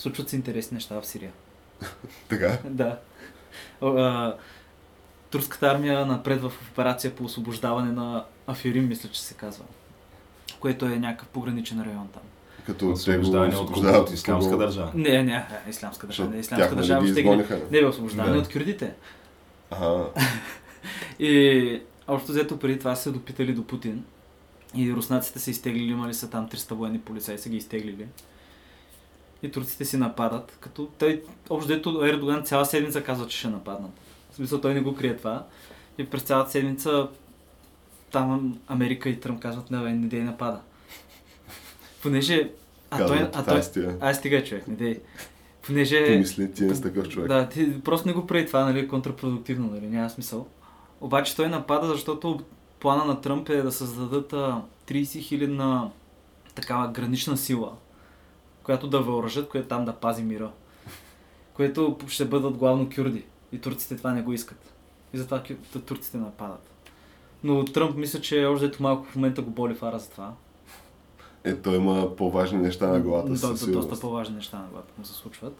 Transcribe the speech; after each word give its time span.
Случват 0.00 0.28
се 0.28 0.36
интересни 0.36 0.74
неща 0.74 1.00
в 1.00 1.06
Сирия. 1.06 1.32
Така. 2.28 2.58
Да. 2.64 2.98
А, 3.82 4.34
турската 5.30 5.66
армия 5.66 6.06
напредва 6.06 6.50
в 6.50 6.70
операция 6.72 7.14
по 7.14 7.24
освобождаване 7.24 7.92
на 7.92 8.24
Афирим, 8.46 8.88
мисля, 8.88 9.08
че 9.08 9.22
се 9.22 9.34
казва. 9.34 9.64
Което 10.60 10.86
е 10.86 10.88
някакъв 10.88 11.28
пограничен 11.28 11.82
район 11.82 12.08
там. 12.12 12.22
Като 12.66 12.90
Освобождаване 12.90 13.56
от, 13.56 13.76
от 13.76 14.10
исламска 14.10 14.56
държава. 14.56 14.90
Не, 14.94 15.22
не, 15.22 15.46
исламска 15.68 16.06
държава. 16.06 16.30
Не, 16.30 16.42
тях, 16.42 16.58
нали, 16.58 16.76
държава 16.76 17.06
ще 17.08 17.22
ги... 17.22 17.44
Не, 17.70 17.86
освобождаване 17.86 18.34
Да. 18.34 18.40
от 18.40 18.52
кюрдите. 18.52 18.94
Ага. 19.70 20.04
И 21.18 21.82
общо 22.08 22.32
взето 22.32 22.58
преди 22.58 22.78
това 22.78 22.96
са 22.96 23.02
се 23.02 23.10
допитали 23.10 23.52
до 23.52 23.66
Путин. 23.66 24.04
И 24.74 24.92
руснаците 24.92 25.38
са 25.38 25.50
изтеглили, 25.50 25.90
имали 25.90 26.14
са 26.14 26.30
там 26.30 26.48
300 26.48 26.74
военни 26.74 27.00
полицаи, 27.00 27.38
са 27.38 27.48
ги 27.48 27.56
изтеглили. 27.56 28.06
И 29.42 29.50
турците 29.50 29.84
си 29.84 29.96
нападат, 29.96 30.58
като 30.60 30.88
той, 30.98 31.22
общо 31.50 31.68
взето 31.68 32.04
Ердоган 32.04 32.44
цяла 32.44 32.66
седмица 32.66 33.02
казва, 33.02 33.26
че 33.26 33.38
ще 33.38 33.48
нападнат. 33.48 33.90
В 34.30 34.34
смисъл 34.34 34.60
той 34.60 34.74
не 34.74 34.80
го 34.80 34.94
крие 34.94 35.16
това. 35.16 35.46
И 35.98 36.06
през 36.06 36.22
цялата 36.22 36.50
седмица 36.50 37.08
там 38.10 38.58
Америка 38.66 39.08
и 39.08 39.20
Тръмп 39.20 39.40
казват, 39.40 39.70
не, 39.70 39.78
бе, 39.78 39.92
не 39.92 40.06
дей 40.06 40.20
напада. 40.20 40.60
Понеже... 42.02 42.50
А 42.90 43.06
той, 43.06 43.18
Казват, 43.18 43.36
а 43.36 43.44
«Тай 43.44 43.54
той, 43.54 43.62
стига». 43.62 43.96
ай 44.00 44.14
стига 44.14 44.44
човек, 44.44 44.68
не 44.68 44.74
дей. 44.74 45.00
Понеже... 45.62 46.06
Помисли, 46.06 46.52
ти 46.52 46.64
не 46.64 46.74
си 46.74 46.82
такъв 46.82 47.08
човек. 47.08 47.28
Да, 47.28 47.48
ти 47.48 47.80
просто 47.80 48.08
не 48.08 48.14
го 48.14 48.26
прави 48.26 48.46
това, 48.46 48.64
нали, 48.64 48.88
контрапродуктивно, 48.88 49.70
нали, 49.70 49.86
няма 49.86 50.10
смисъл. 50.10 50.46
Обаче 51.00 51.36
той 51.36 51.48
напада, 51.48 51.86
защото 51.86 52.40
плана 52.80 53.04
на 53.04 53.20
Тръмп 53.20 53.48
е 53.48 53.62
да 53.62 53.72
създадат 53.72 54.32
а, 54.32 54.62
30 54.88 55.20
хилядна 55.20 55.90
такава 56.54 56.88
гранична 56.88 57.36
сила, 57.36 57.72
която 58.62 58.88
да 58.88 59.00
въоръжат, 59.00 59.48
която 59.48 59.68
там 59.68 59.84
да 59.84 59.92
пази 59.92 60.22
мира. 60.22 60.50
Което 61.54 61.96
ще 62.08 62.24
бъдат 62.24 62.56
главно 62.56 62.90
кюрди. 62.96 63.24
И 63.52 63.58
турците 63.58 63.96
това 63.96 64.12
не 64.12 64.22
го 64.22 64.32
искат. 64.32 64.74
И 65.12 65.18
затова 65.18 65.42
турците 65.86 66.18
нападат. 66.18 66.70
Но 67.44 67.64
Тръмп 67.64 67.96
мисля, 67.96 68.20
че 68.20 68.44
още 68.44 68.66
ето 68.66 68.82
малко 68.82 69.04
в 69.04 69.16
момента 69.16 69.42
го 69.42 69.50
боли 69.50 69.74
фара 69.74 69.98
за 69.98 70.10
това. 70.10 70.32
Е, 71.44 71.56
той 71.56 71.76
има 71.76 72.16
по-важни 72.16 72.58
неща 72.58 72.86
на 72.86 73.00
главата 73.00 73.36
си. 73.36 73.40
със 73.40 73.48
до, 73.48 73.54
доста 73.54 73.64
сигурност. 73.64 74.00
по-важни 74.00 74.34
неща 74.36 74.58
на 74.58 74.66
главата 74.66 74.92
му 74.98 75.04
се 75.04 75.12
случват. 75.12 75.56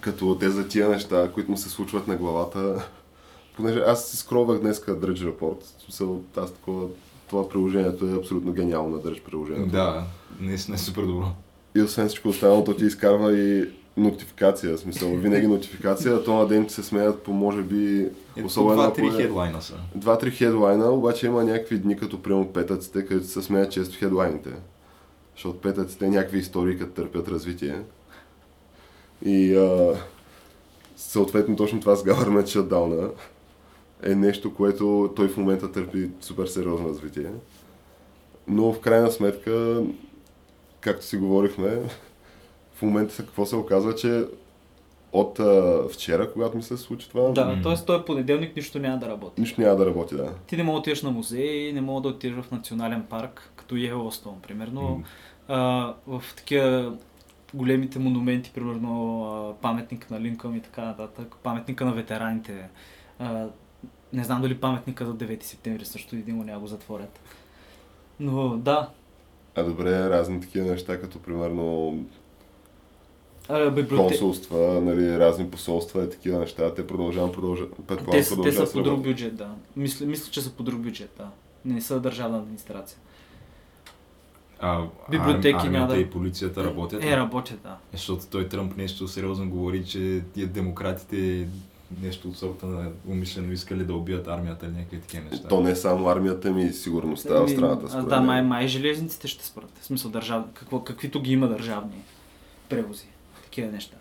Като 0.00 0.36
те 0.40 0.50
за 0.50 0.68
тия 0.68 0.88
неща, 0.88 1.30
които 1.34 1.50
му 1.50 1.56
се 1.56 1.70
случват 1.70 2.06
на 2.06 2.16
главата, 2.16 2.88
понеже 3.56 3.80
аз 3.80 4.10
си 4.10 4.16
скровах 4.16 4.60
днеска 4.60 5.00
Drudge 5.00 5.32
Report, 5.32 5.64
смисъл, 5.84 6.22
аз 6.36 6.52
такова, 6.52 6.88
това 7.28 7.48
приложението 7.48 8.06
е 8.06 8.16
абсолютно 8.16 8.52
гениално 8.52 8.88
на 8.88 9.02
Drudge 9.02 9.22
приложението. 9.22 9.72
Да, 9.72 10.04
наистина 10.40 10.74
е 10.74 10.78
супер 10.78 11.02
добро. 11.02 11.26
И 11.76 11.82
освен 11.82 12.08
всичко 12.08 12.28
останало, 12.28 12.64
то 12.64 12.74
ти 12.74 12.84
изкарва 12.84 13.38
и 13.38 13.70
нотификация, 13.96 14.76
в 14.76 14.80
смисъл, 14.80 15.16
винаги 15.16 15.46
нотификация, 15.46 16.24
то 16.24 16.34
на 16.34 16.46
ден 16.46 16.66
ти 16.66 16.74
се 16.74 16.82
смеят 16.82 17.22
по 17.22 17.32
може 17.32 17.62
би, 17.62 18.08
Е, 18.36 18.42
особено 18.44 18.74
два-три 18.74 19.06
е- 19.06 19.10
хедлайна 19.10 19.62
са. 19.62 19.74
Два-три 19.94 20.30
хедлайна, 20.30 20.90
обаче 20.90 21.26
има 21.26 21.44
някакви 21.44 21.78
дни, 21.78 21.96
като 21.96 22.22
приема 22.22 22.52
петъците, 22.52 23.06
където 23.06 23.26
се 23.26 23.42
смеят 23.42 23.72
често 23.72 23.98
хедлайните. 23.98 24.50
Защото 25.34 25.60
петъците 25.60 26.08
някакви 26.08 26.38
истории, 26.38 26.78
като 26.78 26.92
търпят 26.92 27.28
развитие. 27.28 27.82
И 29.24 29.56
а, 29.56 29.94
съответно 30.96 31.56
точно 31.56 31.80
това 31.80 31.96
с 31.96 32.04
Government 32.04 32.44
Shutdown 32.44 33.10
е 34.02 34.14
нещо, 34.14 34.54
което 34.54 35.12
той 35.16 35.28
в 35.28 35.36
момента 35.36 35.72
търпи 35.72 36.10
супер 36.20 36.46
сериозно 36.46 36.88
развитие. 36.88 37.30
Но 38.48 38.72
в 38.72 38.80
крайна 38.80 39.10
сметка, 39.10 39.82
както 40.80 41.04
си 41.06 41.16
говорихме, 41.16 41.68
в 42.74 42.82
момента 42.82 43.16
какво 43.16 43.46
се 43.46 43.56
оказва, 43.56 43.94
че 43.94 44.24
от 45.12 45.40
а, 45.40 45.82
вчера, 45.92 46.32
когато 46.32 46.56
ми 46.56 46.62
се 46.62 46.76
случи 46.76 47.08
това, 47.08 47.22
Да, 47.30 47.44
М. 47.44 47.62
т.е. 47.62 47.84
този 47.86 48.04
понеделник 48.04 48.56
нищо 48.56 48.78
няма 48.78 48.98
да 48.98 49.08
работи. 49.08 49.40
нищо 49.40 49.60
няма 49.60 49.76
да 49.76 49.86
работи, 49.86 50.16
да. 50.16 50.32
Ти 50.46 50.56
не 50.56 50.62
мога 50.62 50.76
да 50.76 50.80
отидеш 50.80 51.02
на 51.02 51.10
музей, 51.10 51.72
не 51.72 51.80
мога 51.80 52.00
да 52.00 52.08
отидеш 52.08 52.44
в 52.44 52.50
национален 52.50 53.02
парк, 53.02 53.52
като 53.56 53.76
Йеллоустон, 53.76 54.40
примерно. 54.40 54.82
М. 54.82 55.04
А, 55.48 55.94
в 56.06 56.24
такива 56.36 56.96
големите 57.54 57.98
монументи, 57.98 58.50
примерно 58.54 59.56
паметник 59.62 60.10
на 60.10 60.20
Линкълн 60.20 60.56
и 60.56 60.60
така 60.60 60.84
нататък, 60.84 61.34
паметника 61.42 61.84
на 61.84 61.92
ветераните. 61.92 62.68
А, 63.18 63.46
не 64.12 64.24
знам 64.24 64.42
дали 64.42 64.58
паметника 64.58 65.06
за 65.06 65.14
9 65.14 65.42
септември 65.42 65.84
също 65.84 66.16
един 66.16 66.36
го 66.36 66.44
няма 66.44 66.60
го 66.60 66.66
затворят. 66.66 67.20
Но 68.20 68.48
да, 68.56 68.88
А 69.54 69.62
добре, 69.62 70.10
разни 70.10 70.40
такива 70.40 70.66
неща, 70.66 71.00
като 71.00 71.18
примерно 71.18 71.98
а, 73.48 73.70
библиотек... 73.70 73.98
консулства, 74.08 74.80
нали, 74.80 75.18
разни 75.18 75.50
посолства 75.50 76.04
и 76.04 76.10
такива 76.10 76.38
неща, 76.38 76.74
те 76.74 76.86
продължават, 76.86 77.32
продължават, 77.32 77.72
предполагам, 77.86 78.10
Те, 78.10 78.22
са- 78.22 78.42
те 78.42 78.52
са 78.52 78.72
по 78.72 78.82
друг 78.82 79.00
бюджет, 79.02 79.36
да. 79.36 79.50
Мисля, 79.76 80.06
мисля, 80.06 80.30
че 80.30 80.40
са 80.40 80.50
по 80.52 80.62
друг 80.62 80.80
бюджет, 80.80 81.10
да. 81.18 81.30
Не 81.64 81.80
са 81.80 82.00
държавна 82.00 82.38
администрация. 82.38 82.98
А, 84.60 84.82
Библиотеки 85.10 85.48
армията 85.48 85.70
няма 85.70 85.86
да- 85.88 86.00
и 86.00 86.10
полицията 86.10 86.64
работят. 86.64 87.04
Е, 87.04 87.16
работят, 87.16 87.60
да. 87.62 87.76
Защото 87.92 88.26
той 88.30 88.48
Тръмп 88.48 88.76
нещо 88.76 89.08
сериозно 89.08 89.50
говори, 89.50 89.84
че 89.84 90.22
тия 90.34 90.46
демократите 90.46 91.48
нещо 92.02 92.28
от 92.28 92.36
сорта 92.36 92.66
на 92.66 92.90
умишлено 93.06 93.52
искали 93.52 93.84
да 93.84 93.94
убият 93.94 94.28
армията 94.28 94.66
или 94.66 94.72
някакви 94.72 95.00
такива 95.00 95.24
неща. 95.30 95.48
То 95.48 95.60
не 95.60 95.70
е 95.70 95.76
само 95.76 96.08
армията 96.08 96.50
ми 96.50 96.72
сигурността 96.72 97.34
в 97.34 97.38
Ами, 97.38 97.50
страната. 97.50 97.86
а, 97.86 97.88
според 97.88 98.08
Да, 98.08 98.20
май, 98.20 98.42
май 98.42 98.68
железниците 98.68 99.28
ще 99.28 99.46
спрат. 99.46 99.78
В 99.80 99.84
смисъл 99.84 100.10
държав... 100.10 100.44
Какво, 100.54 100.84
каквито 100.84 101.20
ги 101.20 101.32
има 101.32 101.48
държавни 101.48 102.02
превози. 102.68 103.06
Такива 103.44 103.72
неща. 103.72 103.96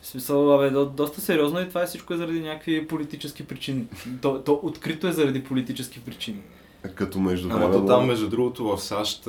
В 0.00 0.06
смисъл, 0.06 0.54
абе, 0.54 0.70
до, 0.70 0.86
доста 0.86 1.20
сериозно 1.20 1.60
и 1.60 1.68
това 1.68 1.82
е 1.82 1.86
всичко 1.86 2.14
е 2.14 2.16
заради 2.16 2.40
някакви 2.40 2.88
политически 2.88 3.46
причини. 3.46 3.86
То, 4.22 4.42
то 4.42 4.60
открито 4.62 5.08
е 5.08 5.12
заради 5.12 5.44
политически 5.44 6.00
причини. 6.00 6.40
Като 6.94 7.20
между 7.20 7.48
Ама 7.52 7.72
то 7.72 7.86
там, 7.86 8.06
между 8.06 8.28
другото, 8.28 8.64
в 8.64 8.78
САЩ 8.78 9.28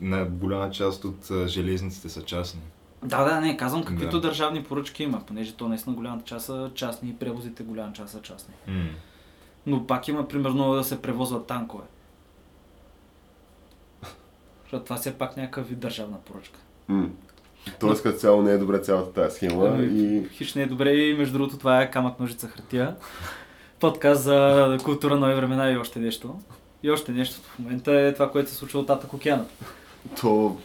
на 0.00 0.24
голяма 0.24 0.70
част 0.70 1.04
от 1.04 1.30
железниците 1.46 2.08
са 2.08 2.22
частни. 2.22 2.60
Да, 3.06 3.24
да, 3.24 3.40
не, 3.40 3.56
казвам 3.56 3.84
каквито 3.84 4.20
Да. 4.20 4.28
държавни 4.28 4.64
поръчки 4.64 5.02
има, 5.02 5.20
понеже 5.20 5.52
то 5.52 5.68
наистина 5.68 5.96
голямата 5.96 6.24
част 6.24 6.46
са 6.46 6.70
частни 6.74 7.08
и 7.10 7.16
превозите 7.16 7.62
голяма 7.62 7.92
част 7.92 8.12
са 8.12 8.22
частни. 8.22 8.54
М. 8.66 8.84
Но 9.66 9.86
пак 9.86 10.08
има 10.08 10.28
примерно 10.28 10.74
да 10.74 10.84
се 10.84 11.02
превозват 11.02 11.46
танкове. 11.46 11.84
Защото 14.62 14.84
това 14.84 14.96
все 14.96 15.14
пак 15.14 15.36
някакъв 15.36 15.68
вид 15.68 15.78
държавна 15.78 16.16
поръчка. 16.16 16.58
Тоест 17.80 18.02
като 18.02 18.18
цяло 18.18 18.42
не 18.42 18.52
е 18.52 18.58
добре 18.58 18.78
цялата 18.78 19.12
тази 19.12 19.36
схема 19.36 19.68
Ами, 19.68 19.86
и 19.86 20.28
Хищ 20.28 20.56
не 20.56 20.62
е 20.62 20.66
добре 20.66 20.94
и 20.94 21.14
между 21.14 21.38
другото 21.38 21.58
това 21.58 21.82
е 21.82 21.90
камък, 21.90 22.20
ножица, 22.20 22.48
хартия. 22.48 22.96
Подкаст 23.80 24.22
за 24.22 24.78
култура, 24.84 25.16
нови 25.16 25.34
времена 25.34 25.70
и 25.70 25.76
още 25.76 25.98
нещо. 25.98 26.38
И 26.82 26.90
още 26.90 27.12
нещо 27.12 27.40
в 27.42 27.58
момента 27.58 27.92
е 27.92 28.14
това, 28.14 28.30
което 28.30 28.50
се 28.50 28.56
случва 28.56 28.80
от 28.80 28.86
Татък 28.86 29.14
океана. 29.14 29.44
то 30.20 30.56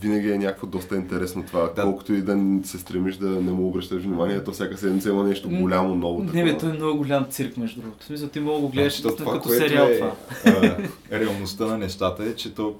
винаги 0.00 0.30
е 0.30 0.38
някакво 0.38 0.66
доста 0.66 0.96
интересно 0.96 1.44
това. 1.46 1.72
Да. 1.76 1.82
Колкото 1.82 2.12
и 2.14 2.22
да 2.22 2.60
се 2.64 2.78
стремиш 2.78 3.16
да 3.16 3.28
не 3.28 3.52
му 3.52 3.68
обръщаш 3.68 4.02
внимание, 4.02 4.44
то 4.44 4.52
всяка 4.52 4.78
седмица 4.78 5.10
има 5.10 5.24
нещо 5.24 5.50
голямо, 5.50 5.94
ново. 5.94 6.22
Не 6.22 6.44
бе, 6.44 6.50
такова. 6.50 6.58
той 6.58 6.70
е 6.70 6.72
много 6.72 6.98
голям 6.98 7.26
цирк, 7.30 7.56
между 7.56 7.80
другото. 7.80 8.02
В 8.04 8.06
смисъл, 8.06 8.28
ти 8.28 8.40
мога 8.40 8.54
да 8.54 8.60
го 8.60 8.68
гледаш 8.68 9.00
Значи, 9.00 9.16
то 9.16 9.24
наистина 9.24 9.32
като 9.32 9.48
сериал 9.48 9.86
е, 9.86 9.98
това. 9.98 10.16
А, 10.46 10.78
реалността 11.20 11.66
на 11.66 11.78
нещата 11.78 12.24
е, 12.24 12.34
че 12.34 12.54
то 12.54 12.74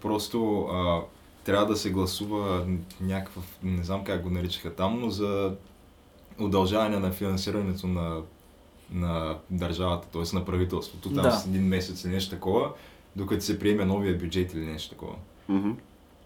просто 0.00 0.60
а, 0.60 1.00
трябва 1.44 1.66
да 1.66 1.76
се 1.76 1.90
гласува 1.90 2.66
някакъв, 3.00 3.58
не 3.62 3.84
знам 3.84 4.04
как 4.04 4.22
го 4.22 4.30
наричаха 4.30 4.74
там, 4.74 5.00
но 5.00 5.10
за 5.10 5.52
удължаване 6.40 6.98
на 6.98 7.12
финансирането 7.12 7.86
на, 7.86 8.20
на 8.92 9.36
държавата, 9.50 10.08
т.е. 10.12 10.36
на 10.36 10.44
правителството, 10.44 11.08
там 11.14 11.22
Да. 11.22 11.30
с 11.30 11.46
един 11.46 11.62
месец 11.66 12.04
или 12.04 12.12
нещо 12.12 12.30
такова, 12.30 12.70
докато 13.16 13.44
се 13.44 13.58
приеме 13.58 13.84
новия 13.84 14.18
бюджет 14.18 14.54
или 14.54 14.66
нещо 14.66 14.90
такова. 14.90 15.14
Мгм. 15.48 15.70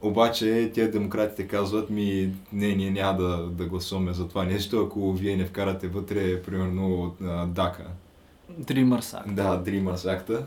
Обаче 0.03 0.71
тия 0.75 0.91
демократите 0.91 1.49
казват 1.49 1.91
ми, 1.91 2.33
не, 2.53 2.75
ние 2.75 2.91
няма 2.91 3.19
да, 3.19 3.37
да 3.37 3.65
гласуваме 3.65 4.13
за 4.13 4.29
това 4.29 4.45
нещо, 4.45 4.85
ако 4.87 5.13
вие 5.13 5.37
не 5.37 5.45
вкарате 5.45 5.89
вътре, 5.89 6.43
примерно, 6.43 7.15
дака. 7.47 7.87
Dreamers 8.61 9.01
Act. 9.01 9.35
Да, 9.35 9.65
Dreamers 9.65 9.95
Act. 9.95 10.43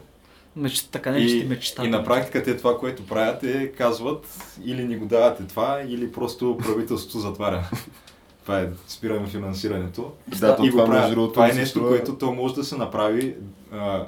Меч, 0.56 0.82
така 0.82 1.12
не 1.12 1.28
ще 1.28 1.38
И, 1.38 1.44
мечта. 1.44 1.86
и 1.86 1.90
на 1.90 2.04
практика 2.04 2.44
те 2.44 2.58
това, 2.58 2.78
което 2.78 3.08
правят 3.08 3.44
е 3.44 3.72
казват 3.72 4.50
или 4.64 4.84
ни 4.84 4.98
го 4.98 5.06
давате 5.06 5.44
това, 5.44 5.82
или 5.88 6.12
просто 6.12 6.58
правителството 6.58 7.20
затваря. 7.20 7.70
това 8.44 8.60
е, 8.60 8.70
спираме 8.88 9.28
финансирането. 9.28 10.12
Да, 10.40 10.58
и 10.64 10.70
това, 10.70 10.86
правят. 10.86 11.34
Това 11.34 11.50
е 11.50 11.54
нещо, 11.54 11.88
което 11.88 12.18
то 12.18 12.34
може 12.34 12.56
да 12.56 12.64
се 12.64 12.78
направи 12.78 13.36
а, 13.72 14.06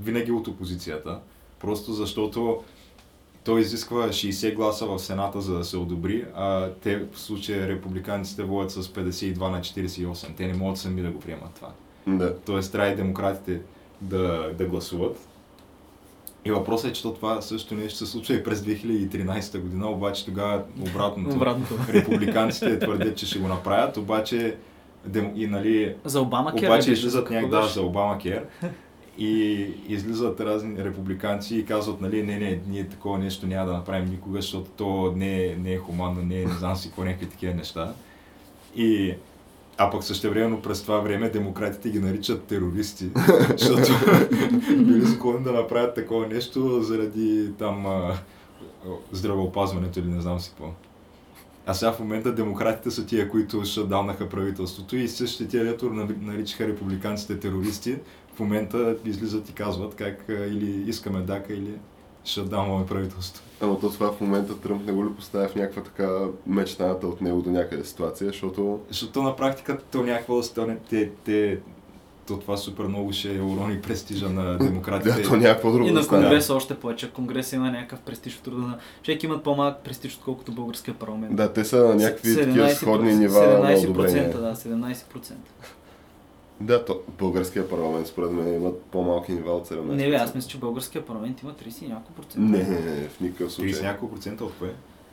винаги 0.00 0.32
от 0.32 0.48
опозицията. 0.48 1.18
Просто 1.60 1.92
защото 1.92 2.62
той 3.46 3.60
изисква 3.60 4.08
60 4.08 4.54
гласа 4.54 4.86
в 4.86 4.98
Сената, 4.98 5.40
за 5.40 5.58
да 5.58 5.64
се 5.64 5.76
одобри, 5.76 6.24
а 6.36 6.70
те 6.82 6.98
в 7.12 7.18
случая 7.20 7.68
републиканците 7.68 8.42
водят 8.42 8.70
с 8.70 8.82
52 8.82 9.50
на 9.50 9.60
48. 9.60 10.36
Те 10.36 10.46
не 10.46 10.54
могат 10.54 10.78
сами 10.78 11.02
да 11.02 11.10
го 11.10 11.20
приемат 11.20 11.54
това. 11.54 11.68
Да. 12.06 12.36
Тоест 12.36 12.72
трябва 12.72 12.92
и 12.92 12.96
демократите 12.96 13.60
да, 14.00 14.50
да 14.58 14.64
гласуват. 14.64 15.28
И 16.44 16.50
въпросът 16.50 16.90
е, 16.90 16.92
че 16.92 17.02
то 17.02 17.14
това 17.14 17.42
също 17.42 17.74
нещо 17.74 17.98
се 17.98 18.06
случва 18.06 18.34
и 18.34 18.44
през 18.44 18.60
2013 18.60 19.58
година, 19.60 19.90
обаче 19.90 20.24
тогава 20.24 20.62
обратното. 20.80 21.36
Обратното. 21.36 21.74
Републиканците 21.92 22.78
твърдят, 22.78 23.16
че 23.16 23.26
ще 23.26 23.38
го 23.38 23.48
направят, 23.48 23.96
обаче 23.96 24.56
и 25.34 25.46
нали, 25.46 25.94
За 26.04 26.20
Обама 26.20 26.54
Кер 26.54 26.66
обаче 26.66 26.92
излизат 26.92 27.30
някак 27.30 27.50
да, 27.50 27.62
за 27.62 27.82
Обама 27.82 28.18
Кер 28.18 28.44
и 29.18 29.66
излизат 29.88 30.40
разни 30.40 30.84
републиканци 30.84 31.56
и 31.56 31.64
казват, 31.64 32.00
нали, 32.00 32.22
не, 32.22 32.38
не, 32.38 32.60
ние 32.68 32.88
такова 32.88 33.18
нещо 33.18 33.46
няма 33.46 33.66
да 33.66 33.72
направим 33.72 34.10
никога, 34.10 34.40
защото 34.40 34.70
то 34.76 35.12
не 35.16 35.44
е, 35.44 35.56
не 35.56 35.72
е 35.72 35.78
хуманно, 35.78 36.22
не 36.22 36.40
е, 36.40 36.44
не 36.44 36.52
знам 36.52 36.76
си 36.76 36.88
какво, 36.88 37.04
някакви 37.04 37.26
такива 37.26 37.54
неща. 37.54 37.94
И 38.76 39.14
а 39.78 39.90
пък 39.90 40.04
същевременно 40.04 40.62
през 40.62 40.82
това 40.82 40.98
време 40.98 41.30
демократите 41.30 41.90
ги 41.90 41.98
наричат 41.98 42.44
терористи, 42.44 43.10
защото 43.56 43.92
били 44.76 45.06
склонни 45.06 45.44
да 45.44 45.52
направят 45.52 45.94
такова 45.94 46.26
нещо 46.26 46.82
заради 46.82 47.52
там 47.58 47.86
здравеопазването 49.12 49.98
или 49.98 50.08
не 50.08 50.20
знам 50.20 50.40
си 50.40 50.50
какво. 50.50 50.72
А 51.66 51.74
сега 51.74 51.92
в 51.92 52.00
момента 52.00 52.34
демократите 52.34 52.90
са 52.90 53.06
тия, 53.06 53.30
които 53.30 53.64
шатдаунаха 53.64 54.28
правителството 54.28 54.96
и 54.96 55.08
същите 55.08 55.48
тия, 55.48 55.64
дето 55.64 55.90
нали- 55.90 56.16
наричаха 56.20 56.68
републиканците 56.68 57.40
терористи, 57.40 57.98
в 58.34 58.40
момента 58.40 58.96
излизат 59.04 59.48
и 59.48 59.52
казват 59.52 59.94
как 59.94 60.24
или 60.28 60.90
искаме 60.90 61.20
дака, 61.20 61.52
или 61.54 61.78
шатдаунваме 62.24 62.86
правителството. 62.86 63.48
Ама 63.60 63.80
то 63.80 63.90
това 63.90 64.12
в 64.12 64.20
момента 64.20 64.60
Тръмп 64.60 64.86
не 64.86 64.92
го 64.92 65.04
ли 65.04 65.14
поставя 65.16 65.48
в 65.48 65.54
някаква 65.54 65.82
така 65.82 66.20
мечтаната 66.46 67.06
от 67.06 67.20
него 67.20 67.42
до 67.42 67.50
някъде 67.50 67.84
ситуация, 67.84 68.26
защото 68.30 68.80
Защото 68.88 69.22
на 69.22 69.36
практика 69.36 69.78
то 69.92 70.02
някакво 70.02 70.36
да 70.36 70.42
стане, 70.42 70.76
те, 70.90 71.10
те, 71.24 71.58
то 72.26 72.38
това 72.38 72.56
супер 72.56 72.84
много 72.84 73.12
ще 73.12 73.40
урони 73.40 73.80
престижа 73.80 74.30
на 74.30 74.58
демократите. 74.64 75.22
да, 75.22 75.28
то 75.28 75.36
някакво 75.36 75.72
друго 75.72 75.88
И 75.88 75.92
да 75.92 76.00
на. 76.00 76.06
Конгреса 76.06 76.54
още 76.54 76.74
повече. 76.74 77.10
Конгрес 77.10 77.52
има 77.52 77.70
някакъв 77.70 78.00
престиж 78.00 78.36
от 78.36 78.42
труда 78.42 78.58
на... 78.58 78.78
Човек 79.02 79.22
имат 79.22 79.44
по-малък 79.44 79.78
престиж, 79.84 80.14
отколкото 80.16 80.52
българския 80.52 80.94
парламент. 80.94 81.36
Да, 81.36 81.52
те 81.52 81.64
са 81.64 81.76
на 81.76 81.94
някакви 81.94 82.34
такива 82.36 82.68
17%, 82.68 82.74
сходни 82.74 83.14
нива 83.14 83.40
на 83.40 83.70
17%, 83.70 83.84
одобрение. 83.84 84.28
да, 84.28 84.54
17%. 84.54 85.32
Да, 86.60 86.84
то, 86.84 87.00
българския 87.18 87.68
парламент 87.68 88.06
според 88.06 88.30
мен 88.30 88.54
имат 88.54 88.82
по-малки 88.82 89.32
нива 89.32 89.52
от 89.52 89.68
17%. 89.68 89.80
Не, 89.80 90.10
бе, 90.10 90.16
аз 90.16 90.34
мисля, 90.34 90.48
че 90.48 90.58
българския 90.58 91.06
парламент 91.06 91.42
има 91.42 91.52
30 91.52 91.84
и 91.84 91.88
няколко 91.88 92.12
процента. 92.12 92.48
Не, 92.58 92.58
не, 92.58 92.80
не, 92.80 93.08
в 93.08 93.20
никакъв 93.20 93.48
30 93.48 93.54
случай. 93.54 93.82
няколко 93.82 94.14
процента 94.14 94.44
от 94.44 94.52
кое? 94.58 94.72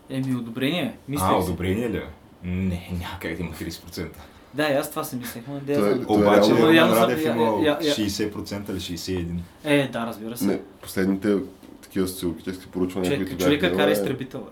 Еми, 0.10 0.36
одобрение. 0.36 0.98
Мисля 1.07 1.25
а, 1.30 1.36
одобрение 1.36 1.89
ли? 1.89 1.98
е? 1.98 2.07
Не, 2.44 2.89
няма 2.92 3.19
как 3.21 3.36
да 3.36 3.44
има 3.44 3.51
30%. 3.51 4.07
Да, 4.53 4.69
и 4.69 4.73
аз 4.73 4.89
това 4.89 5.03
си 5.03 5.15
мислех, 5.15 5.44
но 5.47 5.53
не 5.53 5.59
да 5.59 5.73
Той- 5.75 5.91
е 5.91 6.19
Обаче 6.19 6.51
Румен 6.51 6.75
Явно 6.75 6.95
Радев 6.95 7.25
я- 7.25 7.77
я- 7.81 7.94
60% 7.95 8.69
или 8.69 8.79
61%. 8.79 9.41
Е, 9.63 9.88
да, 9.88 10.05
разбира 10.07 10.38
се. 10.38 10.45
Не, 10.45 10.59
последните 10.81 11.38
такива 11.81 12.07
социологически 12.07 12.67
проучвания, 12.67 13.11
Човек, 13.11 13.27
които 13.27 13.44
човека 13.44 13.61
бяха 13.61 13.77
кара 13.77 13.89
е, 13.89 13.94
изтребител. 13.94 14.44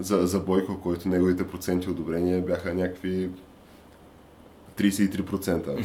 за, 0.00 0.18
за 0.18 0.40
Бойко, 0.40 0.80
който 0.80 1.08
неговите 1.08 1.46
проценти 1.46 1.90
одобрения 1.90 2.40
бяха 2.40 2.74
някакви 2.74 3.28
33%. 4.78 5.84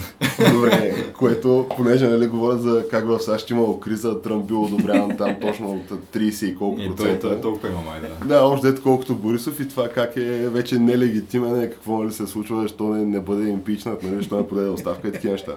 Добре, 0.54 1.06
което, 1.14 1.66
понеже 1.78 2.08
нали 2.08 2.28
говорят 2.28 2.62
за 2.62 2.86
как 2.92 3.06
в 3.08 3.20
САЩ 3.20 3.50
имало 3.50 3.80
криза, 3.80 4.22
Тръмп 4.22 4.46
бил 4.46 4.64
одобряван 4.64 5.18
там 5.18 5.36
точно 5.42 5.72
от 5.72 6.00
30 6.16 6.46
и 6.46 6.56
колко 6.56 6.82
И 6.82 6.86
той, 6.86 6.96
процента. 6.96 7.30
той 7.30 7.42
толкова 7.42 7.70
има 7.70 7.82
май, 7.82 8.02
да. 8.02 8.26
Да, 8.28 8.44
още 8.44 8.68
дето 8.72 8.84
колкото 8.84 9.16
Борисов 9.16 9.60
и 9.60 9.68
това 9.70 9.90
как 9.90 10.18
е 10.18 10.50
вече 10.50 10.80
нелегитимен, 10.80 11.62
е, 11.62 11.70
какво 11.70 12.04
нали 12.04 12.14
се 12.14 12.28
случва, 12.28 12.62
защо 12.62 12.84
не, 12.84 13.06
не 13.06 13.20
бъде 13.20 13.50
импичнат, 13.50 14.04
нали, 14.04 14.16
защо 14.16 14.38
не 14.38 14.48
подаде 14.48 14.70
оставка 14.70 15.08
и 15.08 15.12
такива 15.12 15.32
неща. 15.32 15.56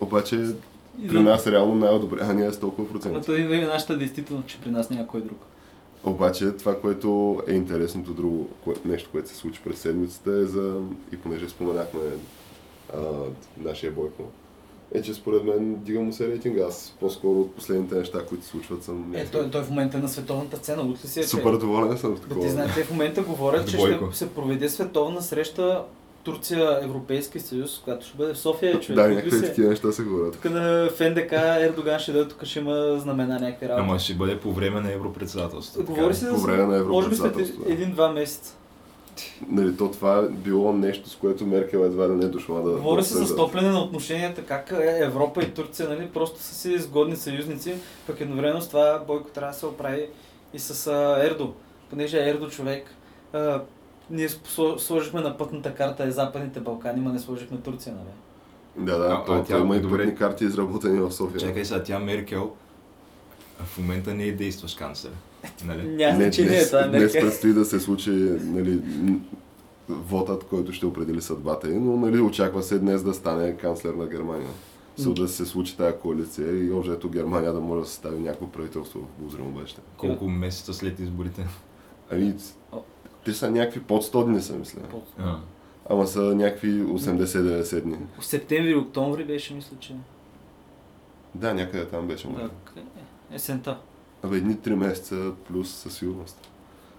Обаче 0.00 0.36
И 1.02 1.08
при 1.08 1.20
нас 1.20 1.46
реално 1.46 1.74
най-одобрявания 1.74 2.48
е 2.48 2.52
с 2.52 2.60
толкова 2.60 2.88
Ама 2.90 3.00
процент. 3.00 3.26
той 3.26 3.40
е 3.40 3.66
нашата 3.66 3.98
действителност, 3.98 4.46
че 4.48 4.60
при 4.60 4.70
нас 4.70 4.90
няма 4.90 5.06
кой 5.06 5.20
друг. 5.20 5.38
Обаче 6.04 6.50
това, 6.52 6.80
което 6.80 7.40
е 7.48 7.52
интересното 7.52 8.12
друго, 8.12 8.48
кое, 8.64 8.74
нещо, 8.84 9.08
което 9.12 9.28
се 9.28 9.34
случи 9.34 9.60
през 9.64 9.78
седмицата 9.78 10.32
е 10.32 10.44
за, 10.44 10.80
и 11.12 11.16
понеже 11.16 11.48
споменахме 11.48 12.00
а, 12.94 12.98
нашия 13.56 13.92
Бойко, 13.92 14.22
е, 14.94 15.02
че 15.02 15.14
според 15.14 15.44
мен 15.44 15.74
дига 15.74 16.00
му 16.00 16.12
се 16.12 16.28
рейтинга. 16.28 16.64
Аз 16.64 16.96
по-скоро 17.00 17.40
от 17.40 17.54
последните 17.54 17.94
неща, 17.94 18.26
които 18.26 18.44
се 18.44 18.50
случват 18.50 18.84
съм 18.84 19.14
Е, 19.14 19.26
той, 19.26 19.50
той 19.50 19.62
в 19.62 19.70
момента 19.70 19.98
е 19.98 20.00
на 20.00 20.08
световната 20.08 20.56
сцена. 20.56 20.82
Лут 20.82 21.04
ли 21.04 21.08
си 21.08 21.20
е, 21.20 21.22
че- 21.22 21.28
супер 21.28 21.52
доволен 21.52 21.98
съм 21.98 22.14
Да 22.14 22.20
такова. 22.20 22.40
ти 22.40 22.50
знаете, 22.50 22.74
те 22.74 22.84
в 22.84 22.90
момента 22.90 23.22
говорят, 23.22 23.70
че 23.70 23.78
ще 23.78 23.98
се 24.12 24.34
проведе 24.34 24.68
световна 24.68 25.22
среща 25.22 25.84
Турция 26.24 26.78
Европейски 26.82 27.40
съюз, 27.40 27.80
която 27.84 28.06
ще 28.06 28.16
бъде 28.16 28.34
в 28.34 28.38
София, 28.38 28.80
човек. 28.80 28.96
да, 28.96 29.08
някакви 29.08 29.36
е? 29.38 29.42
такива 29.48 29.68
неща 29.68 29.92
се 29.92 30.02
говорят. 30.02 30.32
Тук 30.32 30.52
на 30.52 30.88
ФНДК 30.96 31.32
Ердоган 31.32 31.98
ще 31.98 32.12
дойде, 32.12 32.28
тук 32.28 32.44
ще 32.44 32.58
има 32.58 32.98
знамена 32.98 33.38
някакви 33.40 33.68
работи. 33.68 33.88
Ама 33.88 33.98
ще 33.98 34.14
бъде 34.14 34.38
по 34.38 34.52
време 34.52 34.80
на 34.80 34.92
европредседателството. 34.92 35.92
Говори 35.92 36.14
се 36.14 36.28
по 36.28 36.36
време 36.36 36.76
на 36.76 36.84
може 36.84 37.08
би 37.08 37.16
след 37.16 37.26
европредседателството, 37.26 37.72
един-два 37.72 38.12
месеца. 38.12 38.56
Нали, 39.48 39.76
то 39.76 39.90
това 39.90 40.18
е 40.18 40.28
било 40.28 40.72
нещо, 40.72 41.10
с 41.10 41.16
което 41.16 41.46
Меркел 41.46 41.78
едва 41.78 42.08
ли 42.08 42.12
не 42.12 42.24
е 42.24 42.28
дошла 42.28 42.62
да... 42.62 42.70
Говори 42.70 43.00
да 43.00 43.06
се 43.06 43.18
за 43.18 43.26
стопляне 43.26 43.68
на 43.68 43.82
отношенията, 43.82 44.42
как 44.44 44.70
е 44.70 44.98
Европа 45.04 45.42
и 45.42 45.50
Турция 45.50 45.88
нали, 45.88 46.08
просто 46.14 46.40
са 46.40 46.54
си 46.54 46.72
изгодни 46.72 47.16
съюзници, 47.16 47.74
пък 48.06 48.20
едновременно 48.20 48.60
с 48.60 48.68
това 48.68 49.02
Бойко 49.06 49.30
трябва 49.30 49.52
да 49.52 49.58
се 49.58 49.66
оправи 49.66 50.06
и 50.54 50.58
с 50.58 50.92
Ердо, 51.22 51.52
понеже 51.90 52.18
е 52.18 52.28
Ердо 52.28 52.50
човек. 52.50 52.94
Ние 54.10 54.28
сло- 54.28 54.78
сложихме 54.78 55.20
на 55.20 55.36
пътната 55.36 55.74
карта 55.74 56.04
е 56.04 56.10
Западните 56.10 56.60
Балкани, 56.60 57.00
ма 57.00 57.12
не 57.12 57.18
сложихме 57.18 57.58
Турция, 57.58 57.94
нали? 57.94 58.86
Да, 58.86 58.98
да, 58.98 59.04
А, 59.06 59.24
то, 59.24 59.32
а 59.32 59.44
тя- 59.44 59.58
има 59.58 59.76
и 59.76 59.80
добре. 59.80 59.98
пътни 59.98 60.14
карти 60.14 60.44
изработени 60.44 61.00
в 61.00 61.12
София. 61.12 61.40
Чакай 61.40 61.64
сега, 61.64 61.82
тя 61.82 61.98
Меркел 61.98 62.52
в 63.58 63.78
момента 63.78 64.14
не 64.14 64.24
е 64.24 64.32
действащ 64.32 64.78
канцлер. 64.78 65.12
Нали? 65.64 65.82
Няма 65.86 66.18
Не, 66.18 66.24
значение, 66.24 66.50
днес, 66.50 66.66
това 66.66 66.80
е 66.80 66.88
днес 66.88 67.12
предстои 67.12 67.52
да 67.52 67.64
се 67.64 67.80
случи 67.80 68.10
нали, 68.40 68.80
вотът, 69.88 70.44
който 70.44 70.72
ще 70.72 70.86
определи 70.86 71.22
съдбата 71.22 71.68
й, 71.68 71.74
но 71.74 71.96
нали, 71.96 72.20
очаква 72.20 72.62
се 72.62 72.78
днес 72.78 73.02
да 73.02 73.14
стане 73.14 73.56
канцлер 73.56 73.94
на 73.94 74.06
Германия. 74.06 74.50
За 74.96 75.14
да 75.14 75.28
се 75.28 75.46
случи 75.46 75.76
тази 75.76 75.96
коалиция 75.96 76.64
и 76.64 76.72
общо 76.72 77.08
Германия 77.08 77.52
да 77.52 77.60
може 77.60 77.80
да 77.80 77.88
състави 77.88 78.18
някакво 78.18 78.46
правителство 78.46 79.00
в 79.00 79.20
обозримо 79.20 79.50
бъдеще. 79.50 79.80
Колко 79.96 80.28
месеца 80.28 80.74
след 80.74 81.00
изборите? 81.00 81.46
Ами, 82.10 82.34
те 83.24 83.32
са 83.32 83.50
някакви 83.50 83.80
под 83.80 84.04
100 84.04 84.24
дни, 84.24 84.40
са 84.40 84.56
мисля. 84.56 84.80
А. 85.18 85.36
Ама 85.90 86.06
са 86.06 86.20
някакви 86.20 86.82
80-90 86.82 87.80
дни. 87.80 87.96
В 88.18 88.24
септември, 88.26 88.74
октомври 88.74 89.24
беше, 89.24 89.54
мисля, 89.54 89.76
че. 89.80 89.94
Да, 91.34 91.54
някъде 91.54 91.86
там 91.86 92.06
беше. 92.06 92.28
може. 92.28 92.42
Так, 92.42 92.72
е, 92.76 93.34
есента. 93.34 93.78
Абе, 94.22 94.36
едни 94.36 94.56
3 94.56 94.74
месеца 94.74 95.32
плюс 95.48 95.70
със 95.70 95.94
сигурност. 95.94 96.48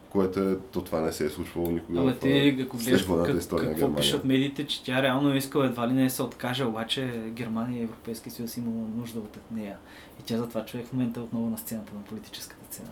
Което 0.09 0.39
е, 0.39 0.57
то 0.71 0.81
това 0.81 1.01
не 1.01 1.11
се 1.11 1.25
е 1.25 1.29
случвало 1.29 1.71
никога. 1.71 2.01
Абе, 2.01 2.15
те, 2.15 2.57
ако 2.61 2.77
гледаш 2.77 3.05
как, 3.05 3.37
история 3.39 3.63
на 3.63 3.69
какво 3.69 3.85
Германия. 3.85 3.95
пишат 3.95 4.25
медиите, 4.25 4.67
че 4.67 4.83
тя 4.83 5.01
реално 5.01 5.33
е 5.33 5.37
искала 5.37 5.65
едва 5.65 5.87
ли 5.87 5.93
не 5.93 6.03
да 6.03 6.09
се 6.09 6.23
откаже, 6.23 6.63
обаче 6.63 7.23
Германия 7.29 7.79
и 7.79 7.83
Европейския 7.83 8.33
съюз 8.33 8.57
има 8.57 8.71
нужда 8.97 9.19
от 9.19 9.37
нея. 9.51 9.77
И 10.19 10.23
тя 10.23 10.37
затова 10.37 10.65
човек 10.65 10.87
в 10.87 10.93
момента 10.93 11.19
е 11.19 11.23
отново 11.23 11.49
на 11.49 11.57
сцената 11.57 11.93
на 11.95 12.03
политическата 12.03 12.65
сцена. 12.69 12.89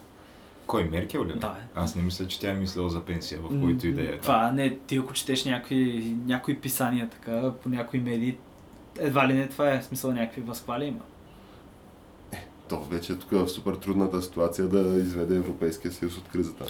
Кой, 0.71 0.83
Меркел 0.83 1.25
ли? 1.25 1.33
Да. 1.33 1.55
Аз 1.75 1.95
не 1.95 2.01
мисля, 2.01 2.27
че 2.27 2.39
тя 2.39 2.51
е 2.51 2.53
мислила 2.53 2.89
за 2.89 3.01
пенсия, 3.01 3.39
в 3.41 3.61
който 3.61 3.87
и 3.87 3.93
да 3.93 4.01
е. 4.01 4.19
Това 4.19 4.51
не, 4.51 4.77
ти 4.77 4.97
ако 4.97 5.13
четеш 5.13 5.45
някои, 5.45 6.15
някои 6.25 6.59
писания 6.59 7.09
така, 7.09 7.53
по 7.63 7.69
някои 7.69 7.99
медии, 7.99 8.37
едва 8.99 9.27
ли 9.27 9.33
не 9.33 9.47
това 9.47 9.73
е 9.73 9.81
смисъл 9.81 10.11
някакви 10.11 10.41
възхвали 10.41 10.85
има. 10.85 10.99
То 12.69 12.83
вече 12.83 13.13
е 13.13 13.15
тук 13.15 13.31
в 13.31 13.47
супер 13.47 13.73
трудната 13.73 14.21
ситуация 14.21 14.67
да 14.67 14.99
изведе 14.99 15.35
Европейския 15.35 15.91
съюз 15.91 16.17
от 16.17 16.27
кризата. 16.27 16.65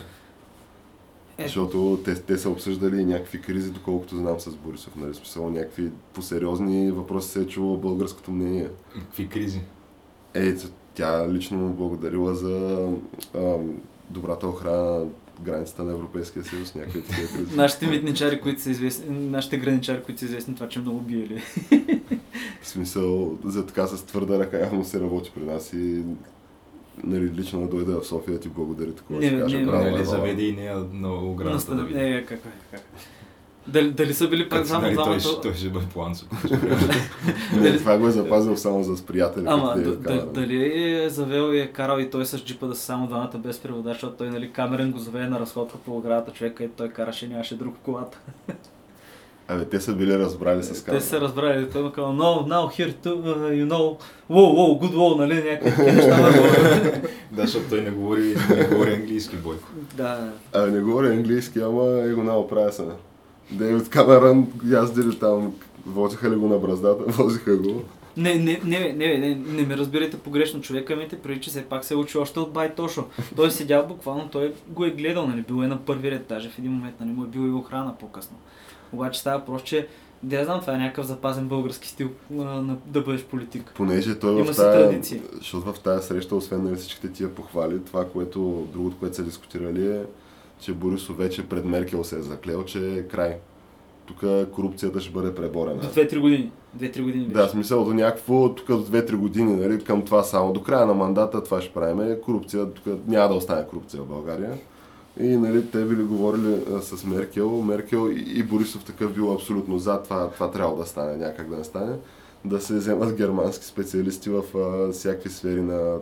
Е. 1.37 1.43
Защото 1.43 1.99
те, 2.05 2.15
те 2.15 2.37
са 2.37 2.49
обсъждали 2.49 3.05
някакви 3.05 3.41
кризи, 3.41 3.71
доколкото 3.71 4.17
знам 4.17 4.39
с 4.39 4.55
Борисов. 4.55 4.95
Нали? 4.95 5.13
Смисъл, 5.13 5.49
някакви 5.49 5.89
по-сериозни 6.13 6.91
въпроси 6.91 7.29
се 7.29 7.41
е 7.41 7.47
чуло 7.47 7.77
българското 7.77 8.31
мнение. 8.31 8.69
Какви 8.93 9.29
кризи? 9.29 9.61
Е, 10.33 10.55
тя 10.93 11.29
лично 11.29 11.57
му 11.57 11.73
благодарила 11.73 12.35
за 12.35 12.87
а, 13.35 13.57
добрата 14.11 14.47
охрана 14.47 15.05
границата 15.41 15.83
на 15.83 15.91
Европейския 15.91 16.43
съюз, 16.43 16.75
някакви 16.75 17.01
такива 17.01 17.27
кризи. 17.27 17.55
Нашите 17.55 17.87
митничари, 17.87 18.41
които 18.41 18.61
са 18.61 18.69
известни, 18.71 19.19
нашите 19.19 19.57
граничари, 19.57 20.03
които 20.03 20.19
са 20.19 20.25
известни 20.25 20.55
това, 20.55 20.69
че 20.69 20.79
много 20.79 20.99
биели. 20.99 21.41
В 22.61 22.67
смисъл, 22.67 23.37
за 23.45 23.65
така 23.65 23.87
с 23.87 24.05
твърда 24.05 24.39
ръка 24.39 24.59
явно 24.59 24.85
се 24.85 24.99
работи 24.99 25.31
при 25.35 25.43
нас 25.43 25.73
и 25.73 26.03
нали, 27.03 27.31
лично 27.35 27.61
да 27.61 27.67
дойде 27.67 27.91
в 27.91 28.03
София 28.03 28.33
да 28.33 28.39
ти 28.39 28.49
благодари 28.49 28.95
такова. 28.95 29.19
Не, 29.19 29.29
си 29.29 29.37
каже, 29.39 29.57
не, 29.57 29.65
браво, 29.65 29.83
Нали, 29.83 29.93
браво. 29.93 30.05
заведи 30.09 30.47
и 30.47 30.51
нея 30.55 30.77
на 30.93 31.13
оградата 31.13 31.75
да 31.75 31.83
види. 31.83 31.99
Не, 31.99 32.25
как, 32.25 32.43
как, 32.43 32.53
как. 32.71 32.81
Дали, 33.67 33.91
дали 33.91 34.13
са 34.13 34.27
били 34.27 34.49
пак 34.49 34.59
Като, 34.59 34.69
само 34.69 34.81
нали, 34.81 34.95
той, 34.95 35.03
двамата? 35.03 35.19
ще, 35.19 35.41
той 35.41 35.53
ще 35.53 35.69
бъде 35.69 35.85
планцо. 35.93 36.25
Не, 37.55 37.77
това 37.77 37.97
го 37.97 38.07
е 38.07 38.11
запазил 38.11 38.57
само 38.57 38.83
за 38.83 39.05
приятели. 39.05 39.45
Ама, 39.47 39.73
като 39.75 39.95
д- 39.95 40.13
е 40.13 40.17
дали 40.17 40.83
е 41.03 41.09
завел 41.09 41.53
и 41.53 41.59
е 41.59 41.67
карал 41.67 41.99
и 41.99 42.09
той 42.09 42.25
с 42.25 42.37
джипа 42.45 42.67
да 42.67 42.75
са 42.75 42.81
само 42.81 43.07
двамата 43.07 43.37
без 43.37 43.59
преводач, 43.59 43.93
защото 43.93 44.15
той, 44.17 44.29
нали, 44.29 44.51
Камерен 44.51 44.91
го 44.91 44.99
завее 44.99 45.27
на 45.27 45.39
разходка 45.39 45.77
по 45.77 45.97
оградата 45.97 46.31
човека 46.31 46.63
и 46.63 46.69
той 46.69 46.89
караше, 46.89 47.27
нямаше 47.27 47.57
друг 47.57 47.75
колата. 47.83 48.17
Абе, 49.47 49.65
те 49.65 49.79
са 49.81 49.93
били 49.93 50.19
разбрали 50.19 50.63
с 50.63 50.83
камера. 50.83 51.01
Те 51.01 51.07
са 51.07 51.21
разбрали, 51.21 51.69
той 51.69 51.83
му 51.83 51.91
казал, 51.91 52.11
no, 52.13 52.47
now 52.47 52.79
here 52.79 52.93
to, 52.93 53.07
uh, 53.07 53.63
you 53.63 53.67
know, 53.67 53.97
wow, 54.31 54.55
wow, 54.57 54.81
good 54.83 54.93
wow, 54.95 55.17
нали, 55.17 55.33
някакви 55.43 55.91
неща 55.91 56.21
да 56.21 56.31
говорят. 56.41 57.01
да, 57.31 57.41
защото 57.41 57.65
той 57.69 57.81
не 57.81 57.89
говори, 57.91 58.35
не 58.57 58.63
говори 58.63 58.93
английски 58.93 59.35
бой. 59.35 59.55
Да, 59.95 60.29
Абе, 60.53 60.71
не 60.71 60.79
говоря 60.79 61.07
английски, 61.07 61.59
ама 61.59 62.01
е 62.03 62.13
го 62.13 62.23
наоправя 62.23 62.71
са. 62.71 62.85
Дейвид 63.51 63.89
Камерън 63.89 64.47
яздили 64.65 65.19
там, 65.19 65.53
возиха 65.85 66.29
ли 66.29 66.35
го 66.35 66.47
на 66.47 66.57
браздата, 66.57 67.03
возиха 67.07 67.57
го. 67.57 67.83
Не, 68.17 68.35
не, 68.35 68.61
не, 68.63 68.93
не, 68.93 69.17
не, 69.17 69.35
не 69.35 69.65
ме 69.65 69.77
разбирайте 69.77 70.17
погрешно, 70.17 70.61
човека 70.61 70.95
ми 70.95 71.07
те 71.07 71.19
преди, 71.19 71.41
че 71.41 71.49
все 71.49 71.63
пак 71.63 71.85
се 71.85 71.93
е 71.93 71.97
учи 71.97 72.17
още 72.17 72.39
от 72.39 72.53
Байтошо. 72.53 73.05
Той 73.35 73.47
е 73.47 73.51
седял 73.51 73.87
буквално, 73.87 74.29
той 74.31 74.53
го 74.67 74.85
е 74.85 74.89
гледал, 74.91 75.27
нали, 75.27 75.41
бил 75.41 75.63
е 75.63 75.67
на 75.67 75.77
първи 75.77 76.11
ред, 76.11 76.25
даже 76.29 76.49
в 76.49 76.59
един 76.59 76.71
момент, 76.71 76.95
нали, 76.99 77.09
му 77.11 77.23
е 77.23 77.27
бил 77.27 77.47
и 77.47 77.51
охрана 77.51 77.97
по-късно. 77.99 78.37
Обаче 78.93 79.19
става 79.19 79.45
просто, 79.45 79.67
че, 79.67 79.87
да 80.23 80.35
я 80.35 80.45
знам, 80.45 80.61
това 80.61 80.73
е 80.73 80.77
някакъв 80.77 81.05
запазен 81.05 81.47
български 81.47 81.87
стил 81.87 82.09
а, 82.31 82.35
на, 82.35 82.77
да 82.85 83.01
бъдеш 83.01 83.23
политик. 83.23 83.71
Понеже 83.75 84.19
той 84.19 84.39
Има 84.39 84.53
в 84.53 84.55
тая, 84.55 84.89
традиции. 84.89 85.21
защото 85.37 85.73
в 85.73 85.79
тази 85.79 86.07
среща, 86.07 86.35
освен 86.35 86.63
на 86.63 86.75
всичките 86.75 87.11
тия 87.11 87.35
похвали, 87.35 87.79
това, 87.85 88.09
което, 88.09 88.67
другото, 88.73 88.97
което 88.99 89.15
са 89.15 89.23
дискутирали 89.23 89.87
е, 89.87 90.01
че 90.61 90.73
Борисов 90.73 91.17
вече 91.17 91.49
пред 91.49 91.65
Меркел 91.65 92.03
се 92.03 92.19
е 92.19 92.21
заклел, 92.21 92.63
че 92.63 92.93
е 92.93 93.03
край. 93.03 93.37
Тук 94.05 94.17
корупцията 94.51 94.99
ще 95.01 95.11
бъде 95.11 95.35
преборена. 95.35 95.81
До 95.81 95.87
2-3 95.87 96.19
години. 96.19 96.51
2-3 96.77 97.01
години 97.03 97.25
Да, 97.25 97.33
беше. 97.33 97.49
смисъл 97.49 97.85
до 97.85 97.93
някакво, 97.93 98.55
тук 98.55 98.67
до 98.67 98.85
2-3 98.85 99.15
години, 99.15 99.55
нали, 99.55 99.83
към 99.83 100.01
това 100.01 100.23
само. 100.23 100.53
До 100.53 100.63
края 100.63 100.85
на 100.85 100.93
мандата 100.93 101.43
това 101.43 101.61
ще 101.61 101.73
правим. 101.73 102.15
Корупция, 102.21 102.71
тук 102.71 102.85
няма 103.07 103.29
да 103.29 103.35
остане 103.35 103.67
корупция 103.67 104.03
в 104.03 104.07
България. 104.07 104.57
И 105.19 105.37
нали, 105.37 105.67
те 105.67 105.85
били 105.85 106.03
говорили 106.03 106.55
а, 106.73 106.81
с 106.81 107.03
Меркел. 107.05 107.61
Меркел 107.61 108.09
и, 108.11 108.39
и 108.39 108.43
Борисов 108.43 108.83
такъв 108.83 109.13
бил 109.13 109.33
абсолютно 109.33 109.79
за 109.79 110.03
това, 110.03 110.29
това 110.29 110.51
трябва 110.51 110.75
да 110.75 110.85
стане, 110.85 111.17
някак 111.17 111.49
да 111.49 111.57
не 111.57 111.63
стане. 111.63 111.95
Да 112.45 112.61
се 112.61 112.73
вземат 112.73 113.15
германски 113.15 113.65
специалисти 113.65 114.29
в 114.29 114.43
а, 114.57 114.91
всякакви 114.91 115.29
сфери 115.29 115.61
на 115.61 115.97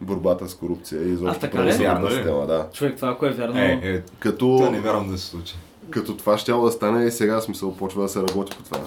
борбата 0.00 0.48
с 0.48 0.54
корупция 0.54 1.02
и 1.02 1.12
изобщо 1.12 1.40
така 1.40 1.56
правосъдната 1.56 2.10
система. 2.10 2.46
Да. 2.46 2.68
Човек, 2.72 2.96
това 2.96 3.08
ако 3.08 3.26
е 3.26 3.30
вярно, 3.30 3.58
Е, 3.58 3.80
е, 3.82 4.02
Като... 4.18 4.38
това 4.46 4.70
не 4.70 4.80
вярвам 4.80 5.10
да 5.10 5.18
се 5.18 5.26
случи. 5.26 5.54
Като 5.90 6.16
това 6.16 6.38
ще 6.38 6.52
да 6.52 6.70
стане 6.70 7.04
и 7.04 7.10
сега 7.10 7.40
смисъл 7.40 7.74
почва 7.76 8.02
да 8.02 8.08
се 8.08 8.22
работи 8.22 8.56
по 8.56 8.62
това. 8.62 8.78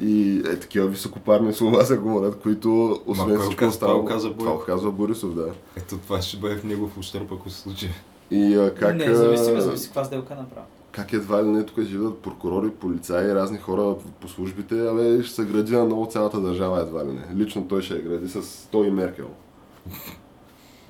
И 0.00 0.42
е, 0.46 0.58
такива 0.58 0.86
високопарни 0.86 1.52
слова 1.52 1.84
се 1.84 1.96
говорят, 1.96 2.40
които 2.40 3.00
освен 3.06 3.26
кой 3.26 3.36
го 3.36 3.42
всичко 3.70 4.04
каза? 4.04 4.32
Това 4.32 4.64
казва 4.66 4.92
Борисов, 4.92 5.34
да. 5.34 5.46
Ето 5.76 5.98
това 5.98 6.22
ще 6.22 6.36
бъде 6.36 6.56
в 6.56 6.64
негов 6.64 6.98
ущърп, 6.98 7.32
ако 7.32 7.50
се 7.50 7.60
случи. 7.60 7.90
И 8.30 8.54
а, 8.54 8.74
как, 8.74 8.96
не, 8.96 9.14
зависи, 9.14 9.60
зависи 9.60 9.86
каква 9.86 10.04
сделка 10.04 10.34
направи. 10.34 10.66
как 10.92 11.12
едва 11.12 11.42
ли 11.44 11.46
не 11.48 11.66
тук 11.66 11.80
живеят 11.84 12.18
прокурори, 12.18 12.70
полицаи, 12.70 13.34
разни 13.34 13.58
хора 13.58 13.94
по 14.20 14.28
службите, 14.28 14.88
абе 14.88 15.22
ще 15.22 15.34
се 15.34 15.44
гради 15.44 15.72
на 15.72 15.84
ново 15.84 16.06
цялата 16.06 16.40
държава 16.40 16.80
едва 16.80 17.04
ли 17.04 17.12
не. 17.12 17.44
Лично 17.44 17.68
той 17.68 17.82
ще 17.82 17.94
я 17.94 18.02
гради 18.02 18.28
с 18.28 18.68
той 18.70 18.86
и 18.86 18.90
Меркел. 18.90 19.28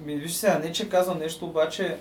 Ми, 0.04 0.16
виж 0.16 0.32
сега, 0.32 0.58
не 0.58 0.72
че 0.72 0.88
казвам 0.88 1.18
нещо, 1.18 1.46
обаче 1.46 1.98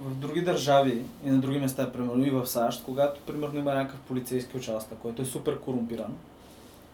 в 0.00 0.14
други 0.14 0.42
държави 0.42 1.02
и 1.24 1.30
на 1.30 1.38
други 1.38 1.58
места, 1.58 1.92
примерно 1.92 2.26
и 2.26 2.30
в 2.30 2.46
САЩ, 2.46 2.84
когато 2.84 3.20
примерно 3.20 3.58
има 3.58 3.74
някакъв 3.74 4.00
полицейски 4.00 4.56
участък, 4.56 4.98
който 4.98 5.22
е 5.22 5.24
супер 5.24 5.60
корумпиран, 5.60 6.16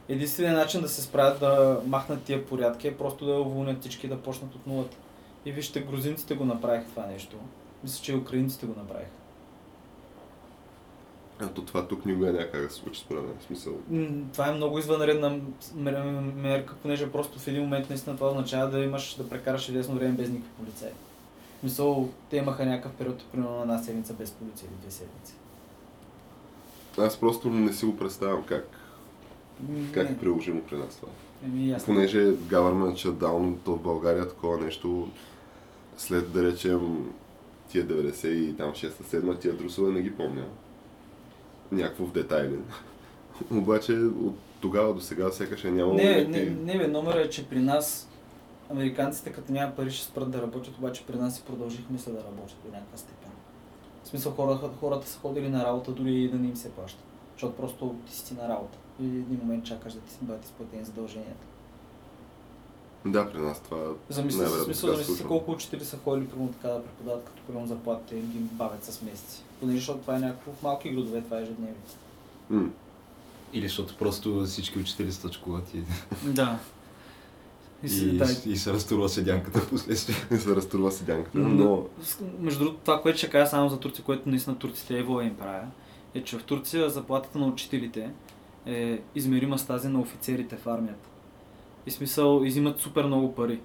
единственият 0.09 0.57
начин 0.57 0.81
да 0.81 0.89
се 0.89 1.03
справят 1.03 1.41
да 1.41 1.81
махнат 1.87 2.23
тия 2.23 2.47
порядки 2.47 2.89
е 2.89 2.97
просто 2.97 3.27
да 3.27 3.33
уволнят 3.33 3.81
всички 3.81 4.09
да 4.09 4.23
почнат 4.23 4.55
от 4.55 4.67
нулата. 4.67 4.97
И 5.45 5.53
вижте, 5.53 5.81
грузинците 5.81 6.35
го 6.35 6.45
направиха 6.45 6.91
това 6.91 7.07
нещо. 7.07 7.37
Мисля, 7.83 8.03
че 8.03 8.12
и 8.12 8.17
украинците 8.17 8.67
го 8.67 8.75
направиха. 8.77 9.20
Ето 11.43 11.65
това 11.65 11.87
тук 11.89 12.07
никога 12.07 12.29
е 12.29 12.33
някак 12.33 12.63
да 12.63 12.71
се 12.71 12.77
случи 12.77 13.01
според 13.01 13.23
мен. 13.23 13.33
Смисъл. 13.47 13.73
Това 14.33 14.49
е 14.49 14.55
много 14.55 14.79
извънредна 14.79 15.37
мер- 15.75 16.33
мерка, 16.37 16.75
понеже 16.83 17.13
просто 17.13 17.39
в 17.39 17.49
един 17.49 17.63
момент 17.63 17.91
наистина 17.91 18.17
това 18.17 18.29
означава 18.29 18.71
да 18.71 18.79
имаш 18.79 19.15
да 19.15 19.29
прекараш 19.29 19.69
известно 19.69 19.95
време 19.95 20.13
без 20.13 20.29
никакви 20.29 20.51
полицаи. 20.59 20.91
Мисъл, 21.63 22.09
те 22.31 22.37
имаха 22.37 22.67
някакъв 22.67 22.93
период, 22.93 23.25
примерно 23.33 23.55
на 23.57 23.63
една 23.63 23.79
седмица 23.79 24.15
без 24.15 24.31
полиция 24.31 24.67
или 24.67 24.81
две 24.81 24.91
седмици. 24.91 25.35
Аз 26.99 27.17
просто 27.21 27.51
не 27.51 27.73
си 27.73 27.87
го 27.87 27.97
представям 27.97 28.43
как, 28.45 28.69
как 29.95 30.11
е 30.11 30.19
приложимо 30.19 30.63
при 30.63 30.77
нас 30.77 30.97
това. 30.97 31.13
Еми, 31.45 31.69
ясно. 31.69 31.95
Понеже 31.95 32.27
government 32.27 32.95
shutdown, 33.09 33.55
то 33.65 33.73
в 33.73 33.83
България 33.83 34.29
такова 34.29 34.59
нещо 34.59 35.09
след 35.97 36.33
да 36.33 36.45
речем 36.45 37.11
тия 37.69 37.87
90 37.87 38.27
и 38.29 38.57
там 38.57 38.71
6-7 38.73 39.41
тия 39.41 39.59
трусове 39.59 39.93
не 39.93 40.03
ги 40.03 40.17
помня. 40.17 40.45
Някакво 41.73 42.05
в 42.05 42.12
детайли. 42.12 42.59
Обаче 43.50 43.93
от 43.93 44.35
тогава 44.61 44.95
до 44.95 45.00
сега 45.00 45.31
сякаш 45.31 45.65
е 45.65 45.71
нямало 45.71 45.95
Не, 45.95 46.25
не, 46.25 46.45
не, 46.45 46.79
бе, 46.79 46.89
номера 46.89 47.21
е, 47.21 47.31
че 47.31 47.49
при 47.49 47.59
нас 47.59 48.09
американците 48.71 49.33
като 49.33 49.53
няма 49.53 49.73
пари 49.77 49.91
ще 49.91 50.05
спрат 50.05 50.31
да 50.31 50.43
работят, 50.43 50.79
обаче 50.79 51.07
при 51.07 51.17
нас 51.17 51.39
и 51.39 51.43
продължих 51.43 51.91
мисля 51.91 52.12
да 52.12 52.19
работят 52.19 52.59
до 52.65 52.73
някаква 52.73 52.99
степен. 52.99 53.31
В 54.05 54.09
смисъл 54.09 54.33
хората, 54.33 54.71
хората 54.81 55.09
са 55.09 55.19
ходили 55.19 55.49
на 55.49 55.65
работа 55.65 55.93
дори 55.93 56.15
и 56.15 56.29
да 56.29 56.39
не 56.39 56.49
им 56.49 56.57
се 56.57 56.71
плаща. 56.71 57.03
Защото 57.33 57.57
просто 57.57 57.95
ти 58.07 58.15
си 58.15 58.35
на 58.35 58.49
работа. 58.49 58.79
И 59.00 59.05
един 59.05 59.39
момент 59.43 59.65
чакаш 59.65 59.93
да 59.93 60.00
ти 60.00 60.17
бъдат 60.23 60.45
изплатени 60.45 60.85
задълженията. 60.85 61.47
Да, 63.05 63.33
при 63.33 63.39
нас 63.39 63.61
това 63.61 63.79
Замисли 64.09 64.41
се, 64.41 64.65
смисъл, 64.65 64.91
замисли 64.91 65.05
се 65.05 65.07
случва. 65.07 65.29
колко 65.29 65.50
учители 65.50 65.85
са 65.85 65.97
ходили 65.97 66.29
примерно 66.29 66.53
така 66.53 66.69
да 66.69 66.83
преподават, 66.83 67.25
като 67.25 67.43
примерно 67.43 67.67
заплатите 67.67 68.17
им 68.17 68.49
бавят 68.53 68.85
с 68.85 69.03
месеци. 69.03 69.43
Понеже 69.61 69.79
защото 69.79 70.00
това 70.00 70.17
е 70.17 70.21
някакво 70.21 70.52
в 70.52 70.62
малки 70.62 70.90
градове, 70.90 71.21
това 71.21 71.38
е 71.38 71.43
ежедневие. 71.43 71.75
М. 72.50 72.69
Или 73.52 73.69
защото 73.69 73.97
просто 73.97 74.45
всички 74.45 74.79
учители 74.79 75.12
стъчкуват 75.12 75.75
и, 75.75 75.83
Да. 76.25 76.59
И, 77.83 78.19
да, 78.19 78.26
и 78.47 78.57
се 78.57 78.73
разтурва 78.73 79.09
седянката 79.09 79.59
в 79.61 79.71
последствие. 79.71 80.17
И 80.31 80.37
се 80.37 80.57
разтрува 80.57 80.93
седянката, 80.93 81.38
Но, 81.38 81.49
но 81.49 81.87
между 82.38 82.61
другото, 82.61 82.81
това, 82.85 83.02
което 83.02 83.19
ще 83.19 83.31
кажа 83.31 83.47
само 83.47 83.69
за 83.69 83.79
Турция, 83.81 84.05
което 84.05 84.29
наистина 84.29 84.59
турците 84.59 84.99
ево 84.99 85.21
им 85.21 85.35
правя, 85.37 85.67
е, 86.14 86.25
че 86.25 86.38
в 86.38 86.45
Турция 86.45 86.90
заплатата 86.90 87.38
на 87.38 87.47
учителите 87.47 88.11
е 88.67 89.00
измерима 89.14 89.59
с 89.59 89.67
тази 89.67 89.88
на 89.88 90.00
офицерите 90.00 90.57
в 90.57 90.67
армията. 90.67 91.09
И 91.87 91.90
смисъл, 91.90 92.43
изимат 92.45 92.81
супер 92.81 93.05
много 93.05 93.35
пари. 93.35 93.61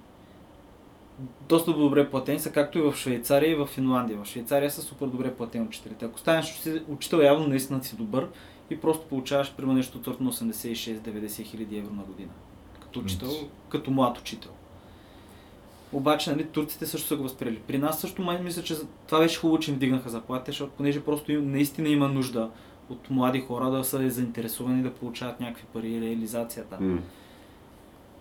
Доста 1.48 1.72
добре 1.72 2.10
платени 2.10 2.38
са, 2.38 2.52
както 2.52 2.78
и 2.78 2.82
в 2.82 2.94
Швейцария 2.96 3.50
и 3.50 3.54
в 3.54 3.66
Финландия. 3.66 4.18
В 4.18 4.26
Швейцария 4.26 4.70
са 4.70 4.82
супер 4.82 5.06
добре 5.06 5.34
платени 5.34 5.64
учителите. 5.66 6.04
Ако 6.04 6.18
станеш 6.18 6.46
учи- 6.46 6.82
учител, 6.88 7.16
явно 7.16 7.46
наистина 7.48 7.84
си 7.84 7.96
добър 7.96 8.28
и 8.70 8.80
просто 8.80 9.06
получаваш 9.06 9.54
примерно 9.54 9.76
нещо 9.76 9.98
от 9.98 10.20
на 10.20 10.32
86-90 10.32 11.42
хиляди 11.42 11.78
евро 11.78 11.94
на 11.94 12.02
година. 12.02 12.30
Като 12.82 13.00
учител, 13.00 13.28
Мц. 13.28 13.34
като 13.68 13.90
млад 13.90 14.18
учител. 14.18 14.50
Обаче, 15.92 16.30
нали, 16.30 16.44
турците 16.44 16.86
също 16.86 17.08
са 17.08 17.16
го 17.16 17.22
възприели. 17.22 17.58
При 17.58 17.78
нас 17.78 18.00
също 18.00 18.22
май 18.22 18.42
мисля, 18.42 18.62
че 18.62 18.74
това 19.06 19.18
беше 19.18 19.40
хубаво, 19.40 19.58
че 19.58 19.70
им 19.70 19.76
вдигнаха 19.76 20.08
заплатите, 20.10 20.50
защото 20.50 20.72
понеже 20.76 21.04
просто 21.04 21.32
им, 21.32 21.50
наистина 21.50 21.88
има 21.88 22.08
нужда 22.08 22.50
от 22.88 23.10
млади 23.10 23.40
хора 23.40 23.70
да 23.70 23.84
са 23.84 24.10
заинтересувани 24.10 24.82
да 24.82 24.94
получават 24.94 25.40
някакви 25.40 25.64
пари 25.72 25.88
и 25.92 26.00
реализацията. 26.00 26.76
м. 26.80 26.98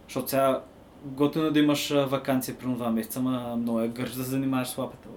Защото 0.08 0.30
сега 0.30 0.62
готино 1.04 1.46
е 1.46 1.52
да 1.52 1.60
имаш 1.60 1.90
вакансия 1.90 2.58
примерно 2.58 2.78
два 2.78 2.92
месеца, 2.92 3.20
ама 3.20 3.56
много 3.56 3.82
е 3.82 3.88
гърш 3.88 4.12
да 4.12 4.24
се 4.24 4.30
занимаваш 4.30 4.68
с 4.68 4.78
лапата. 4.78 5.08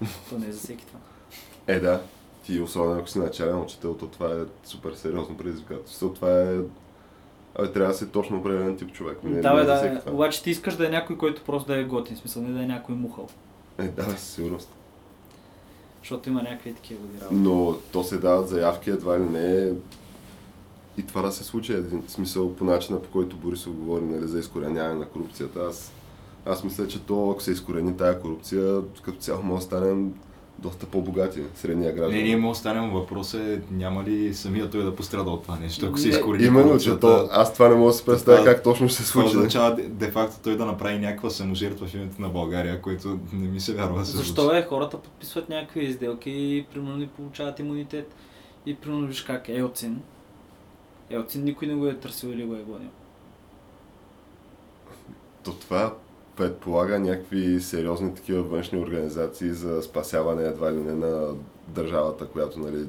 То 0.30 0.38
не 0.38 0.46
е 0.46 0.52
за 0.52 0.58
всеки 0.58 0.86
това. 0.86 0.98
Е, 1.66 1.80
да. 1.80 2.00
Ти, 2.44 2.60
особено 2.60 2.98
ако 2.98 3.08
си 3.08 3.18
начален 3.18 3.60
учител, 3.60 3.94
то 3.94 4.06
това 4.06 4.32
е 4.32 4.68
супер 4.68 4.92
сериозно 4.92 5.36
предизвикателство. 5.36 6.12
Това 6.14 6.40
е... 6.40 6.58
Абе, 7.54 7.72
трябва 7.72 7.92
да 7.92 7.98
си 7.98 8.08
точно 8.08 8.38
определен 8.38 8.76
тип 8.76 8.92
човек. 8.92 9.18
Не, 9.24 9.40
да, 9.40 9.54
бе, 9.54 9.72
е 9.72 9.76
всеки 9.76 9.94
да. 9.94 10.00
това. 10.00 10.12
Обаче 10.12 10.42
ти 10.42 10.50
искаш 10.50 10.76
да 10.76 10.86
е 10.86 10.90
някой, 10.90 11.16
който 11.18 11.42
просто 11.42 11.72
да 11.72 11.78
е 11.78 11.84
готин, 11.84 12.16
смисъл 12.16 12.42
не 12.42 12.52
да 12.52 12.62
е 12.62 12.66
някой 12.66 12.94
мухъл. 12.94 13.28
Е, 13.78 13.88
да, 13.88 14.02
със 14.02 14.20
сигурност. 14.20 14.68
Защото 16.02 16.28
има 16.28 16.42
някакви 16.42 16.74
такива 16.74 17.00
работи. 17.20 17.34
Но 17.34 17.74
то 17.92 18.04
се 18.04 18.18
дават 18.18 18.48
заявки, 18.48 18.90
едва 18.90 19.18
ли 19.18 19.22
не 19.22 19.72
и 20.98 21.02
това 21.02 21.22
да 21.22 21.32
се 21.32 21.44
случи. 21.44 21.72
Един 21.72 22.02
смисъл 22.08 22.54
по 22.54 22.64
начина, 22.64 23.02
по 23.02 23.08
който 23.10 23.36
Борисов 23.36 23.72
говори 23.72 24.04
нали, 24.04 24.28
за 24.28 24.38
изкореняване 24.38 24.94
на 25.00 25.04
корупцията. 25.04 25.60
Аз, 25.68 25.92
аз 26.46 26.64
мисля, 26.64 26.88
че 26.88 27.00
то, 27.00 27.30
ако 27.30 27.42
се 27.42 27.50
изкорени 27.52 27.96
тая 27.96 28.20
корупция, 28.20 28.80
като 29.02 29.18
цяло 29.18 29.42
може 29.42 29.60
да 29.60 29.66
станем 29.66 30.12
доста 30.58 30.86
по-богати, 30.86 31.42
средния 31.54 31.92
граждан. 31.92 32.16
Не, 32.18 32.22
ние 32.22 32.36
му 32.36 32.50
останем 32.50 32.90
въпросът 32.90 33.40
е, 33.40 33.60
няма 33.70 34.04
ли 34.04 34.34
самия 34.34 34.70
той 34.70 34.84
да 34.84 34.96
пострада 34.96 35.30
от 35.30 35.42
това 35.42 35.58
нещо, 35.58 35.86
ако 35.86 35.98
се 35.98 36.08
изкорени 36.08 36.44
Именно, 36.44 36.78
че 36.78 36.98
то, 36.98 37.28
аз 37.32 37.52
това 37.52 37.68
не 37.68 37.74
мога 37.74 37.86
да 37.90 37.92
се 37.92 38.04
представя 38.04 38.38
Това- 38.38 38.54
как 38.54 38.62
точно 38.62 38.88
ще 38.88 39.02
се 39.02 39.12
Това 39.12 39.22
случи. 39.22 39.36
означава 39.36 39.74
де- 39.74 39.82
де-факто 39.82 40.36
той 40.44 40.56
да 40.56 40.66
направи 40.66 40.98
някаква 40.98 41.30
саможертва 41.30 41.86
в 41.86 41.94
името 41.94 42.22
на 42.22 42.28
България, 42.28 42.82
което 42.82 43.18
не 43.32 43.48
ми 43.48 43.60
се 43.60 43.74
вярва 43.74 44.04
се 44.04 44.16
Защо 44.16 44.54
е? 44.54 44.66
Хората 44.68 44.98
подписват 44.98 45.48
някакви 45.48 45.84
изделки 45.84 46.30
и 46.30 46.66
примерно 46.74 46.96
не 46.96 47.06
получават 47.06 47.58
имунитет. 47.58 48.14
И 48.66 48.74
примерно 48.74 49.06
виж 49.06 49.22
как 49.22 49.48
е 49.48 49.52
Елцин. 49.52 50.00
Елцин 51.10 51.44
никой 51.44 51.68
не 51.68 51.74
го 51.74 51.86
е 51.86 51.94
търсил 51.94 52.28
или 52.28 52.44
го 52.44 52.54
е 52.54 52.62
гонил. 52.62 52.90
То 55.44 55.52
това 55.52 55.94
предполага 56.36 56.98
някакви 56.98 57.60
сериозни 57.60 58.14
такива 58.14 58.42
външни 58.42 58.78
организации 58.78 59.50
за 59.50 59.82
спасяване 59.82 60.42
едва 60.42 60.72
ли 60.72 60.76
не 60.76 60.92
на 60.92 61.34
държавата, 61.68 62.26
която 62.26 62.60
нали, 62.60 62.86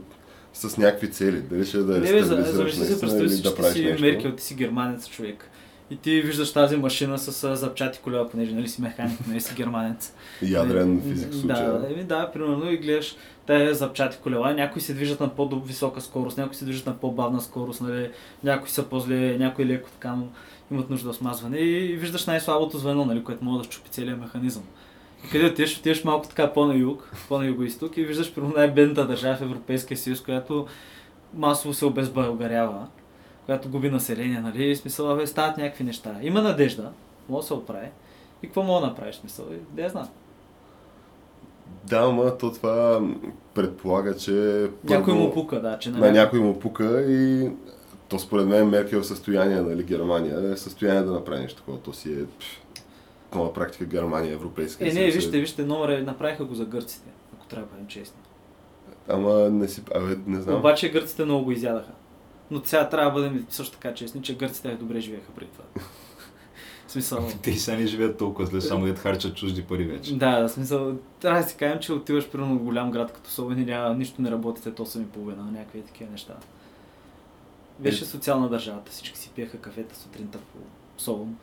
с 0.53 0.77
някакви 0.77 1.11
цели. 1.11 1.41
Дали 1.41 1.65
ще 1.65 1.77
да 1.77 1.93
за, 2.23 2.43
си 2.71 2.79
наистина 2.79 3.23
или 3.23 3.41
да 3.41 3.55
правиш 3.55 3.73
си 3.73 3.85
нещо. 3.85 4.05
Меркел, 4.05 4.35
ти 4.35 4.43
си 4.43 4.55
германец 4.55 5.09
човек. 5.09 5.49
И 5.91 5.97
ти 5.97 6.21
виждаш 6.21 6.53
тази 6.53 6.77
машина 6.77 7.17
с 7.17 7.55
запчати 7.55 7.99
колела, 8.03 8.29
понеже 8.29 8.55
нали 8.55 8.67
си 8.67 8.81
механик, 8.81 9.19
нали 9.27 9.41
си 9.41 9.55
германец. 9.55 10.13
Ядрен 10.41 11.01
физик 11.01 11.31
в 11.31 11.35
случая. 11.35 11.79
Да, 11.79 12.03
да, 12.03 12.31
примерно 12.31 12.71
и 12.71 12.77
гледаш 12.77 13.15
тези 13.47 13.73
запчати 13.73 14.17
колела, 14.23 14.53
някои 14.53 14.81
се 14.81 14.93
движат 14.93 15.19
на 15.19 15.29
по-висока 15.29 16.01
скорост, 16.01 16.37
някои 16.37 16.55
се 16.55 16.65
движат 16.65 16.85
на 16.85 16.97
по-бавна 16.97 17.41
скорост, 17.41 17.81
нали, 17.81 18.09
някои 18.43 18.69
са 18.69 18.83
по-зле, 18.83 19.37
някои 19.37 19.65
леко 19.65 19.89
така 19.89 20.15
имат 20.71 20.89
нужда 20.89 21.09
от 21.09 21.15
смазване 21.15 21.57
и 21.57 21.95
виждаш 21.95 22.25
най-слабото 22.25 22.77
звено, 22.77 23.05
нали, 23.05 23.23
което 23.23 23.43
може 23.43 23.57
да 23.57 23.63
щупи 23.63 23.89
целият 23.89 24.19
механизъм. 24.19 24.63
И 25.25 25.29
къде 25.29 25.45
отидеш, 25.45 25.77
отидеш 25.77 26.03
малко 26.03 26.27
така 26.27 26.53
по-на 26.53 26.75
юг, 26.75 27.11
по-на 27.29 27.45
юго-исток 27.45 27.97
и 27.97 28.03
виждаш 28.05 28.33
примерно 28.33 28.53
най-бедната 28.57 29.07
държава 29.07 29.35
в 29.35 29.41
Европейския 29.41 29.97
съюз, 29.97 30.21
която 30.21 30.67
масово 31.33 31.73
се 31.73 31.85
обезбългарява, 31.85 32.87
която 33.45 33.69
губи 33.69 33.89
население, 33.89 34.39
нали, 34.39 34.75
смисъл, 34.75 35.15
бе, 35.15 35.27
стават 35.27 35.57
някакви 35.57 35.83
неща. 35.83 36.15
Има 36.21 36.41
надежда, 36.41 36.91
може 37.29 37.41
да 37.41 37.47
се 37.47 37.53
оправи. 37.53 37.87
И 38.43 38.47
какво 38.47 38.63
мога 38.63 38.81
да 38.81 38.87
направиш, 38.87 39.15
смисъл? 39.15 39.45
Да 39.69 39.81
я 39.81 39.89
знам. 39.89 40.09
Да, 41.87 41.97
ама 41.97 42.37
то 42.37 42.51
това 42.51 43.01
предполага, 43.53 44.15
че 44.15 44.67
Някой 44.83 45.13
му 45.13 45.33
пука, 45.33 45.61
да, 45.61 45.79
че 45.79 45.89
на 45.89 46.11
някой 46.11 46.39
му 46.39 46.59
пука 46.59 47.01
и 47.01 47.49
то 48.09 48.19
според 48.19 48.47
мен 48.47 48.69
Меркел 48.69 48.97
е 48.97 48.99
в 48.99 49.05
състояние, 49.05 49.61
нали, 49.61 49.83
Германия 49.83 50.37
е 50.37 50.55
в 50.55 50.59
състояние 50.59 51.01
да 51.01 51.11
направи 51.11 51.41
нещо 51.41 51.57
такова. 51.57 51.77
То 51.77 51.93
си 51.93 52.13
е 52.13 52.25
на 53.37 53.53
практика 53.53 53.85
Германия, 53.85 54.33
европейска. 54.33 54.83
Е, 54.83 54.87
не, 54.87 54.93
съюз 54.93 55.13
вижте, 55.13 55.39
вижте, 55.39 55.63
номер 55.65 56.01
направиха 56.01 56.45
го 56.45 56.55
за 56.55 56.65
гърците, 56.65 57.09
ако 57.37 57.45
трябва 57.45 57.65
да 57.65 57.71
бъдем 57.71 57.87
честни. 57.87 58.21
Ама 59.07 59.49
не 59.49 59.67
си, 59.67 59.81
абе, 59.95 60.15
не 60.27 60.41
знам. 60.41 60.59
Обаче 60.59 60.91
гърците 60.91 61.25
много 61.25 61.43
го 61.45 61.51
изядаха. 61.51 61.91
Но 62.51 62.61
сега 62.65 62.89
трябва 62.89 63.21
да 63.21 63.29
бъдем 63.29 63.45
също 63.49 63.73
така 63.73 63.93
честни, 63.93 64.21
че 64.21 64.37
гърците 64.37 64.75
добре 64.75 64.99
живееха 64.99 65.31
преди 65.31 65.51
това. 65.51 65.83
В 66.87 66.91
смисъл... 66.91 67.27
Те 67.41 67.53
сега 67.53 67.77
не 67.77 67.85
живеят 67.85 68.17
толкова 68.17 68.45
зле, 68.47 68.61
само 68.61 68.85
да 68.85 68.95
харчат 68.95 69.35
чужди 69.35 69.63
пари 69.63 69.83
вече. 69.83 70.17
Да, 70.17 70.47
в 70.47 70.49
смисъл, 70.49 70.95
трябва 71.19 71.41
да 71.41 71.47
си 71.47 71.57
кажем, 71.57 71.79
че 71.79 71.93
отиваш 71.93 72.29
примерно 72.29 72.55
в 72.55 72.63
голям 72.63 72.91
град 72.91 73.13
като 73.13 73.29
Солун 73.29 73.59
и 73.59 73.65
няма, 73.65 73.95
нищо 73.95 74.21
не 74.21 74.31
работите 74.31 74.71
8 74.71 75.01
и 75.01 75.05
половина, 75.05 75.43
някакви 75.51 75.81
такива 75.81 76.11
неща. 76.11 76.33
Беше 77.79 78.03
Е. 78.03 78.07
социална 78.07 78.49
държавата, 78.49 78.91
всички 78.91 79.17
си 79.17 79.31
пиеха 79.35 79.57
кафета 79.57 79.95
сутринта 79.95 80.37
по 80.37 80.57
Солун. 80.97 81.35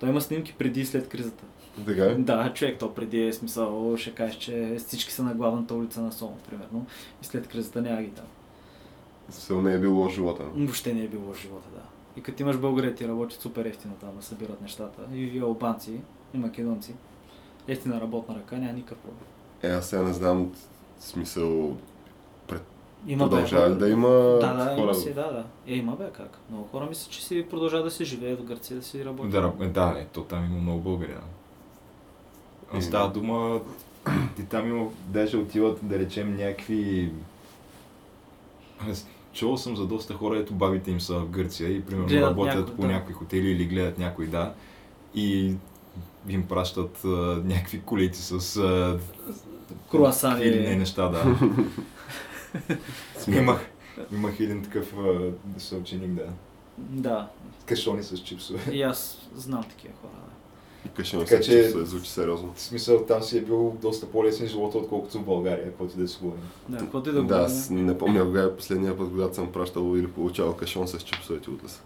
Той 0.00 0.08
има 0.08 0.20
снимки 0.20 0.54
преди 0.58 0.80
и 0.80 0.86
след 0.86 1.08
кризата. 1.08 1.44
Така 1.86 2.04
е? 2.04 2.14
Да, 2.14 2.52
човек, 2.54 2.78
то 2.78 2.94
преди 2.94 3.26
е 3.26 3.32
смисъл, 3.32 3.96
ще 3.96 4.14
кажеш, 4.14 4.36
че 4.36 4.76
всички 4.78 5.12
са 5.12 5.22
на 5.22 5.34
главната 5.34 5.74
улица 5.74 6.00
на 6.00 6.12
Солун, 6.12 6.38
примерно. 6.50 6.86
И 7.22 7.26
след 7.26 7.48
кризата 7.48 7.82
няма 7.82 8.02
ги 8.02 8.10
там. 8.10 8.24
Все 9.30 9.52
не 9.52 9.74
е 9.74 9.78
било 9.78 9.94
лош 9.94 10.14
живота. 10.14 10.44
Въобще 10.54 10.94
не 10.94 11.02
е 11.02 11.08
било 11.08 11.34
живота, 11.34 11.68
да. 11.74 11.82
И 12.16 12.22
като 12.22 12.42
имаш 12.42 12.56
българи, 12.56 12.94
ти 12.94 13.08
работят 13.08 13.40
супер 13.40 13.64
ефтино 13.64 13.94
там 13.94 14.10
да 14.16 14.22
събират 14.22 14.60
нещата. 14.60 15.02
И, 15.12 15.18
и 15.18 15.38
албанци, 15.38 16.00
и 16.34 16.38
македонци. 16.38 16.94
Ефтина 17.68 18.00
работна 18.00 18.34
ръка, 18.34 18.56
няма 18.56 18.72
никакъв 18.72 18.98
проблем. 18.98 19.26
Е, 19.62 19.68
аз 19.68 19.88
сега 19.88 20.02
не 20.02 20.12
знам 20.12 20.52
смисъл. 21.00 21.76
Има 23.06 23.28
Продължава 23.30 23.70
ли 23.70 23.74
да 23.74 23.88
има 23.88 24.08
Да, 24.08 24.38
да, 24.54 24.64
хора? 24.64 24.80
има 24.82 24.94
си, 24.94 25.14
да, 25.14 25.32
да. 25.32 25.44
Е, 25.66 25.74
има 25.74 25.96
бе 25.96 26.10
как. 26.12 26.38
Много 26.50 26.64
хора 26.64 26.86
мислят, 26.86 27.10
че 27.10 27.24
си 27.24 27.46
продължават 27.50 27.84
да 27.86 27.90
си 27.90 28.04
живеят 28.04 28.40
в 28.40 28.44
Гърция, 28.44 28.76
да 28.76 28.82
си 28.82 29.04
работят. 29.04 29.30
Да, 29.30 29.66
да, 29.66 30.00
е, 30.00 30.04
то 30.04 30.22
там 30.22 30.44
има 30.44 30.60
много 30.60 30.80
българи. 30.80 31.14
Да. 32.72 32.78
И- 32.78 32.82
Става 32.82 33.10
дума, 33.10 33.60
и 34.38 34.44
там 34.44 34.68
има, 34.68 34.88
даже 35.06 35.36
отиват, 35.36 35.78
да 35.82 35.98
речем, 35.98 36.36
някакви... 36.36 37.12
Чувал 39.32 39.56
съм 39.56 39.76
за 39.76 39.86
доста 39.86 40.14
хора, 40.14 40.38
ето 40.38 40.54
бабите 40.54 40.90
им 40.90 41.00
са 41.00 41.18
в 41.18 41.28
Гърция 41.28 41.70
и 41.70 41.84
примерно 41.84 42.08
Гледат 42.08 42.30
работят 42.30 42.54
някой, 42.54 42.76
по 42.76 42.82
да. 42.82 42.88
някои 42.88 43.14
хотели 43.14 43.50
или 43.50 43.64
гледат 43.64 43.98
някой, 43.98 44.26
да. 44.26 44.54
И 45.14 45.54
им 46.28 46.46
пращат 46.46 47.04
а, 47.04 47.08
някакви 47.44 47.80
колети 47.80 48.18
с 48.18 48.56
а, 48.56 48.98
Круасани. 49.90 50.44
или 50.44 50.68
не 50.68 50.76
неща, 50.76 51.08
да. 51.08 51.38
имах, 53.38 53.70
имах 54.12 54.40
един 54.40 54.62
такъв 54.62 54.94
съученик, 55.58 56.10
да. 56.10 56.26
Да, 56.78 57.28
Кашони 57.66 58.02
с 58.02 58.18
чипсове. 58.18 58.72
и 58.72 58.82
аз 58.82 59.18
знам 59.34 59.62
такива 59.62 59.94
хора. 60.02 60.27
Да. 60.88 60.92
И 60.92 60.96
къща 60.96 61.18
Така 61.18 61.28
се, 61.28 61.40
че- 61.42 61.50
че 61.52 61.70
се 61.70 61.84
звучи 61.84 62.10
сериозно. 62.10 62.52
В 62.54 62.60
смисъл, 62.60 62.98
там 62.98 63.22
си 63.22 63.38
е 63.38 63.42
бил 63.42 63.76
доста 63.82 64.06
по-лесен 64.06 64.46
живота, 64.48 64.78
отколкото 64.78 65.18
в 65.18 65.24
България, 65.24 65.64
каквото 65.64 65.92
и 65.96 66.02
да 66.02 66.08
си 66.08 66.18
говорим. 66.22 66.42
Да, 66.68 66.78
каквото 66.78 67.10
и 67.10 67.12
да 67.12 67.18
Да, 67.18 67.22
говорим. 67.22 67.44
аз 67.44 67.70
не 67.70 67.98
помня 67.98 68.24
кога 68.24 68.42
е 68.42 68.52
последния 68.52 68.96
път, 68.98 69.08
когато 69.08 69.34
съм 69.34 69.52
пращал 69.52 69.96
или 69.96 70.06
получавал 70.06 70.54
кашон 70.54 70.88
с 70.88 70.98
чипсовете 70.98 71.50
от 71.50 71.64
леса. 71.64 71.80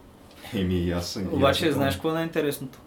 Еми, 0.55 0.91
аз 0.91 1.07
съм. 1.09 1.29
Обаче, 1.33 1.65
съм 1.65 1.73
знаеш 1.73 1.95
какво 1.95 2.11
е 2.11 2.15
най-интересното? 2.15 2.79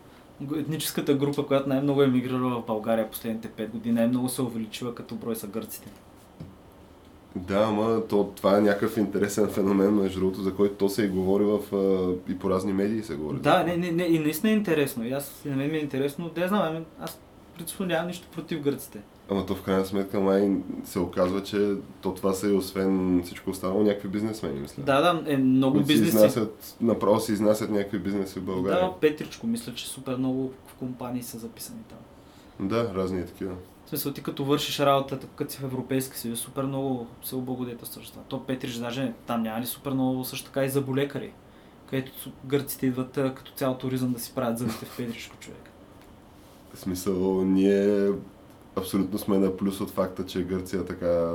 Етническата 0.56 1.14
група, 1.14 1.46
която 1.46 1.70
най-много 1.70 2.04
е 2.04 2.08
мигрирала 2.08 2.62
в 2.62 2.66
България 2.66 3.12
последните 3.12 3.48
5 3.50 3.68
години, 3.68 3.96
най-много 3.96 4.30
се 4.30 4.42
увеличила 4.42 4.96
като 4.96 5.16
брой 5.16 5.36
са 5.36 5.48
гърците. 5.48 5.90
Да, 7.36 7.64
ама 7.68 8.02
то, 8.10 8.32
това 8.36 8.58
е 8.58 8.62
някакъв 8.62 8.98
интересен 8.98 9.48
феномен, 9.48 9.94
между 9.94 10.20
другото, 10.20 10.42
за 10.42 10.56
който 10.56 10.76
то 10.76 10.90
се 10.90 11.04
и 11.04 11.08
говори 11.08 11.44
в, 11.44 11.60
а, 11.76 12.32
и 12.32 12.40
по 12.40 12.50
разни 12.50 12.74
медии 12.74 13.04
се 13.04 13.16
говори. 13.16 13.38
Да, 13.38 13.64
не, 13.64 13.78
не, 13.78 13.92
не, 13.92 14.04
и 14.04 14.20
наистина 14.20 14.52
е 14.52 14.56
интересно. 14.56 15.06
И 15.06 15.12
аз, 15.12 15.42
на 15.46 15.56
мен 15.56 15.72
ми 15.72 15.78
е 15.78 15.82
интересно. 15.82 16.32
Да, 16.36 16.42
я 16.42 16.48
знам, 16.48 16.62
ами, 16.64 16.86
аз 17.00 17.20
принципно 17.56 17.86
нямам 17.86 18.08
нищо 18.08 18.28
против 18.36 18.62
гърците. 18.62 19.02
Ама 19.30 19.46
то 19.46 19.56
в 19.56 19.62
крайна 19.62 19.86
сметка 19.86 20.20
май 20.20 20.52
се 20.84 21.00
оказва, 21.00 21.44
че 21.44 21.74
то 22.02 22.14
това 22.14 22.34
са 22.34 22.50
и 22.50 22.52
освен 22.52 23.22
всичко 23.24 23.50
останало 23.50 23.84
някакви 23.84 24.08
бизнесмени, 24.08 24.60
мисля. 24.60 24.84
Да, 24.84 25.02
да, 25.02 25.32
е 25.32 25.38
много 25.38 25.74
които 25.74 25.88
си 25.88 25.94
бизнеси. 25.94 26.18
изнасят, 26.18 26.76
направо 26.82 27.20
си 27.20 27.32
изнасят 27.32 27.70
някакви 27.70 28.00
бизнеси 28.00 28.40
в 28.40 28.44
България. 28.44 28.82
Да, 28.82 28.94
Петричко, 29.02 29.48
мисля, 29.48 29.74
че 29.74 29.88
супер 29.88 30.16
много 30.16 30.52
в 30.68 30.74
компании 30.74 31.24
са 31.24 31.38
записани 31.38 31.80
там. 31.90 32.68
Да, 32.68 32.94
разни 32.96 33.20
е 33.20 33.26
такива. 33.26 33.54
В 33.86 33.90
смисъл, 33.90 34.14
ти 34.14 34.24
като 34.24 34.46
вършиш 34.46 34.80
работата, 34.80 35.28
като 35.36 35.54
си 35.54 35.58
в 35.58 35.64
Европейска 35.64 36.18
съюз, 36.18 36.40
супер 36.40 36.64
много 36.64 37.08
се 37.24 37.36
облагодетелстваш. 37.36 38.14
То 38.28 38.44
Петрич 38.44 38.74
даже 38.74 39.14
там 39.28 39.44
няма 39.44 39.62
ли 39.62 39.66
супер 39.66 39.92
много 39.92 40.24
също 40.24 40.46
така 40.46 40.66
и 40.66 40.70
за 40.70 40.82
болекари, 40.82 41.32
където 41.90 42.12
гърците 42.46 42.86
идват 42.86 43.14
като 43.14 43.52
цял 43.52 43.78
туризъм 43.78 44.14
да 44.14 44.20
си 44.20 44.32
правят 44.36 44.58
зъбите 44.58 44.86
в 44.86 44.98
Петричко 44.98 45.38
човек. 45.38 45.70
В 46.74 46.80
смисъл, 46.80 47.44
ние 47.44 48.12
абсолютно 48.76 49.20
сме 49.20 49.38
на 49.38 49.58
плюс 49.58 49.82
от 49.82 49.92
факта, 49.92 50.26
че 50.26 50.44
Гърция 50.44 50.86
така... 50.86 51.34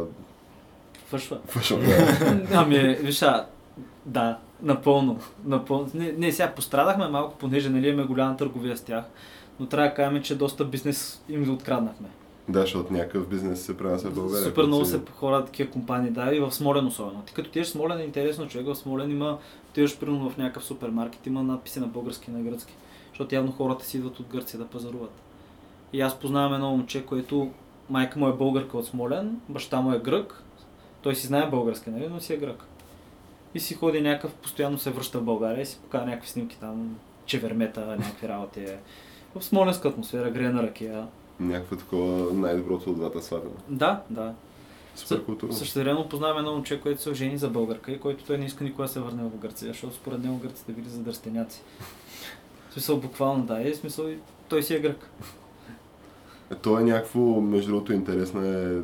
Фъшва. 1.07 1.39
Фашон, 1.47 1.81
да. 1.81 2.47
Ами, 2.55 2.97
виж, 3.01 3.25
да, 4.07 4.39
напълно. 4.63 5.21
напълно. 5.45 5.91
Не, 5.95 6.13
не, 6.13 6.33
сега 6.33 6.53
пострадахме 6.55 7.09
малко, 7.09 7.39
понеже 7.39 7.71
нали 7.71 7.89
имаме 7.89 8.07
голяма 8.07 8.37
търговия 8.37 8.77
с 8.77 8.83
тях, 8.83 9.05
но 9.61 9.67
трябва 9.67 9.89
да 9.89 9.95
кажем, 9.95 10.23
че 10.23 10.39
доста 10.39 10.65
бизнес 10.65 11.23
им 11.29 11.55
откраднахме. 11.55 12.09
Да, 12.49 12.61
защото 12.61 12.93
някакъв 12.93 13.29
бизнес 13.29 13.63
се 13.63 13.77
пренася 13.77 14.11
в 14.11 14.15
България. 14.15 14.49
Супер 14.49 14.67
много 14.67 14.85
се 14.85 15.01
хора 15.17 15.45
такива 15.45 15.71
компании, 15.71 16.11
да, 16.11 16.35
и 16.35 16.41
в 16.41 16.53
Смолен 16.53 16.87
особено. 16.87 17.23
Ти 17.23 17.35
като 17.35 17.49
отидеш 17.49 17.67
в 17.67 17.71
Смолен 17.71 17.99
е 17.99 18.05
интересно, 18.05 18.49
човек 18.49 18.67
в 18.67 18.75
Смолен 18.75 19.11
има, 19.11 19.39
отиваш 19.71 19.99
примерно 19.99 20.31
в 20.31 20.37
някакъв 20.37 20.65
супермаркет, 20.65 21.27
има 21.27 21.43
надписи 21.43 21.81
на 21.81 21.87
български 21.87 22.31
и 22.31 22.35
на 22.35 22.41
гръцки. 22.51 22.75
Защото 23.09 23.35
явно 23.35 23.53
хората 23.53 23.85
си 23.85 23.97
идват 23.97 24.21
от 24.21 24.27
Гърция 24.27 24.59
да 24.59 24.67
пазаруват. 24.67 25.13
И 25.93 26.01
аз 26.01 26.19
познавам 26.19 26.55
едно 26.55 26.71
момче, 26.71 27.07
което 27.07 27.51
майка 27.91 28.19
му 28.19 28.29
е 28.29 28.33
българка 28.33 28.79
от 28.79 28.87
Смолен, 28.87 29.41
баща 29.49 29.81
му 29.81 29.93
е 29.93 29.99
грък, 29.99 30.43
той 31.03 31.15
си 31.15 31.27
знае 31.27 31.51
български, 31.51 31.91
нали, 31.91 32.09
но 32.09 32.21
си 32.21 32.33
е 32.33 32.37
грък. 32.37 32.65
И 33.55 33.61
си 33.61 33.75
ходи 33.75 34.01
някакъв, 34.01 34.35
постоянно 34.35 34.79
се 34.79 34.91
връща 34.91 35.19
в 35.19 35.25
България 35.25 35.63
и 35.63 35.67
си 35.67 35.79
показва 35.83 36.07
някакви 36.07 36.29
снимки 36.29 36.57
там, 36.61 36.97
чевермета, 37.27 37.87
някакви 37.87 38.29
работи. 38.29 38.67
В 39.35 39.43
смоленска 39.43 39.89
атмосфера, 39.89 40.31
грея 40.31 40.53
на 40.53 40.63
ракия. 40.63 41.07
Някакво 41.41 41.77
такова 41.77 42.35
най-доброто 42.35 42.91
от 42.91 42.97
двата 42.97 43.23
свата. 43.23 43.49
Да, 43.69 44.03
да. 44.11 44.35
Супер 44.95 45.25
културно. 45.25 45.53
Също 45.53 45.79
време 45.79 46.09
познавам 46.11 46.39
едно 46.39 46.53
момче, 46.53 46.81
което 46.81 47.03
се 47.03 47.11
ожени 47.11 47.39
за 47.39 47.49
българка 47.49 47.93
и 47.93 48.01
който 48.01 48.25
той 48.25 48.39
не 48.39 48.45
иска 48.45 48.65
никога 48.65 48.85
да 48.85 48.89
се 48.89 49.01
върне 49.01 49.23
в 49.23 49.39
Гърция, 49.39 49.69
защото 49.69 49.95
според 49.95 50.25
него 50.25 50.39
гърците 50.39 50.73
били 50.73 50.89
задърстеняци. 50.89 51.63
В 52.71 52.73
смисъл 52.73 52.97
буквално 52.97 53.45
да, 53.45 53.69
е 53.69 53.75
смисъл 53.75 54.09
и 54.09 54.19
той 54.49 54.63
си 54.63 54.75
е 54.75 54.81
грък. 54.81 55.11
Е, 56.53 56.55
То 56.55 56.79
е 56.79 56.83
някакво, 56.83 57.21
между 57.21 57.71
другото, 57.71 57.93
интересна 57.93 58.49
е 58.49 58.81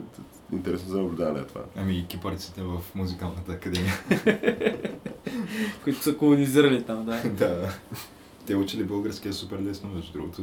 интересно 0.54 0.88
за 0.88 0.98
наблюдаване 0.98 1.40
е 1.40 1.44
това. 1.44 1.60
Ами 1.76 1.98
и 1.98 2.06
кипарците 2.06 2.62
в 2.62 2.94
музикалната 2.94 3.52
академия. 3.52 3.94
които 5.84 6.02
са 6.02 6.16
колонизирали 6.16 6.82
там, 6.82 7.04
да. 7.04 7.22
да. 7.30 7.72
Те 8.46 8.56
учили 8.56 8.84
българския 8.84 9.32
супер 9.32 9.58
лесно, 9.62 9.90
между 9.94 10.12
другото. 10.12 10.42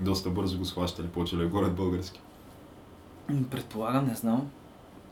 Доста 0.00 0.30
бързо 0.30 0.58
го 0.58 0.64
схващали, 0.64 1.06
почели 1.06 1.40
да 1.40 1.48
говорят 1.48 1.74
български. 1.74 2.20
Предполагам, 3.50 4.06
не 4.06 4.14
знам. 4.14 4.50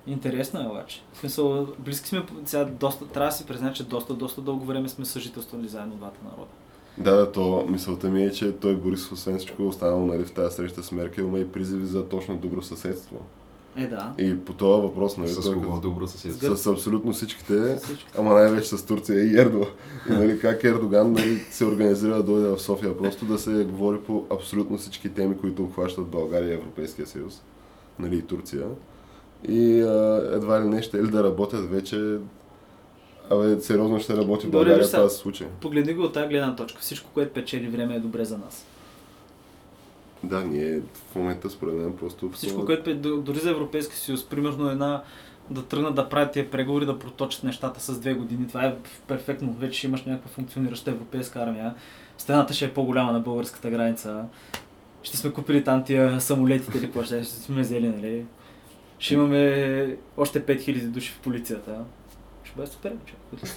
Интересно 0.06 0.60
е 0.60 0.66
обаче. 0.66 1.02
В 1.12 1.18
смисъл, 1.18 1.66
близки 1.78 2.08
сме, 2.08 2.26
сега 2.44 2.64
доста, 2.64 3.06
трябва 3.06 3.28
да 3.28 3.36
си 3.36 3.46
призная, 3.46 3.72
че 3.72 3.84
доста, 3.84 4.14
доста 4.14 4.40
дълго 4.40 4.64
време 4.64 4.88
сме 4.88 5.04
съжителствали 5.04 5.68
заедно 5.68 5.96
двата 5.96 6.18
народа. 6.24 6.50
Да, 6.98 7.16
да, 7.16 7.32
то 7.32 7.66
мисълта 7.68 8.08
ми 8.08 8.24
е, 8.24 8.32
че 8.32 8.52
той 8.52 8.76
Борисов, 8.76 9.12
освен 9.12 9.38
всичко 9.38 9.68
останало 9.68 10.06
нали, 10.06 10.24
в 10.24 10.32
тази 10.32 10.56
среща 10.56 10.82
с 10.82 10.92
Меркел, 10.92 11.22
има 11.22 11.38
и 11.38 11.52
призиви 11.52 11.86
за 11.86 12.08
точно 12.08 12.36
добро 12.36 12.62
съседство. 12.62 13.16
Е, 13.76 13.86
да. 13.86 14.12
И 14.18 14.38
по 14.44 14.52
този 14.52 14.82
въпрос, 14.82 15.16
нали, 15.16 15.28
С 15.28 15.40
той 15.44 15.54
кого 15.54 15.80
добро 15.80 16.06
съседство. 16.06 16.56
с, 16.56 16.62
с 16.62 16.66
абсолютно 16.66 17.12
всичките, 17.12 17.76
Всичко. 17.76 18.10
ама 18.18 18.34
най-вече 18.34 18.68
с 18.68 18.86
Турция 18.86 19.24
и 19.24 19.38
Ердо. 19.40 19.66
И 20.10 20.12
нали, 20.12 20.38
как 20.40 20.64
Ердоган 20.64 21.12
нали, 21.12 21.38
се 21.50 21.64
организира 21.64 22.14
да 22.14 22.22
дойде 22.22 22.48
в 22.48 22.58
София, 22.58 22.98
просто 22.98 23.24
да 23.24 23.38
се 23.38 23.64
говори 23.64 23.98
по 23.98 24.24
абсолютно 24.30 24.78
всички 24.78 25.08
теми, 25.08 25.38
които 25.38 25.62
обхващат 25.62 26.06
България 26.06 26.50
и 26.50 26.54
Европейския 26.54 27.06
съюз, 27.06 27.42
нали, 27.98 28.16
и 28.16 28.22
Турция. 28.22 28.66
И 29.48 29.80
а, 29.80 30.30
едва 30.32 30.60
ли 30.60 30.68
не 30.68 30.82
ще 30.82 31.02
ли 31.02 31.10
да 31.10 31.24
работят 31.24 31.70
вече, 31.70 32.18
абе, 33.30 33.60
сериозно 33.60 34.00
ще 34.00 34.16
работи 34.16 34.46
България 34.46 34.86
това 34.86 35.02
да 35.02 35.10
се 35.10 35.16
случи. 35.16 35.44
Погледни 35.60 35.94
го 35.94 36.02
от 36.02 36.12
тази 36.14 36.28
гледна 36.28 36.56
точка. 36.56 36.80
Всичко, 36.80 37.10
което 37.14 37.32
печели 37.32 37.68
време 37.68 37.94
е 37.94 38.00
добре 38.00 38.24
за 38.24 38.38
нас. 38.38 38.66
Да, 40.28 40.44
ние 40.44 40.80
в 40.80 41.14
момента 41.14 41.50
според 41.50 41.74
мен 41.74 41.96
просто... 41.96 42.30
Всичко, 42.30 42.64
което 42.64 42.90
е 42.90 42.94
дори 42.94 43.38
за 43.38 43.50
Европейски 43.50 43.96
съюз, 43.96 44.24
примерно 44.24 44.70
една 44.70 45.02
да 45.50 45.64
тръгнат 45.64 45.94
да 45.94 46.08
правят 46.08 46.32
тия 46.32 46.50
преговори, 46.50 46.86
да 46.86 46.98
проточат 46.98 47.44
нещата 47.44 47.80
с 47.80 48.00
две 48.00 48.14
години. 48.14 48.48
Това 48.48 48.64
е 48.64 48.76
перфектно. 49.08 49.52
Вече 49.52 49.86
имаш 49.86 50.04
някаква 50.04 50.30
функционираща 50.30 50.90
европейска 50.90 51.40
армия. 51.40 51.74
Стената 52.18 52.54
ще 52.54 52.64
е 52.64 52.74
по-голяма 52.74 53.12
на 53.12 53.20
българската 53.20 53.70
граница. 53.70 54.24
Ще 55.02 55.16
сме 55.16 55.32
купили 55.32 55.64
там 55.64 55.84
тия 55.84 56.20
самолетите 56.20 56.78
или 56.78 56.84
какво 56.84 57.02
ще, 57.02 57.22
ще 57.22 57.34
сме 57.34 57.62
взели, 57.62 57.88
нали? 57.88 58.26
Ще 58.98 59.14
имаме 59.14 59.96
още 60.16 60.46
5000 60.46 60.86
души 60.86 61.12
в 61.12 61.20
полицията. 61.20 61.84
Ще 62.44 62.56
бъде 62.56 62.70
супер, 62.70 62.92
човек. 63.06 63.52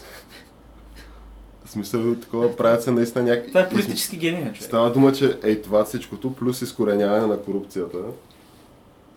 В 1.67 1.71
смисъл 1.71 2.15
такова 2.15 2.55
правят 2.55 2.83
се 2.83 2.91
наистина 2.91 3.23
някакви... 3.23 3.47
Това 3.47 3.61
е 3.61 3.69
политически 3.69 4.17
гений, 4.17 4.43
човек. 4.43 4.63
Става 4.63 4.91
дума, 4.91 5.11
че 5.11 5.39
ей 5.43 5.61
това 5.61 5.85
всичкото, 5.85 6.33
плюс 6.33 6.61
изкореняване 6.61 7.27
на 7.27 7.41
корупцията, 7.41 7.97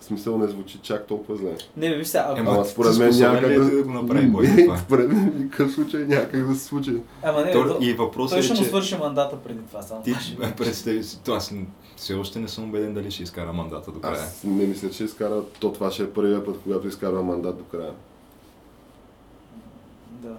в 0.00 0.04
смисъл 0.04 0.38
не 0.38 0.48
звучи 0.48 0.78
чак 0.82 1.06
толкова 1.06 1.38
зле. 1.38 1.56
Не, 1.76 1.94
виж 1.94 2.08
сега, 2.08 2.26
ако... 2.28 2.50
Ама 2.50 2.64
според 2.64 2.98
мен 2.98 3.08
е 3.08 3.58
да... 3.58 3.70
да 3.70 3.82
го 3.82 3.92
направи 3.92 4.26
Бойко 4.26 4.52
Не, 4.52 4.64
това? 4.64 4.78
Според 4.78 5.08
мен 5.08 5.32
никакъв 5.36 5.72
случай 5.72 6.04
няма 6.04 6.28
как 6.28 6.48
да 6.48 6.54
се 6.54 6.64
случи. 6.64 6.96
Ама 7.22 7.44
не, 7.44 7.52
То, 7.52 7.78
и 7.80 7.92
въпросът 7.92 8.30
той 8.30 8.38
е, 8.38 8.42
ще 8.42 8.52
му 8.52 8.58
че 8.58 8.64
свърши 8.64 8.96
мандата 8.96 9.36
преди 9.36 9.60
това. 9.60 9.82
Само. 9.82 10.02
ти 10.02 10.14
представи 10.56 11.04
си, 11.04 11.18
аз 11.28 11.52
все 11.96 12.14
още 12.14 12.38
не 12.38 12.48
съм 12.48 12.64
убеден 12.64 12.94
дали 12.94 13.10
ще 13.10 13.22
изкара 13.22 13.52
мандата 13.52 13.92
до 13.92 14.00
края. 14.00 14.22
Аз 14.22 14.44
не 14.44 14.66
мисля, 14.66 14.90
че 14.90 15.04
изкара... 15.04 15.42
То 15.60 15.72
това 15.72 15.90
ще 15.90 16.02
е 16.02 16.10
първият 16.10 16.46
път, 16.46 16.60
когато 16.62 16.88
изкарва 16.88 17.22
мандат 17.22 17.58
до 17.58 17.64
края. 17.64 17.92
Да. 20.10 20.36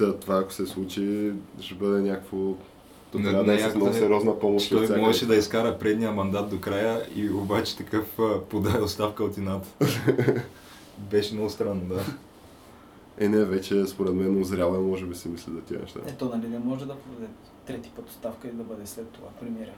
Та, 0.00 0.16
това 0.16 0.38
ако 0.38 0.52
се 0.52 0.66
случи, 0.66 1.32
ще 1.60 1.74
бъде 1.74 2.00
някакво... 2.00 2.36
То 3.12 3.18
Не- 3.18 3.24
трябва 3.24 3.44
да 3.44 3.64
е 3.64 3.74
много 3.74 3.92
сериозна 3.92 4.38
помощ. 4.38 4.70
Той 4.70 4.84
всякъде. 4.84 5.00
можеше 5.00 5.26
да 5.26 5.36
изкара 5.36 5.78
предния 5.78 6.12
мандат 6.12 6.50
до 6.50 6.60
края 6.60 7.06
и 7.14 7.30
обаче 7.30 7.76
такъв 7.76 8.18
а, 8.18 8.40
подай 8.40 8.80
оставка 8.82 9.24
от 9.24 9.36
инат. 9.36 9.66
Беше 10.98 11.34
много 11.34 11.50
странно, 11.50 11.80
да. 11.88 12.04
Е, 13.18 13.28
не, 13.28 13.44
вече 13.44 13.86
според 13.86 14.14
мен 14.14 14.40
озряла 14.40 14.76
е, 14.76 14.80
може 14.80 15.06
би 15.06 15.14
си 15.14 15.28
мисли 15.28 15.52
за 15.52 15.60
тия 15.60 15.80
неща. 15.80 16.00
Ето, 16.06 16.24
нали 16.34 16.48
не 16.48 16.58
може 16.58 16.86
да 16.86 16.94
подаде 16.94 17.26
трети 17.66 17.90
път 17.96 18.08
оставка 18.08 18.48
и 18.48 18.50
да 18.50 18.62
бъде 18.62 18.86
след 18.86 19.08
това 19.08 19.28
премиера. 19.40 19.72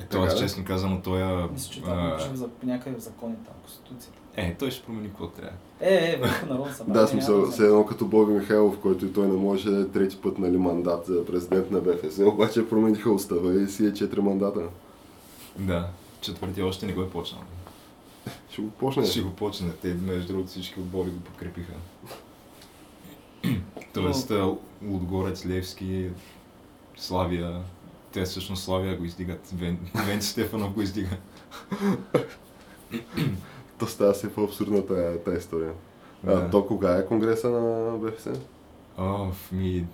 Ето 0.00 0.18
аз 0.18 0.34
да? 0.34 0.40
честно 0.40 0.64
казано, 0.64 1.00
той 1.04 1.22
а, 1.22 1.48
Мисля, 1.52 1.72
че 1.72 1.82
това 1.82 2.18
а... 2.32 2.36
за 2.36 2.48
някъде 2.62 2.96
в 2.96 3.00
закони 3.00 3.34
там, 3.34 3.54
конституцията. 3.62 4.19
Е, 4.36 4.54
той 4.58 4.70
ще 4.70 4.86
промени 4.86 5.08
какво 5.08 5.26
трябва. 5.26 5.56
Е, 5.80 5.94
е, 5.94 6.18
върху 6.20 6.46
народно 6.46 6.74
събрание. 6.74 7.02
Да, 7.02 7.08
смисъл, 7.08 7.46
все 7.46 7.66
едно 7.66 7.86
като 7.86 8.06
Боби 8.06 8.32
Михайлов, 8.32 8.78
който 8.78 9.06
и 9.06 9.12
той 9.12 9.26
не 9.26 9.36
може 9.36 9.70
е 9.70 9.88
трети 9.88 10.16
път 10.16 10.38
нали, 10.38 10.56
мандат 10.56 11.06
за 11.06 11.26
президент 11.26 11.70
на 11.70 11.80
БФС, 11.80 12.18
обаче 12.18 12.68
промениха 12.68 13.10
устава 13.10 13.62
и 13.62 13.68
си 13.68 13.86
е 13.86 13.94
четири 13.94 14.20
мандата. 14.20 14.60
Да, 15.58 15.88
четвъртия 16.20 16.66
още 16.66 16.86
не 16.86 16.92
го 16.92 17.02
е 17.02 17.10
почнал. 17.10 17.42
Ще 18.50 18.62
го 18.62 18.70
почне. 18.70 19.06
Ще 19.06 19.20
го 19.20 19.30
почне. 19.30 19.70
Те, 19.82 19.94
между 19.94 20.32
другото, 20.32 20.48
всички 20.48 20.80
отбори 20.80 21.10
го 21.10 21.20
подкрепиха. 21.20 21.72
Тоест, 23.94 24.32
Лудогорец, 24.82 25.46
Левски, 25.46 26.10
Славия, 26.96 27.60
те 28.12 28.24
всъщност 28.24 28.64
Славия 28.64 28.96
го 28.96 29.04
издигат. 29.04 29.50
Вен, 29.54 29.78
Венци 30.06 30.28
Стефанов 30.28 30.72
го 30.72 30.82
издига. 30.82 31.16
То 33.80 33.86
става 33.86 34.14
си 34.14 34.28
по-абсурдна 34.28 34.86
тая 35.24 35.38
история. 35.38 35.72
А, 36.26 36.34
Да. 36.34 36.50
то 36.50 36.66
кога 36.66 36.96
е 36.96 37.06
конгреса 37.06 37.50
на 37.50 37.96
БФС? 37.98 38.28
О, 38.98 39.26
ми... 39.52 39.86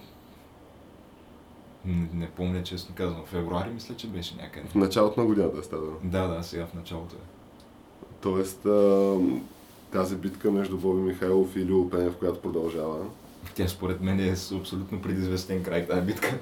Не, 1.85 2.09
не 2.15 2.31
помня, 2.31 2.63
честно 2.63 2.95
казвам. 2.95 3.23
Февруари 3.27 3.71
мисля, 3.71 3.95
че 3.97 4.07
беше 4.07 4.37
някъде. 4.37 4.69
В 4.69 4.75
началото 4.75 5.21
на 5.21 5.27
годината 5.27 5.59
е 5.59 5.63
става. 5.63 5.87
Да, 6.05 6.27
да, 6.27 6.43
сега 6.43 6.67
в 6.67 6.75
началото 6.75 7.17
е. 7.17 7.19
Тоест, 8.21 8.67
а, 8.67 9.15
тази 9.93 10.17
битка 10.17 10.51
между 10.51 10.79
Боби 10.79 11.01
Михайлов 11.01 11.57
и 11.57 11.65
Лило 11.65 11.91
Пенев, 11.91 12.17
която 12.17 12.41
продължава, 12.41 12.99
Тя 13.55 13.69
според 13.69 14.01
мен 14.01 14.21
е 14.21 14.37
с 14.37 14.53
абсолютно 14.53 15.03
предизвестен 15.03 15.63
край 15.63 15.87
тази 15.87 16.01
битка. 16.07 16.39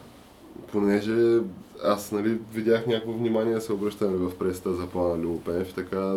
понеже 0.72 1.38
аз 1.84 2.12
нали, 2.12 2.38
видях 2.52 2.86
някакво 2.86 3.12
внимание 3.12 3.60
се 3.60 3.72
обръщаме 3.72 4.16
в 4.16 4.38
пресата 4.38 4.74
за 4.74 4.86
плана 4.86 5.22
Лило 5.22 5.40
Пенев, 5.40 5.70
и 5.70 5.74
така 5.74 6.14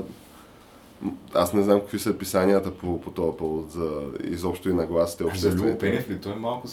аз 1.34 1.54
не 1.54 1.64
знам 1.64 1.80
какви 1.80 2.00
са 2.00 2.18
писанията 2.18 2.78
по, 2.78 3.02
по 3.02 3.12
този 3.12 3.38
повод 3.38 3.72
за 3.72 4.02
изобщо 4.24 4.70
и 4.70 4.74
нагласите 4.74 5.24
За 5.24 5.28
обществените. 5.28 5.70
Любо 5.70 5.78
Пенев 5.78 6.10
ли? 6.10 6.22
Той 6.22 6.34
е 6.34 6.36
малко... 6.36 6.68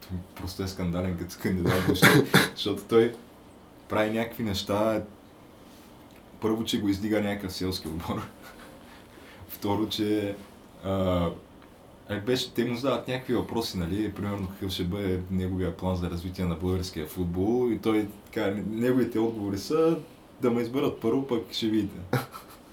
Той 0.00 0.18
просто 0.34 0.62
е 0.62 0.68
скандален 0.68 1.18
като 1.18 1.36
кандидат, 1.42 1.84
защото, 1.88 2.24
защото 2.54 2.82
той 2.88 3.14
прави 3.88 4.10
някакви 4.10 4.44
неща. 4.44 5.02
Първо, 6.40 6.64
че 6.64 6.80
го 6.80 6.88
издига 6.88 7.20
някакъв 7.20 7.52
селски 7.52 7.88
отбор. 7.88 8.22
Второ, 9.48 9.88
че 9.88 10.36
а, 10.84 11.30
беше, 12.26 12.54
те 12.54 12.64
му 12.64 12.76
задават 12.76 13.08
някакви 13.08 13.34
въпроси, 13.34 13.78
нали, 13.78 14.12
примерно 14.12 14.48
какъв 14.48 14.70
ще 14.70 14.84
бъде 14.84 15.20
неговия 15.30 15.76
план 15.76 15.96
за 15.96 16.10
развитие 16.10 16.44
на 16.44 16.54
българския 16.54 17.06
футбол 17.06 17.70
и 17.70 17.78
той 17.78 18.08
така, 18.24 18.54
неговите 18.66 19.18
отговори 19.18 19.58
са 19.58 19.98
да 20.40 20.50
ме 20.50 20.62
изберат 20.62 21.00
първо, 21.00 21.26
пък 21.26 21.52
ще 21.52 21.66
видите. 21.66 21.96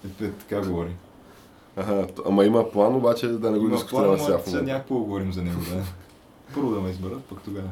Е, 0.05 0.25
е, 0.25 0.31
така 0.31 0.67
говори. 0.67 0.95
Ага, 1.75 2.07
т- 2.07 2.21
ама 2.25 2.45
има 2.45 2.71
план, 2.71 2.95
обаче 2.95 3.27
да 3.27 3.51
не 3.51 3.59
го 3.59 3.69
дискутираме 3.69 4.19
сега 4.19 4.39
сега 4.39 4.61
някакво 4.61 4.95
говорим 4.95 5.33
за 5.33 5.41
него, 5.43 5.59
да. 5.59 5.83
Първо 6.53 6.71
да 6.71 6.81
ме 6.81 6.89
изберат, 6.89 7.23
пък 7.23 7.39
тогава. 7.45 7.67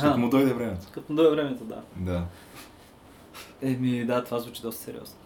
Като 0.00 0.18
му 0.18 0.28
дойде 0.30 0.52
времето. 0.52 0.86
като 0.94 1.12
му 1.12 1.16
дойде 1.16 1.36
времето, 1.36 1.64
да. 1.64 1.82
Да. 1.96 2.24
Еми, 3.62 4.04
да, 4.04 4.24
това 4.24 4.38
звучи 4.38 4.62
доста 4.62 4.82
сериозно. 4.82 5.16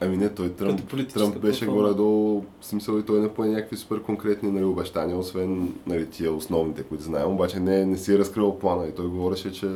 Ами 0.00 0.16
не, 0.16 0.34
той 0.34 0.52
Тръмп, 0.52 0.80
Тръмп 0.88 1.38
беше 1.38 1.66
платформа. 1.66 1.72
горе-долу, 1.82 2.44
в 2.60 2.66
смисъл 2.66 2.98
и 2.98 3.02
той 3.06 3.20
не 3.20 3.34
пое 3.34 3.48
някакви 3.48 3.76
супер 3.76 4.02
конкретни 4.02 4.50
нали, 4.50 4.64
обещания, 4.64 5.16
освен 5.18 5.74
нали, 5.86 6.10
тия 6.10 6.32
основните, 6.32 6.82
които 6.82 7.04
знаем, 7.04 7.28
обаче 7.32 7.60
не, 7.60 7.86
не 7.86 7.96
си 7.98 8.14
е 8.14 8.18
разкрил 8.18 8.58
плана 8.58 8.86
и 8.86 8.94
той 8.94 9.06
говореше, 9.06 9.52
че 9.52 9.66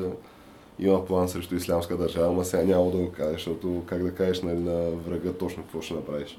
има 0.78 1.04
план 1.06 1.28
срещу 1.28 1.54
ислямска 1.54 1.96
държава, 1.96 2.26
ама 2.26 2.44
сега 2.44 2.62
няма 2.62 2.90
да 2.90 2.98
го 2.98 3.12
кажеш, 3.12 3.32
защото 3.32 3.82
как 3.86 4.02
да 4.02 4.14
кажеш 4.14 4.42
нали, 4.42 4.58
на 4.58 4.90
врага 4.90 5.32
точно 5.32 5.62
какво 5.62 5.80
ще 5.80 5.94
направиш. 5.94 6.38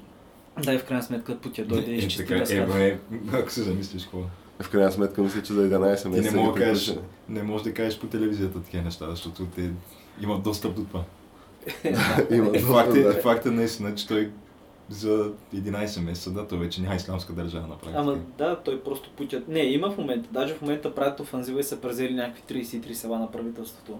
Да, 0.64 0.74
и 0.74 0.78
в 0.78 0.84
крайна 0.84 1.02
сметка 1.02 1.38
Путя 1.38 1.64
дойде 1.64 1.90
и 1.90 1.94
е, 1.94 1.98
изчисти 1.98 2.26
така, 2.26 2.54
е, 2.54 2.66
бе, 2.66 2.98
ако 3.32 3.50
се 3.50 3.62
замислиш 3.62 4.02
какво. 4.02 4.18
В 4.60 4.70
крайна 4.70 4.92
сметка 4.92 5.22
мисля, 5.22 5.42
че 5.42 5.52
за 5.52 5.70
11 5.70 6.02
Ти 6.02 6.08
месеца 6.08 6.36
не 6.36 6.42
мога 6.42 6.58
да 6.58 6.66
кажеш, 6.66 6.94
не 7.28 7.42
можеш 7.42 7.64
да 7.64 7.74
кажеш 7.74 7.98
по 7.98 8.06
телевизията 8.06 8.62
такива 8.62 8.82
неща, 8.82 9.10
защото 9.10 9.46
те 9.46 9.70
имат 10.22 10.42
достъп 10.42 10.74
до 10.74 10.84
това. 10.84 11.04
Има 12.30 12.50
Е, 12.54 12.58
факт, 12.58 12.96
е, 12.96 13.02
да. 13.02 13.12
факт 13.12 13.46
е 13.46 13.50
наистина, 13.50 13.94
че 13.94 14.08
той 14.08 14.30
за 14.88 15.32
11 15.54 16.00
месеца, 16.00 16.30
да, 16.30 16.48
той 16.48 16.58
вече 16.58 16.80
няма 16.80 16.94
исламска 16.94 17.32
държава 17.32 17.66
на 17.66 17.78
практика. 17.78 18.00
Ама 18.00 18.18
да, 18.38 18.56
той 18.56 18.80
просто 18.80 19.10
Путя... 19.16 19.42
Не, 19.48 19.60
има 19.60 19.90
в 19.90 19.98
момента. 19.98 20.28
Даже 20.32 20.54
в 20.54 20.62
момента 20.62 20.94
правят 20.94 21.20
офанзива 21.20 21.60
и 21.60 21.64
са 21.64 21.80
презели 21.80 22.14
някакви 22.14 22.64
33 22.64 22.92
села 22.92 23.18
на 23.18 23.30
правителството. 23.30 23.98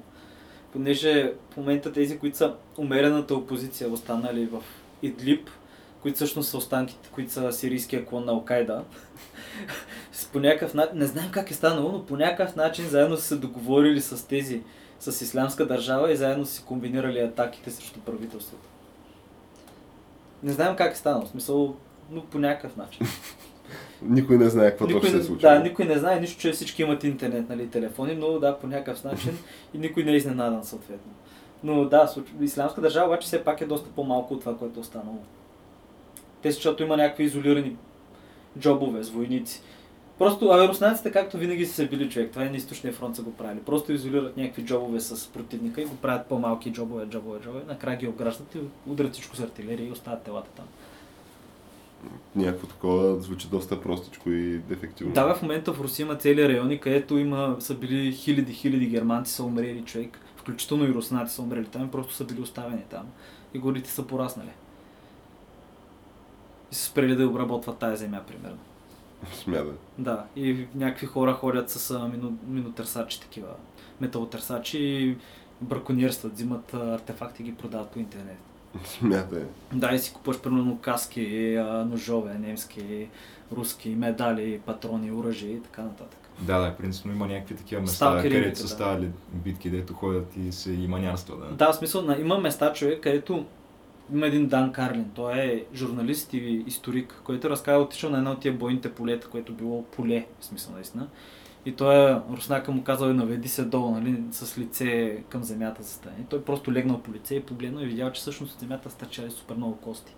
Понеже 0.73 1.33
в 1.51 1.57
момента 1.57 1.93
тези, 1.93 2.19
които 2.19 2.37
са 2.37 2.55
умерената 2.79 3.35
опозиция, 3.35 3.91
останали 3.91 4.47
в 4.47 4.63
Идлиб, 5.03 5.51
които 6.03 6.17
всъщност 6.17 6.51
са 6.51 6.57
останките, 6.57 7.09
които 7.13 7.33
са 7.33 7.53
сирийския 7.53 8.07
клон 8.07 8.25
на 8.25 8.33
Алкайда, 8.33 8.85
по 10.33 10.41
някакъв 10.41 10.75
начин, 10.75 10.99
не 10.99 11.07
знаем 11.07 11.31
как 11.31 11.51
е 11.51 11.55
станало, 11.55 11.93
но 11.93 12.07
по 12.07 12.17
някакъв 12.17 12.57
начин 12.57 12.89
заедно 12.89 13.17
са 13.17 13.23
се 13.23 13.37
договорили 13.37 14.01
с 14.01 14.29
тези, 14.29 14.63
с 15.01 15.21
ислямска 15.25 15.67
държава 15.67 16.13
и 16.13 16.17
заедно 16.17 16.47
са 16.47 16.53
си 16.53 16.65
комбинирали 16.65 17.21
атаките 17.21 17.71
срещу 17.71 18.01
правителството. 18.01 18.69
Не 20.43 20.53
знаем 20.53 20.77
как 20.77 20.93
е 20.93 20.97
станало, 20.97 21.25
в 21.27 21.29
смисъл, 21.29 21.77
но 22.11 22.25
по 22.25 22.39
някакъв 22.39 22.77
начин. 22.77 23.07
Никой 24.03 24.39
не 24.39 24.49
знае 24.49 24.71
какво 24.71 24.87
точно 24.87 25.11
се 25.11 25.17
е 25.17 25.23
случило. 25.23 25.53
да, 25.53 25.59
никой 25.59 25.85
не 25.85 25.99
знае 25.99 26.21
нищо, 26.21 26.41
че 26.41 26.53
всички 26.53 26.83
имат 26.83 27.05
интернет, 27.05 27.49
нали, 27.49 27.69
телефони, 27.69 28.15
но 28.15 28.39
да, 28.39 28.59
по 28.59 28.67
някакъв 28.67 29.05
начин 29.05 29.39
и 29.75 29.79
никой 29.79 30.05
не 30.05 30.13
е 30.13 30.17
изненадан 30.17 30.65
съответно. 30.65 31.13
Но 31.65 31.85
да, 31.85 32.15
Ислямска 32.41 32.81
държава 32.81 33.07
обаче 33.07 33.27
все 33.27 33.45
пак 33.45 33.61
е 33.61 33.67
доста 33.67 33.91
по-малко 33.91 34.35
от 34.35 34.41
това, 34.41 34.57
което 34.57 34.79
е 34.79 34.81
останало. 34.81 35.19
Те, 36.43 36.51
защото 36.51 36.83
има 36.83 36.97
някакви 36.97 37.25
изолирани 37.25 37.77
джобове 38.59 39.03
с 39.03 39.11
войници. 39.11 39.63
Просто 40.19 40.51
аероснаците, 40.51 41.13
както 41.13 41.39
винаги 41.39 41.67
са 41.67 41.75
се 41.75 41.89
били 41.89 42.11
човек, 42.11 42.31
това 42.31 42.45
е 42.45 42.51
на 42.51 42.57
източния 42.57 42.93
фронт 42.93 43.17
са 43.17 43.23
го 43.23 43.33
правили. 43.33 43.61
Просто 43.61 43.93
изолират 43.93 44.37
някакви 44.37 44.65
джобове 44.65 45.01
с 45.01 45.29
противника 45.29 45.83
и 45.83 45.85
го 45.85 45.97
правят 45.97 46.27
по-малки 46.27 46.73
джобове, 46.73 47.07
джобове, 47.07 47.41
джобове. 47.41 47.63
Накрая 47.69 47.97
ги 47.97 48.09
обграждат 48.09 48.55
и 48.55 48.59
удрят 48.87 49.13
всичко 49.13 49.37
с 49.37 49.41
артилерия 49.41 49.89
и 49.89 49.93
оставят 49.93 50.23
телата 50.23 50.51
там. 50.57 50.65
Някакво 52.37 52.67
такова 52.67 53.21
звучи 53.21 53.49
доста 53.49 53.81
простичко 53.81 54.31
и 54.31 54.59
дефективно. 54.59 55.13
Да, 55.13 55.35
в 55.35 55.43
момента 55.43 55.73
в 55.73 55.81
Русия 55.81 56.05
има 56.05 56.17
цели 56.17 56.49
райони, 56.49 56.81
където 56.81 57.19
има, 57.19 57.57
са 57.59 57.75
били 57.75 58.13
хиляди, 58.13 58.53
хиляди 58.53 58.87
германци 58.87 59.33
са 59.33 59.45
умрели 59.45 59.83
човек, 59.85 60.21
включително 60.37 60.85
и 60.85 60.95
руснаци 60.95 61.35
са 61.35 61.43
умрели 61.43 61.67
там 61.67 61.91
просто 61.91 62.15
са 62.15 62.25
били 62.25 62.41
оставени 62.41 62.83
там. 62.91 63.07
И 63.55 63.59
горите 63.59 63.91
са 63.91 64.07
пораснали. 64.07 64.51
И 66.73 66.75
са 66.75 66.85
спрели 66.85 67.17
да 67.17 67.29
обработват 67.29 67.79
тази 67.79 67.97
земя, 67.97 68.21
примерно. 68.27 68.59
Смятай. 69.33 69.73
Да, 69.99 70.25
и 70.37 70.67
някакви 70.75 71.07
хора 71.07 71.33
ходят 71.33 71.71
с 71.71 72.09
мину, 72.09 72.33
минотърсачи, 72.47 73.21
такива 73.21 73.49
металотърсачи 74.01 74.79
и 74.79 75.17
браконьерстват, 75.61 76.33
взимат 76.33 76.75
артефакти 76.75 77.43
и 77.43 77.45
ги 77.45 77.55
продават 77.55 77.91
по 77.91 77.99
интернет. 77.99 78.39
Смятай. 78.85 79.43
Да, 79.73 79.95
и 79.95 79.99
си 79.99 80.13
купуваш 80.13 80.41
примерно 80.41 80.79
каски, 80.79 81.57
ножове, 81.87 82.35
немски, 82.35 83.09
руски, 83.53 83.89
медали, 83.89 84.61
патрони, 84.67 85.13
оръжие 85.13 85.51
и 85.51 85.63
така 85.63 85.83
нататък. 85.83 86.19
Да, 86.41 86.59
да, 86.59 86.77
принципно 86.77 87.13
има 87.13 87.27
някакви 87.27 87.57
такива 87.57 87.81
места, 87.81 88.19
където 88.23 88.59
са 88.59 88.65
да. 88.65 88.69
ставали 88.69 89.11
битки, 89.33 89.71
дето 89.71 89.95
ходят 89.95 90.37
и 90.37 90.53
се 90.53 90.73
и 90.73 90.89
манярства, 90.89 91.37
да. 91.37 91.55
Да, 91.55 91.73
в 91.73 91.77
смисъл, 91.77 92.05
има 92.21 92.39
места, 92.39 92.73
човек, 92.73 93.03
където 93.03 93.47
има 94.13 94.27
един 94.27 94.47
Дан 94.47 94.73
Карлин. 94.73 95.11
Той 95.15 95.39
е 95.39 95.65
журналист 95.75 96.33
и 96.33 96.65
историк, 96.67 97.21
който 97.25 97.51
разказва, 97.51 97.83
отишъл 97.83 98.11
на 98.11 98.19
едно 98.19 98.31
от 98.31 98.41
тия 98.41 98.55
бойните 98.55 98.93
полета, 98.93 99.29
което 99.29 99.53
било 99.53 99.83
поле, 99.83 100.27
в 100.41 100.45
смисъл 100.45 100.75
наистина. 100.75 101.09
И 101.67 101.73
той 101.73 102.11
е, 102.13 102.17
руснака 102.31 102.73
му 102.73 102.85
казал, 102.85 103.13
наведи 103.13 103.49
се 103.49 103.65
долу, 103.65 103.91
нали, 103.91 104.23
с 104.31 104.59
лице 104.59 105.19
към 105.29 105.45
земята 105.45 105.83
застане. 105.83 106.17
И 106.21 106.25
той 106.25 106.43
просто 106.43 106.73
легнал 106.73 107.03
по 107.03 107.13
лице 107.13 107.35
и 107.35 107.43
погледнал 107.43 107.83
и 107.83 107.87
видял, 107.87 108.13
че 108.13 108.21
всъщност 108.21 108.55
от 108.55 108.61
земята 108.61 108.91
стърчали 108.91 109.31
супер 109.31 109.55
много 109.55 109.77
кости. 109.77 110.15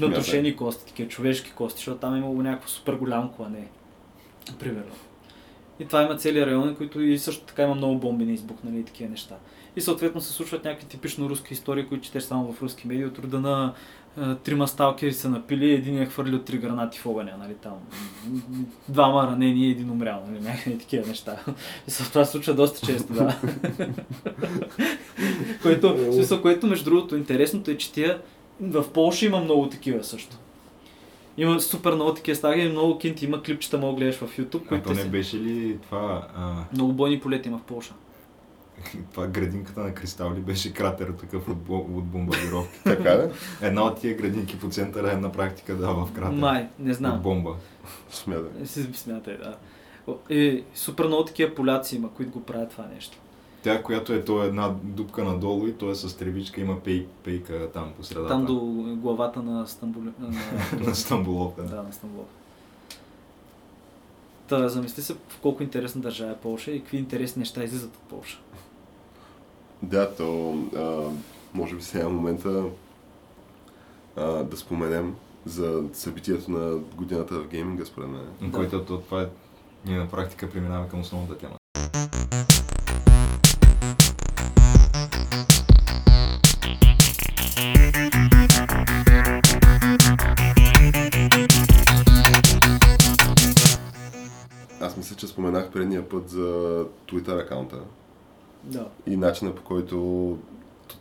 Натрошени 0.00 0.56
кости, 0.56 0.86
такива 0.86 1.08
човешки 1.08 1.52
кости, 1.52 1.78
защото 1.78 1.98
там 1.98 2.14
е 2.14 2.18
имало 2.18 2.42
някакво 2.42 2.68
супер 2.68 2.94
голямо 2.94 3.32
клане. 3.32 3.68
Примерно. 4.58 4.92
И 5.80 5.86
това 5.86 6.02
има 6.02 6.16
цели 6.16 6.46
райони, 6.46 6.76
които 6.76 7.00
и 7.00 7.18
също 7.18 7.44
така 7.44 7.62
има 7.62 7.74
много 7.74 7.98
бомби 7.98 8.24
на 8.24 8.32
избухнали 8.32 8.78
и 8.78 8.84
такива 8.84 9.10
неща. 9.10 9.36
И 9.76 9.80
съответно 9.80 10.20
се 10.20 10.32
случват 10.32 10.64
някакви 10.64 10.86
типично 10.86 11.28
руски 11.28 11.54
истории, 11.54 11.86
които 11.86 12.04
четеш 12.04 12.22
само 12.22 12.52
в 12.52 12.62
руски 12.62 12.88
медии, 12.88 13.04
от 13.04 13.18
рода 13.18 13.40
на 13.40 13.66
е, 13.66 13.72
трима 14.44 14.68
сталкери 14.68 15.12
са 15.12 15.28
напили, 15.28 15.72
един 15.72 16.02
е 16.02 16.06
хвърлил 16.06 16.38
три 16.38 16.58
гранати 16.58 16.98
в 16.98 17.06
огъня, 17.06 17.32
нали 17.38 17.54
там. 17.54 17.72
Двама 18.88 19.26
ранени 19.26 19.66
и 19.66 19.70
един 19.70 19.90
умрял, 19.90 20.22
нали, 20.28 20.40
някакви 20.40 20.78
такива 20.78 21.06
неща. 21.06 21.36
И 21.88 21.90
се 21.90 22.04
това 22.04 22.24
се 22.24 22.32
случва 22.32 22.54
доста 22.54 22.86
често, 22.86 23.12
да. 23.12 23.38
което, 25.62 25.96
смисъл, 26.12 26.42
което 26.42 26.66
между 26.66 26.84
другото 26.84 27.16
интересното 27.16 27.70
е, 27.70 27.76
че 27.76 27.92
тия 27.92 28.20
в 28.60 28.90
Полша 28.90 29.26
има 29.26 29.40
много 29.40 29.68
такива 29.68 30.04
също. 30.04 30.36
Има 31.36 31.60
супер 31.60 31.94
много 31.94 32.14
такива 32.14 32.36
стаги, 32.36 32.68
много 32.68 32.98
кинти, 32.98 33.24
има 33.24 33.42
клипчета, 33.42 33.78
мога 33.78 33.92
да 33.92 33.96
гледаш 33.96 34.14
в 34.16 34.38
YouTube, 34.38 34.62
А 34.64 34.68
които 34.68 34.84
то 34.84 34.94
не 34.94 35.02
си- 35.02 35.08
беше 35.08 35.36
ли 35.36 35.78
това, 35.82 36.28
а, 36.36 36.54
много 36.72 36.92
бойни 36.92 37.20
полети 37.20 37.48
има 37.48 37.58
в 37.58 37.62
Полша. 37.62 37.94
това 39.12 39.26
градинката 39.26 39.80
на 39.80 39.94
Кристал 39.94 40.34
ли 40.34 40.40
беше 40.40 40.72
кратер 40.72 41.08
такъв 41.08 41.48
от, 41.48 41.68
от 41.68 42.04
бомбардировки? 42.04 42.78
Така 42.84 43.18
ли? 43.18 43.30
Една 43.62 43.82
от 43.82 44.00
тия 44.00 44.16
градинки 44.16 44.60
по 44.60 44.68
центъра 44.68 45.12
е 45.12 45.16
на 45.16 45.32
практика 45.32 45.76
да 45.76 45.92
в 45.92 46.12
кратер. 46.12 46.36
Май, 46.36 46.68
не 46.78 46.90
От 46.90 46.96
знам. 46.96 47.20
бомба. 47.22 47.56
Смятай. 48.10 48.66
Си 48.66 48.88
смятай, 48.92 49.36
да. 49.36 49.56
И 50.30 50.64
супер 50.74 51.06
много 51.06 51.24
такива 51.24 51.54
поляци 51.54 51.96
има, 51.96 52.10
които 52.10 52.32
го 52.32 52.42
правят 52.42 52.70
това 52.70 52.86
нещо. 52.94 53.18
Тя, 53.62 53.82
която 53.82 54.12
е 54.12 54.24
то 54.24 54.42
е 54.42 54.46
една 54.46 54.74
дупка 54.82 55.24
надолу 55.24 55.66
и 55.66 55.72
то 55.72 55.90
е 55.90 55.94
с 55.94 56.16
тревичка, 56.16 56.60
има 56.60 56.80
пей, 56.80 57.06
пейка 57.24 57.70
там 57.72 57.92
по 57.96 58.04
средата. 58.04 58.28
Там 58.28 58.44
до 58.44 58.54
главата 58.96 59.42
на 59.42 59.66
Стамбул. 59.66 60.02
На, 60.18 60.86
на 60.86 60.94
Стамбулов, 60.94 61.56
да. 61.56 61.62
да, 61.62 61.82
на 61.82 61.92
Стамбул. 61.92 62.24
Та, 64.48 64.68
замисли 64.68 65.02
се 65.02 65.14
в 65.14 65.38
колко 65.42 65.62
интересна 65.62 66.00
държава 66.00 66.32
е 66.32 66.36
Полша 66.36 66.70
и 66.70 66.80
какви 66.80 66.96
интересни 66.96 67.40
неща 67.40 67.64
излизат 67.64 67.96
от 67.96 68.02
Полша. 68.02 68.38
Да, 69.84 70.14
то 70.14 70.58
а, 70.76 71.10
може 71.54 71.76
би 71.76 71.82
сега 71.82 72.04
е 72.04 72.08
момента 72.08 72.64
а, 74.16 74.24
да 74.24 74.56
споменем 74.56 75.14
за 75.46 75.82
събитието 75.92 76.50
на 76.50 76.76
годината 76.76 77.34
в 77.34 77.48
гейминга, 77.48 77.84
според 77.84 78.08
мен. 78.08 78.26
На 78.40 78.52
Който 78.52 78.84
то, 78.84 79.00
това 79.00 79.22
е... 79.22 79.26
Ние 79.86 79.98
на 79.98 80.08
практика 80.08 80.50
преминаваме 80.50 80.88
към 80.88 81.00
основната 81.00 81.38
тема. 81.38 81.54
Аз 94.80 94.96
мисля, 94.96 95.16
че 95.16 95.26
споменах 95.26 95.70
предния 95.70 96.08
път 96.08 96.28
за 96.28 96.84
Twitter 97.08 97.42
акаунта 97.42 97.80
Да. 98.64 98.88
и 99.06 99.16
начина 99.16 99.54
по 99.54 99.62
който 99.62 100.38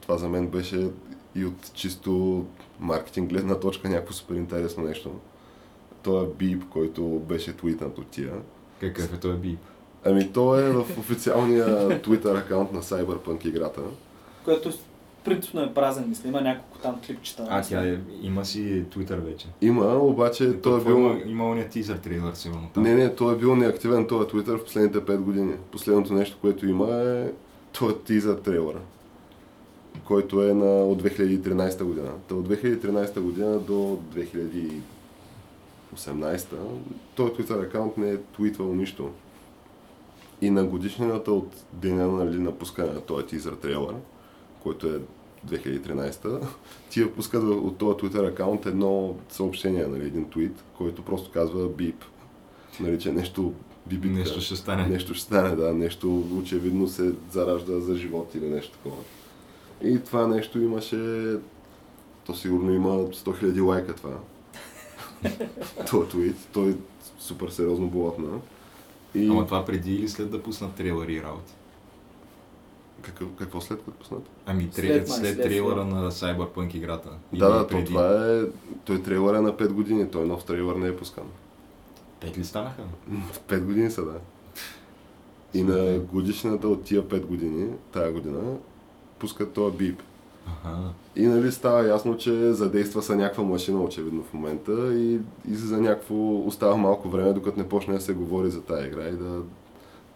това 0.02 0.17
за 0.17 0.30
мен 0.30 0.47
беше 0.47 0.89
и 1.36 1.45
от 1.45 1.73
чисто 1.73 2.45
маркетинг 2.80 3.30
гледна 3.30 3.60
точка 3.60 3.89
някакво 3.89 4.13
супер 4.13 4.36
интересно 4.36 4.84
нещо. 4.84 5.12
Той 6.04 6.23
е 6.23 6.28
бип, 6.28 6.69
който 6.69 7.04
беше 7.04 7.58
твитнат 7.58 7.97
от 7.97 8.08
тия. 8.08 8.34
Какъв 8.80 9.13
е 9.13 9.19
този 9.19 9.38
бип? 9.38 9.60
Ами 10.06 10.34
то 10.34 10.60
е 10.60 10.69
в 10.69 10.97
официалния 10.99 11.65
Twitter 12.02 12.39
акаунт 12.39 12.71
на 12.71 12.82
Cyberpunk 12.82 13.45
играта. 13.45 13.82
Което 14.45 14.71
принципно 15.23 15.62
е 15.62 15.73
празен, 15.73 16.10
мисля. 16.10 16.30
Има 16.30 16.41
няколко 16.41 16.78
там 16.78 16.99
клипчета. 17.08 17.47
А, 17.49 17.62
тя 17.62 17.88
е, 17.88 17.97
има 18.21 18.45
си 18.45 18.84
Twitter 18.84 19.19
вече. 19.19 19.47
Има, 19.62 19.95
обаче 19.95 20.62
той 20.62 20.82
е 20.82 20.84
бил... 20.84 20.95
Има, 20.95 21.19
има 21.26 21.49
ония 21.49 21.69
тизър 21.69 21.97
трейлър, 21.97 22.34
сигурно. 22.34 22.69
Там. 22.73 22.84
Не, 22.84 22.93
не, 22.93 23.15
той 23.15 23.34
е 23.34 23.38
бил 23.38 23.56
неактивен 23.56 24.08
този 24.08 24.28
Twitter 24.28 24.58
в 24.58 24.63
последните 24.63 24.99
5 24.99 25.17
години. 25.17 25.54
Последното 25.71 26.13
нещо, 26.13 26.38
което 26.41 26.67
има 26.67 26.95
е 26.95 27.32
той 27.79 27.99
тизър 27.99 28.36
трейлър, 28.36 28.75
който 30.05 30.43
е 30.43 30.53
на, 30.53 30.86
от 30.86 31.03
2013 31.03 31.83
година. 31.83 32.12
Та 32.27 32.36
от 32.36 32.49
2013 32.49 33.19
година 33.19 33.59
до 33.59 33.99
2018 34.15 34.81
той 37.15 37.29
Twitter 37.29 37.67
акаунт 37.67 37.97
не 37.97 38.12
е 38.12 38.17
твитвал 38.17 38.75
нищо. 38.75 39.09
И 40.41 40.49
на 40.49 40.63
годишнината 40.63 41.31
от 41.31 41.47
деня 41.73 42.07
нали, 42.07 42.39
на 42.39 42.51
пускане 42.51 42.93
на 42.93 43.01
този 43.01 43.25
тизър 43.25 43.53
трейлър, 43.53 43.95
който 44.63 44.88
е 44.88 44.99
2013, 45.47 46.45
ти 46.89 47.12
пускат 47.12 47.43
в- 47.43 47.51
от 47.51 47.77
този 47.77 47.97
Twitter 47.97 48.31
акаунт 48.31 48.65
едно 48.65 49.15
съобщение, 49.29 49.88
нали, 49.88 50.05
един 50.05 50.29
твит, 50.29 50.63
който 50.77 51.05
просто 51.05 51.31
казва 51.31 51.69
бип. 51.69 52.03
Нали, 52.79 52.99
че 52.99 53.12
нещо 53.12 53.53
бибитка. 53.87 54.19
Нещо 54.19 54.41
ще 54.41 54.55
стане. 54.55 54.87
Нещо 54.87 55.13
ще 55.13 55.23
стане, 55.23 55.55
да, 55.55 55.73
нещо 55.73 56.23
очевидно 56.37 56.87
се 56.87 57.11
заражда 57.31 57.79
за 57.79 57.95
живот 57.95 58.35
или 58.35 58.49
нещо 58.49 58.77
такова. 58.77 59.01
И 59.83 59.99
това 59.99 60.27
нещо 60.27 60.61
имаше, 60.61 61.33
то 62.25 62.35
сигурно 62.35 62.73
има 62.73 62.89
100 62.89 63.13
000 63.13 63.65
лайка 63.65 63.95
това. 63.95 64.17
този 65.91 66.09
твит, 66.09 66.35
той 66.53 66.69
е 66.69 66.75
супер 67.19 67.49
сериозно 67.49 67.87
блатна. 67.87 68.39
И 69.15 69.27
Ама 69.27 69.45
това 69.45 69.65
преди 69.65 69.95
или 69.95 70.09
след 70.09 70.31
да 70.31 70.43
пуснат 70.43 70.75
трейлъри 70.75 71.13
и 71.13 71.23
работи? 71.23 71.53
какво, 73.03 73.25
какво 73.25 73.61
след 73.61 73.79
като 73.79 73.91
пуснат? 73.91 74.29
Ами 74.45 74.69
След 74.71 74.73
след, 74.73 75.07
май, 75.09 75.17
след 75.17 75.35
след 75.35 75.43
трейлъра 75.43 75.85
на 75.85 76.11
Cyberpunk 76.11 76.75
играта. 76.75 77.09
Да, 77.33 77.49
да, 77.49 77.61
то 77.61 77.67
преди. 77.67 77.85
това 77.85 78.35
е, 78.35 78.41
той 78.85 79.03
трейлър 79.03 79.35
е 79.35 79.41
на 79.41 79.57
5 79.57 79.67
години, 79.67 80.11
той 80.11 80.27
нов 80.27 80.43
трейлър 80.43 80.75
не 80.75 80.87
е 80.87 80.95
пускан. 80.97 81.23
Пет 82.23 82.38
ли 82.38 82.43
станаха? 82.43 82.81
5 83.49 83.59
години 83.59 83.91
са, 83.91 84.05
да. 84.05 84.19
И 85.53 85.63
на 85.63 85.99
годишната 85.99 86.67
от 86.67 86.83
тия 86.83 87.03
5 87.03 87.25
години, 87.25 87.69
тая 87.91 88.12
година, 88.12 88.39
пускат 89.19 89.53
този 89.53 89.77
бип. 89.77 90.01
Ага. 90.63 90.89
И 91.15 91.27
нали 91.27 91.51
става 91.51 91.88
ясно, 91.88 92.17
че 92.17 92.53
задейства 92.53 93.01
са 93.01 93.15
някаква 93.15 93.43
машина 93.43 93.81
очевидно 93.81 94.23
в 94.23 94.33
момента 94.33 94.93
и, 94.93 95.19
и 95.49 95.55
за 95.55 95.81
някакво 95.81 96.47
остава 96.47 96.75
малко 96.75 97.09
време, 97.09 97.33
докато 97.33 97.59
не 97.59 97.69
почне 97.69 97.93
да 97.93 98.01
се 98.01 98.13
говори 98.13 98.49
за 98.49 98.62
тая 98.62 98.88
игра 98.88 99.07
и 99.07 99.12
да 99.12 99.41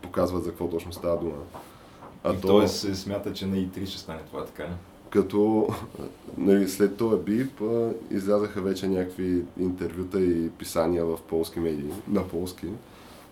показват 0.01 0.43
за 0.43 0.49
какво 0.49 0.69
точно 0.69 0.93
става 0.93 1.19
дума. 1.19 1.35
А 2.23 2.33
и 2.33 2.41
то... 2.41 2.67
се 2.67 2.95
смята, 2.95 3.33
че 3.33 3.45
на 3.45 3.55
E3 3.55 3.85
ще 3.85 3.99
стане 3.99 4.19
това, 4.31 4.45
така? 4.45 4.67
Като 5.09 5.67
нали, 6.37 6.67
след 6.67 6.97
този 6.97 7.23
бип 7.23 7.61
излязаха 8.11 8.61
вече 8.61 8.87
някакви 8.87 9.43
интервюта 9.59 10.21
и 10.21 10.49
писания 10.49 11.05
в 11.05 11.17
полски 11.27 11.59
медии, 11.59 11.91
на 12.07 12.27
полски, 12.27 12.67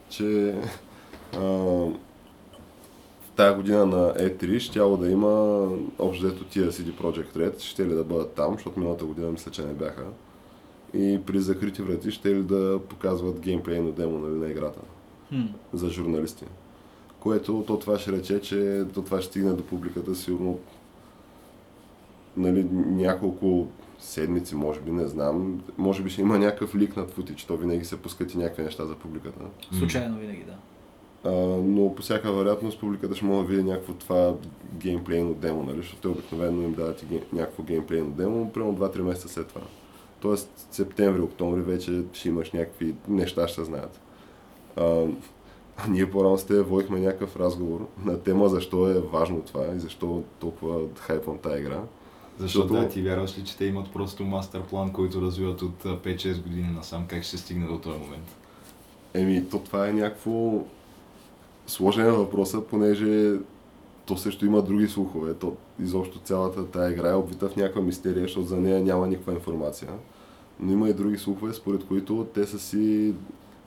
че 0.09 0.55
а, 1.37 1.85
тая 3.35 3.55
година 3.55 3.85
на 3.85 4.13
E3 4.13 4.59
щяло 4.59 4.97
да 4.97 5.09
има 5.09 5.67
общо 5.99 6.25
взето 6.25 6.43
тия 6.43 6.71
CD 6.71 7.01
Project 7.01 7.35
Red, 7.35 7.59
ще 7.59 7.85
ли 7.85 7.95
да 7.95 8.03
бъдат 8.03 8.33
там, 8.33 8.53
защото 8.53 8.79
миналата 8.79 9.05
година 9.05 9.31
мисля, 9.31 9.51
че 9.51 9.65
не 9.65 9.73
бяха. 9.73 10.05
И 10.93 11.19
при 11.25 11.39
закрити 11.39 11.81
врати 11.81 12.11
ще 12.11 12.35
ли 12.35 12.43
да 12.43 12.79
показват 12.89 13.39
геймплейно 13.39 13.91
демо 13.91 14.17
нали, 14.17 14.35
на 14.35 14.49
играта 14.49 14.79
Хм. 15.29 15.41
за 15.73 15.89
журналисти. 15.89 16.45
Което 17.19 17.63
то 17.67 17.79
това 17.79 17.99
ще 17.99 18.11
рече, 18.11 18.41
че 18.41 18.83
то 18.93 19.01
това 19.01 19.21
ще 19.21 19.29
стигне 19.29 19.53
до 19.53 19.63
публиката 19.63 20.15
сигурно 20.15 20.59
нали, 22.37 22.67
няколко 22.73 23.67
седмици, 23.99 24.55
може 24.55 24.79
би, 24.79 24.91
не 24.91 25.07
знам. 25.07 25.63
Може 25.77 26.03
би 26.03 26.09
ще 26.09 26.21
има 26.21 26.39
някакъв 26.39 26.75
лик 26.75 26.95
на 26.97 27.07
футич, 27.07 27.43
то 27.45 27.57
винаги 27.57 27.85
се 27.85 28.01
пускат 28.01 28.33
и 28.33 28.37
някакви 28.37 28.63
неща 28.63 28.85
за 28.85 28.95
публиката. 28.95 29.45
Случайно 29.77 30.17
винаги, 30.19 30.43
да. 30.43 30.55
А, 31.29 31.31
но 31.63 31.95
по 31.95 32.01
всяка 32.01 32.31
вероятност 32.33 32.79
публиката 32.79 33.15
ще 33.15 33.25
може 33.25 33.47
да 33.47 33.53
види 33.55 33.63
някакво 33.69 33.93
това 33.93 34.33
геймплейно 34.73 35.33
демо, 35.33 35.63
нали? 35.63 35.77
защото 35.77 36.01
те 36.01 36.07
обикновено 36.07 36.61
им 36.61 36.73
дават 36.73 37.01
и 37.01 37.05
ге- 37.05 37.23
някакво 37.33 37.63
геймплейно 37.63 38.11
демо, 38.11 38.51
примерно 38.51 38.77
2-3 38.77 39.01
месеца 39.01 39.29
след 39.29 39.47
това. 39.47 39.61
Тоест 40.19 40.67
септември, 40.71 41.21
октомври 41.21 41.61
вече 41.61 42.03
ще 42.13 42.29
имаш 42.29 42.51
някакви 42.51 42.95
неща, 43.07 43.47
ще 43.47 43.63
знаят. 43.63 43.99
А, 44.75 45.05
ние 45.89 46.11
по-рано 46.11 46.37
с 46.37 46.45
те 46.45 46.61
водихме 46.61 46.99
някакъв 46.99 47.35
разговор 47.35 47.87
на 48.05 48.19
тема 48.19 48.49
защо 48.49 48.89
е 48.89 48.99
важно 48.99 49.41
това 49.41 49.65
и 49.75 49.79
защо 49.79 50.23
толкова 50.39 50.79
хайпвам 50.99 51.37
тази 51.37 51.59
игра. 51.61 51.81
Защото 52.39 52.73
да, 52.73 52.89
ти 52.89 53.01
вярваш 53.01 53.37
ли, 53.37 53.43
че 53.43 53.57
те 53.57 53.65
имат 53.65 53.91
просто 53.93 54.23
мастер 54.23 54.61
план, 54.61 54.91
който 54.93 55.21
развиват 55.21 55.61
от 55.61 55.85
а, 55.85 55.97
5-6 55.97 56.43
години 56.43 56.67
насам, 56.75 57.05
как 57.07 57.23
ще 57.23 57.37
стигне 57.37 57.67
до 57.67 57.77
този 57.77 57.99
момент? 57.99 58.35
Еми, 59.13 59.49
то 59.49 59.59
това 59.59 59.87
е 59.87 59.93
някакво 59.93 60.63
сложен 61.67 62.07
е 62.07 62.11
въпроса, 62.11 62.61
понеже 62.61 63.33
то 64.05 64.17
също 64.17 64.45
има 64.45 64.61
други 64.61 64.87
слухове. 64.87 65.33
То 65.33 65.55
изобщо 65.79 66.19
цялата 66.19 66.65
тая 66.65 66.91
игра 66.91 67.09
е 67.09 67.15
обвита 67.15 67.49
в 67.49 67.55
някаква 67.55 67.81
мистерия, 67.81 68.21
защото 68.21 68.47
за 68.47 68.57
нея 68.57 68.83
няма 68.83 69.07
никаква 69.07 69.33
информация. 69.33 69.89
Но 70.59 70.71
има 70.71 70.89
и 70.89 70.93
други 70.93 71.17
слухове, 71.17 71.53
според 71.53 71.85
които 71.85 72.27
те 72.33 72.45
са 72.47 72.59
си 72.59 73.13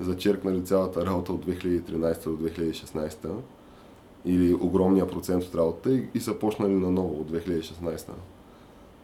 зачеркнали 0.00 0.64
цялата 0.64 1.06
работа 1.06 1.32
от 1.32 1.46
2013 1.46 2.24
до 2.24 2.48
2016 2.48 3.28
или 4.24 4.54
огромния 4.54 5.08
процент 5.08 5.44
от 5.44 5.54
работата 5.54 5.94
и, 5.94 6.08
и 6.14 6.20
са 6.20 6.34
почнали 6.34 6.72
наново 6.72 7.20
от 7.20 7.30
2016. 7.32 8.08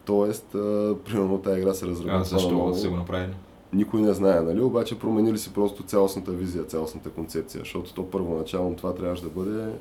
Тоест, 0.04 0.54
а, 0.54 0.94
примерно 1.04 1.38
тази 1.38 1.60
игра 1.60 1.74
се 1.74 1.86
разработва 1.86 2.20
А 2.20 2.24
защо 2.24 2.50
наново 2.50 2.74
са 2.74 2.88
го 2.88 2.96
направили? 2.96 3.34
никой 3.74 4.00
не 4.00 4.12
знае, 4.12 4.40
нали? 4.40 4.60
Обаче 4.60 4.98
променили 4.98 5.38
си 5.38 5.54
просто 5.54 5.82
цялостната 5.82 6.32
визия, 6.32 6.64
цялостната 6.64 7.10
концепция, 7.10 7.60
защото 7.60 7.94
то 7.94 8.10
първоначално 8.10 8.76
това 8.76 8.94
трябваше 8.94 9.22
да 9.22 9.28
бъде 9.28 9.72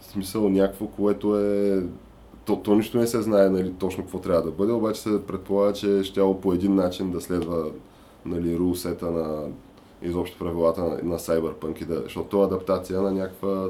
в 0.00 0.04
смисъл 0.04 0.48
някакво, 0.48 0.86
което 0.86 1.38
е... 1.38 1.82
То, 2.44 2.56
то 2.56 2.74
нищо 2.74 2.98
не 2.98 3.06
се 3.06 3.22
знае 3.22 3.48
нали, 3.48 3.72
точно 3.72 4.02
какво 4.02 4.18
трябва 4.18 4.42
да 4.42 4.50
бъде, 4.50 4.72
обаче 4.72 5.00
се 5.00 5.26
предполага, 5.26 5.72
че 5.72 6.04
ще 6.04 6.20
по 6.42 6.52
един 6.52 6.74
начин 6.74 7.10
да 7.10 7.20
следва 7.20 7.70
нали, 8.26 8.58
рулсета 8.58 9.10
на 9.10 9.48
изобщо 10.02 10.38
правилата 10.38 10.82
на, 10.82 10.88
на 10.88 11.18
Cyberpunk, 11.18 11.82
и 11.82 11.84
да, 11.84 12.00
защото 12.02 12.28
то 12.28 12.42
е 12.42 12.44
адаптация 12.44 13.02
на 13.02 13.12
някаква 13.12 13.68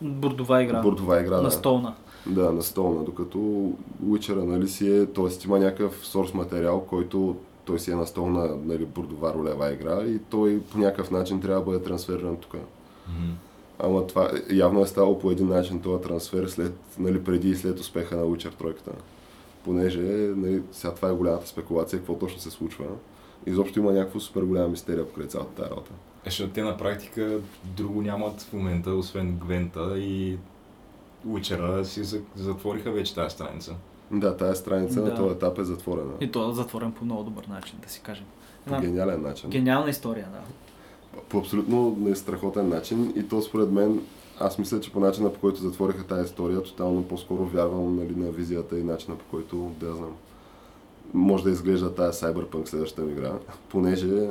Бордова 0.00 0.62
игра. 0.62 0.82
бордова 0.82 1.20
игра. 1.20 1.36
На 1.36 1.42
да. 1.42 1.50
столна. 1.50 1.88
Да, 1.88 2.09
на 2.26 2.62
столна, 2.62 3.04
докато 3.04 3.72
Witcher 4.04 4.44
нали 4.44 4.68
си 4.68 4.96
е, 4.96 5.06
т.е. 5.06 5.46
има 5.46 5.58
някакъв 5.58 6.06
сорс 6.06 6.34
материал, 6.34 6.80
който 6.80 7.36
той 7.64 7.78
си 7.78 7.90
е 7.90 7.94
на 7.94 8.06
столна 8.06 8.56
нали, 8.64 8.86
бордова 8.86 9.34
ролева 9.34 9.72
игра 9.72 10.02
и 10.04 10.18
той 10.18 10.60
по 10.72 10.78
някакъв 10.78 11.10
начин 11.10 11.40
трябва 11.40 11.60
да 11.60 11.66
бъде 11.66 11.84
трансфериран 11.84 12.36
тук. 12.36 12.54
Мгм. 12.54 13.32
Ама 13.78 14.06
това 14.06 14.30
явно 14.50 14.82
е 14.82 14.86
ставало 14.86 15.18
по 15.18 15.30
един 15.30 15.48
начин 15.48 15.80
този 15.80 16.02
трансфер 16.02 16.46
след, 16.46 16.72
нали, 16.98 17.24
преди 17.24 17.50
и 17.50 17.56
след 17.56 17.80
успеха 17.80 18.16
на 18.16 18.22
Witcher 18.22 18.54
тройката. 18.54 18.92
Понеже 19.64 20.00
нали, 20.36 20.62
сега 20.72 20.94
това 20.94 21.08
е 21.08 21.14
голямата 21.14 21.46
спекулация, 21.46 21.98
какво 21.98 22.18
точно 22.18 22.40
се 22.40 22.50
случва. 22.50 22.84
Изобщо 23.46 23.78
има 23.78 23.92
някаква 23.92 24.20
супер 24.20 24.42
голяма 24.42 24.68
мистерия 24.68 25.08
покрай 25.08 25.26
цялата 25.26 25.54
тази 25.54 25.70
работа. 25.70 25.90
Е, 26.24 26.30
защото 26.30 26.52
те 26.52 26.62
на 26.62 26.76
практика 26.76 27.38
друго 27.64 28.02
нямат 28.02 28.40
в 28.40 28.52
момента, 28.52 28.90
освен 28.90 29.36
Гвента 29.36 29.98
и 29.98 30.38
Уичера 31.26 31.84
си 31.84 32.04
за- 32.04 32.20
затвориха 32.36 32.90
вече 32.90 33.14
тази 33.14 33.34
страница. 33.34 33.74
Да, 34.10 34.36
тази 34.36 34.60
страница 34.60 35.02
Да. 35.02 35.08
на 35.08 35.16
този 35.16 35.34
етап 35.34 35.58
е 35.58 35.64
затворена. 35.64 36.12
И 36.20 36.30
то 36.30 36.50
е 36.50 36.54
затворен 36.54 36.92
по 36.92 37.04
много 37.04 37.22
добър 37.22 37.44
начин, 37.46 37.78
да 37.82 37.88
си 37.88 38.00
кажем. 38.00 38.24
По 38.66 38.74
Една 38.74 38.86
гениален 38.86 39.22
начин. 39.22 39.50
гениална 39.50 39.90
история, 39.90 40.28
да. 40.32 40.38
по 41.28 41.38
абсолютно 41.38 41.96
нестрахотен 42.00 42.68
начин 42.68 43.12
и 43.16 43.28
то 43.28 43.42
според 43.42 43.70
мен, 43.70 44.00
аз 44.40 44.58
мисля, 44.58 44.80
че 44.80 44.92
по 44.92 45.00
начина 45.00 45.32
по 45.32 45.40
който 45.40 45.60
затвориха 45.60 46.04
тази 46.04 46.24
история, 46.24 46.62
тотално 46.62 47.02
по-скоро 47.04 47.44
вярвам 47.44 47.96
нали, 47.96 48.14
на 48.16 48.30
визията 48.30 48.78
и 48.78 48.82
начина 48.82 49.16
по 49.16 49.24
който, 49.24 49.56
да 49.80 49.94
знам, 49.94 50.12
може 51.14 51.44
да 51.44 51.50
изглежда 51.50 51.94
тази 51.94 52.18
Cyberpunk 52.18 52.68
следващата 52.68 53.10
игра, 53.10 53.32
понеже 53.68 54.28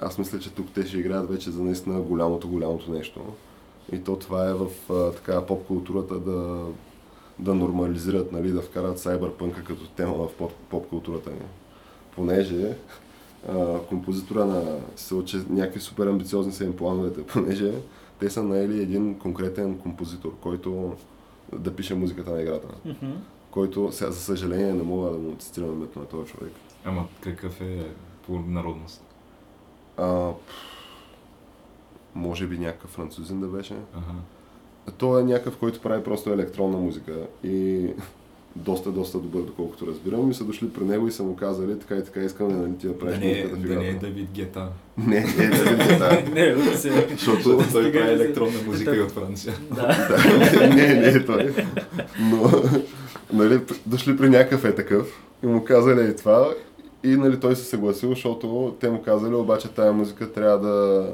аз 0.00 0.18
мисля, 0.18 0.38
че 0.38 0.50
тук 0.50 0.66
те 0.74 0.86
ще 0.86 0.98
играят 0.98 1.28
вече 1.28 1.50
за 1.50 1.62
наистина 1.62 2.00
голямото, 2.00 2.48
голямото 2.48 2.92
нещо. 2.92 3.20
И 3.92 3.98
то 3.98 4.16
това 4.16 4.48
е 4.48 4.54
в 4.54 4.66
а, 4.90 5.10
така 5.10 5.46
поп 5.46 5.66
културата 5.66 6.14
да, 6.14 6.66
да 7.38 7.54
нормализират, 7.54 8.32
нали, 8.32 8.50
да 8.50 8.62
вкарат 8.62 8.98
Cyberpunk 8.98 9.62
като 9.62 9.88
тема 9.88 10.14
в 10.14 10.36
поп, 10.38 10.52
поп 10.70 10.88
културата 10.88 11.30
ни. 11.30 11.36
Понеже 12.14 12.76
а, 13.48 13.78
композитора 13.78 14.44
на 14.44 14.78
се 14.96 15.24
че 15.24 15.36
някакви 15.48 15.80
супер 15.80 16.06
амбициозни 16.06 16.52
са 16.52 16.64
им 16.64 16.76
плановете, 16.76 17.26
понеже 17.26 17.72
те 18.20 18.30
са 18.30 18.42
наели 18.42 18.82
един 18.82 19.18
конкретен 19.18 19.78
композитор, 19.78 20.36
който 20.40 20.96
да 21.52 21.76
пише 21.76 21.94
музиката 21.94 22.30
на 22.30 22.42
играта. 22.42 22.68
Мгм. 22.84 23.12
Който, 23.50 23.92
сега 23.92 24.10
за 24.10 24.20
съжаление 24.20 24.72
не 24.72 24.82
мога 24.82 25.10
да 25.10 25.18
му 25.18 25.36
цитирам 25.36 25.72
името 25.72 25.98
на 25.98 26.04
този 26.04 26.32
човек. 26.32 26.52
Ама 26.84 27.08
какъв 27.20 27.60
е 27.60 27.86
по 28.26 28.38
народност? 28.38 29.02
А, 29.96 30.30
може 32.14 32.46
би 32.46 32.58
някакъв 32.58 32.90
французин 32.90 33.40
да 33.40 33.46
беше. 33.46 33.74
Ага. 33.94 34.18
Той 34.98 35.20
е 35.20 35.24
някакъв, 35.24 35.56
който 35.56 35.80
прави 35.80 36.02
просто 36.04 36.30
електронна 36.30 36.78
музика 36.78 37.12
и 37.44 37.86
доста, 38.56 38.90
доста 38.90 39.18
добър, 39.18 39.40
доколкото 39.40 39.86
разбирам. 39.86 40.30
И 40.30 40.34
са 40.34 40.44
дошли 40.44 40.70
при 40.70 40.84
него 40.84 41.08
и 41.08 41.12
са 41.12 41.22
му 41.22 41.36
казали, 41.36 41.78
така 41.78 41.96
и 41.96 42.04
така 42.04 42.20
искаме 42.20 42.52
нали, 42.52 42.78
ти 42.78 42.86
да 42.86 42.92
Да 42.92 42.98
правиш 42.98 43.18
не, 43.18 43.30
е- 43.30 43.44
музиката 43.44 43.68
да 43.68 43.74
не 43.74 43.86
е 43.86 43.88
играта. 43.88 44.06
Давид 44.06 44.28
Гета. 44.32 44.68
Не, 44.98 45.20
не, 45.20 45.48
да 45.48 45.64
видите, 45.64 45.96
да. 45.98 46.22
Не, 46.34 46.46
да 46.46 46.78
се... 46.78 47.06
Защото 47.10 47.42
Той 47.72 47.92
прави 47.92 47.92
да 47.92 48.18
се- 48.18 48.24
електронна 48.24 48.62
музика 48.66 48.96
и 48.96 49.00
от 49.00 49.10
Франция. 49.10 49.54
Да. 49.70 50.08
Да, 50.54 50.66
не, 50.68 50.94
не 50.94 51.06
е 51.06 51.24
той. 51.26 51.54
Но, 52.20 52.50
нали, 53.32 53.60
дошли 53.86 54.16
при 54.16 54.28
някакъв 54.28 54.64
е 54.64 54.74
такъв 54.74 55.22
и 55.42 55.46
му 55.46 55.64
казали 55.64 56.10
и 56.10 56.16
това 56.16 56.50
и 57.04 57.08
нали, 57.08 57.40
той 57.40 57.56
се 57.56 57.64
съгласил, 57.64 58.08
защото 58.10 58.76
те 58.80 58.90
му 58.90 59.02
казали, 59.02 59.34
обаче 59.34 59.68
тая 59.68 59.92
музика 59.92 60.32
трябва 60.32 60.58
да 60.58 61.08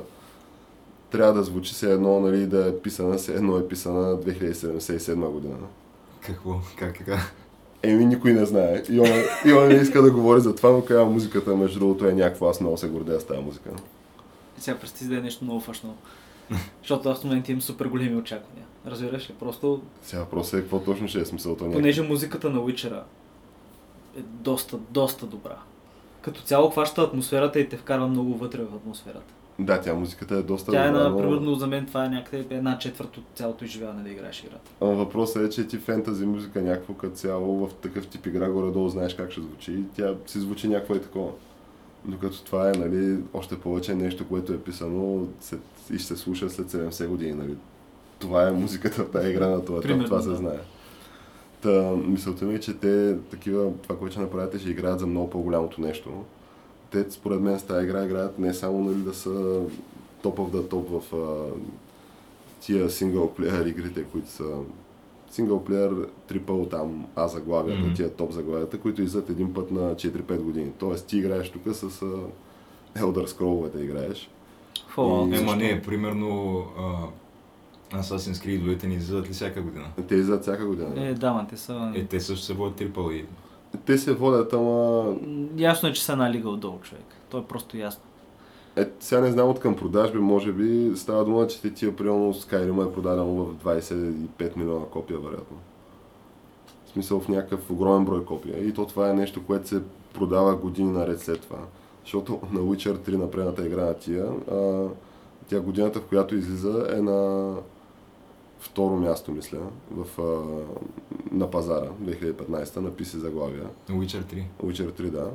трябва 1.10 1.32
да 1.32 1.42
звучи 1.42 1.74
се 1.74 1.92
едно, 1.92 2.20
нали, 2.20 2.46
да 2.46 2.68
е 2.68 2.76
писана, 2.76 3.18
се 3.18 3.34
едно 3.34 3.58
е 3.58 3.68
писана 3.68 4.16
2077 4.16 5.30
година. 5.30 5.56
Какво? 6.20 6.60
Как 6.78 6.98
така? 6.98 7.18
Еми, 7.82 8.04
никой 8.04 8.32
не 8.32 8.46
знае. 8.46 8.82
И 8.90 9.00
он, 9.00 9.08
и 9.46 9.52
он 9.52 9.68
не 9.68 9.74
иска 9.74 10.02
да 10.02 10.10
говори 10.10 10.40
за 10.40 10.54
това, 10.54 10.70
но 10.70 10.84
казва, 10.84 11.04
музиката, 11.04 11.56
между 11.56 11.78
другото, 11.78 12.06
е 12.06 12.12
някаква. 12.12 12.50
Аз 12.50 12.60
много 12.60 12.76
се 12.76 12.88
гордея 12.88 13.20
с 13.20 13.24
тази 13.24 13.40
музика. 13.40 13.70
Сега 14.58 14.78
представи 14.78 15.10
да 15.10 15.16
е 15.16 15.22
нещо 15.22 15.44
много 15.44 15.60
фашно. 15.60 15.96
Защото 16.82 17.08
аз 17.08 17.20
в 17.20 17.24
момента 17.24 17.52
имам 17.52 17.62
супер 17.62 17.86
големи 17.86 18.16
очаквания. 18.16 18.64
Разбираш 18.86 19.30
ли? 19.30 19.34
Просто, 19.40 19.82
Сега 20.02 20.20
въпросът 20.20 20.54
е 20.54 20.62
какво 20.62 20.80
точно 20.80 21.08
ще 21.08 21.20
е 21.20 21.24
смисълта 21.24 21.64
на 21.64 21.72
понеже 21.72 22.02
музиката 22.02 22.50
на 22.50 22.60
Witcher 22.60 23.02
е 24.18 24.22
доста, 24.22 24.78
доста 24.90 25.26
добра. 25.26 25.56
Като 26.20 26.42
цяло 26.42 26.70
хваща 26.70 27.02
атмосферата 27.02 27.60
и 27.60 27.68
те 27.68 27.76
вкарва 27.76 28.08
много 28.08 28.34
вътре 28.34 28.62
в 28.62 28.74
атмосферата. 28.74 29.34
Да, 29.60 29.80
тя 29.80 29.94
музиката 29.94 30.34
е 30.34 30.42
доста 30.42 30.72
Тя 30.72 30.86
е 30.86 30.90
на, 30.90 31.08
но... 31.08 31.18
примерно 31.18 31.54
за 31.54 31.66
мен 31.66 31.86
това 31.86 32.04
е 32.04 32.08
някъде 32.08 32.54
една 32.56 32.78
четвърт 32.78 33.16
от 33.16 33.24
цялото 33.34 33.64
изживяване 33.64 34.02
да 34.02 34.10
играеш 34.10 34.44
играта. 34.44 34.70
Ама 34.80 34.94
въпросът 34.94 35.42
е, 35.42 35.50
че 35.50 35.66
ти 35.66 35.78
фентази 35.78 36.26
музика 36.26 36.62
някакво 36.62 36.94
като 36.94 37.16
цяло 37.16 37.66
в 37.66 37.74
такъв 37.74 38.06
тип 38.06 38.26
игра 38.26 38.48
горе-долу 38.48 38.88
знаеш 38.88 39.14
как 39.14 39.30
ще 39.30 39.40
звучи 39.40 39.72
и 39.72 39.84
тя 39.96 40.14
си 40.26 40.40
звучи 40.40 40.68
някакво 40.68 40.94
и 40.94 41.02
такова. 41.02 41.30
Докато 42.04 42.44
това 42.44 42.68
е, 42.68 42.72
нали, 42.72 43.18
още 43.34 43.58
повече 43.58 43.94
нещо, 43.94 44.28
което 44.28 44.52
е 44.52 44.58
писано 44.58 45.26
след, 45.40 45.60
и 45.92 45.98
ще 45.98 46.06
се 46.06 46.16
слуша 46.16 46.50
след 46.50 46.70
70 46.70 47.06
години, 47.06 47.32
нали. 47.32 47.56
Това 48.18 48.48
е 48.48 48.52
музиката 48.52 49.04
в 49.04 49.10
тази 49.10 49.30
игра 49.30 49.48
на 49.48 49.64
това, 49.64 49.80
Примерно, 49.80 50.04
това 50.04 50.22
се 50.22 50.28
да. 50.28 50.36
знае. 50.36 50.58
Та, 51.60 51.92
мисълта 51.96 52.44
ми 52.44 52.54
е, 52.54 52.60
че 52.60 52.74
те 52.74 53.16
такива, 53.30 53.72
това, 53.82 53.98
което 53.98 54.12
ще 54.12 54.20
направят, 54.20 54.54
е, 54.54 54.58
ще 54.58 54.70
играят 54.70 55.00
за 55.00 55.06
много 55.06 55.30
по-голямото 55.30 55.80
нещо. 55.80 56.24
Те, 56.90 57.10
според 57.10 57.40
мен, 57.40 57.58
с 57.58 57.62
тази 57.62 57.86
игра 57.86 58.04
играят 58.04 58.38
не 58.38 58.54
само 58.54 58.80
нали, 58.80 58.96
да 58.96 59.14
са 59.14 59.62
топ 60.22 60.38
of 60.38 60.50
the 60.50 60.68
топ 60.70 60.88
в 60.90 61.14
а, 61.14 61.46
тия 62.60 62.90
сингъл 62.90 63.30
плеер 63.30 63.66
игрите, 63.66 64.04
които 64.04 64.30
са 64.30 64.44
синглплеер 65.30 65.90
трипъл 66.26 66.66
там 66.66 67.06
А 67.16 67.28
заглавията, 67.28 67.82
Мгм. 67.82 67.94
тия 67.94 68.10
топ 68.10 68.32
заглавията, 68.32 68.78
които 68.78 69.02
излизат 69.02 69.30
един 69.30 69.54
път 69.54 69.70
на 69.70 69.94
4-5 69.94 70.36
години. 70.36 70.72
Тоест 70.78 71.06
ти 71.06 71.18
играеш 71.18 71.50
тук 71.50 71.62
с 71.66 71.82
а, 72.02 72.06
Elder 72.96 73.26
Scrolls 73.26 73.82
играеш. 73.82 74.30
Fallout. 74.96 75.34
И- 75.34 75.42
Ема 75.42 75.56
не, 75.56 75.82
примерно 75.82 76.58
а, 76.78 77.06
Assassin's 77.92 78.46
Creed-овете 78.46 78.84
ни 78.84 78.94
излизат 78.94 79.28
ли 79.28 79.32
всяка 79.32 79.62
година? 79.62 79.86
Те 80.08 80.14
излизат 80.14 80.42
всяка 80.42 80.66
година. 80.66 81.06
Е, 81.06 81.14
да, 81.14 81.32
ма, 81.32 81.46
те 81.50 81.56
са... 81.56 81.92
Е, 81.94 82.04
те 82.04 82.20
също 82.20 82.44
се 82.46 82.52
водят 82.54 82.76
трипъл 82.76 83.10
и 83.10 83.24
Те 83.86 83.98
се 83.98 84.14
водят, 84.14 84.52
ама 84.52 85.04
Ясно 85.56 85.88
е, 85.88 85.92
че 85.92 86.04
са 86.04 86.12
една 86.12 86.30
лига 86.30 86.48
отдолу, 86.48 86.78
човек. 86.80 87.04
То 87.28 87.38
е 87.38 87.44
просто 87.44 87.76
ясно. 87.76 88.02
Е, 88.76 88.88
сега 89.00 89.20
не 89.20 89.32
знам 89.32 89.48
от 89.48 89.60
към 89.60 89.76
продажби, 89.76 90.18
може 90.18 90.52
би 90.52 90.96
става 90.96 91.24
дума, 91.24 91.46
че 91.46 91.60
ти 91.60 91.74
тия 91.74 91.96
примерно 91.96 92.34
Skyrim 92.34 92.88
е 92.88 92.92
продадено 92.92 93.34
в 93.34 93.54
25 93.54 94.56
милиона 94.56 94.84
копия, 94.86 95.18
вероятно. 95.18 95.56
В 96.86 96.90
смисъл 96.90 97.20
в 97.20 97.28
някакъв 97.28 97.70
огромен 97.70 98.04
брой 98.04 98.24
копия. 98.24 98.68
И 98.68 98.74
то 98.74 98.86
това 98.86 99.10
е 99.10 99.14
нещо, 99.14 99.46
което 99.46 99.68
се 99.68 99.82
продава 100.14 100.56
години 100.56 100.90
наред 100.92 101.20
след 101.20 101.40
това. 101.40 101.58
Защото 102.04 102.40
на 102.52 102.60
Witcher 102.60 102.98
3, 102.98 103.16
на 103.16 103.30
предната 103.30 103.66
игра 103.66 103.84
на 103.84 103.94
тия, 103.94 104.26
а, 104.52 104.86
тя 105.48 105.60
годината, 105.60 106.00
в 106.00 106.04
която 106.04 106.36
излиза 106.36 106.86
е 106.96 107.00
на 107.00 107.52
второ 108.60 108.96
място, 108.96 109.32
мисля, 109.32 109.58
в, 109.90 110.20
а, 110.22 111.34
на 111.34 111.50
пазара, 111.50 111.88
2015, 112.02 112.76
на 112.76 112.90
PC 112.90 113.16
заглавия. 113.16 113.66
Witcher 113.88 114.34
3. 114.34 114.44
Witcher 114.64 115.00
3, 115.00 115.10
да. 115.10 115.30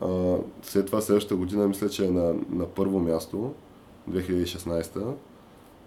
А, 0.00 0.36
след 0.62 0.86
това 0.86 1.00
следващата 1.00 1.36
година 1.36 1.68
мисля, 1.68 1.88
че 1.88 2.06
е 2.06 2.10
на, 2.10 2.34
на 2.50 2.66
първо 2.66 3.00
място, 3.00 3.54
2016 4.10 5.14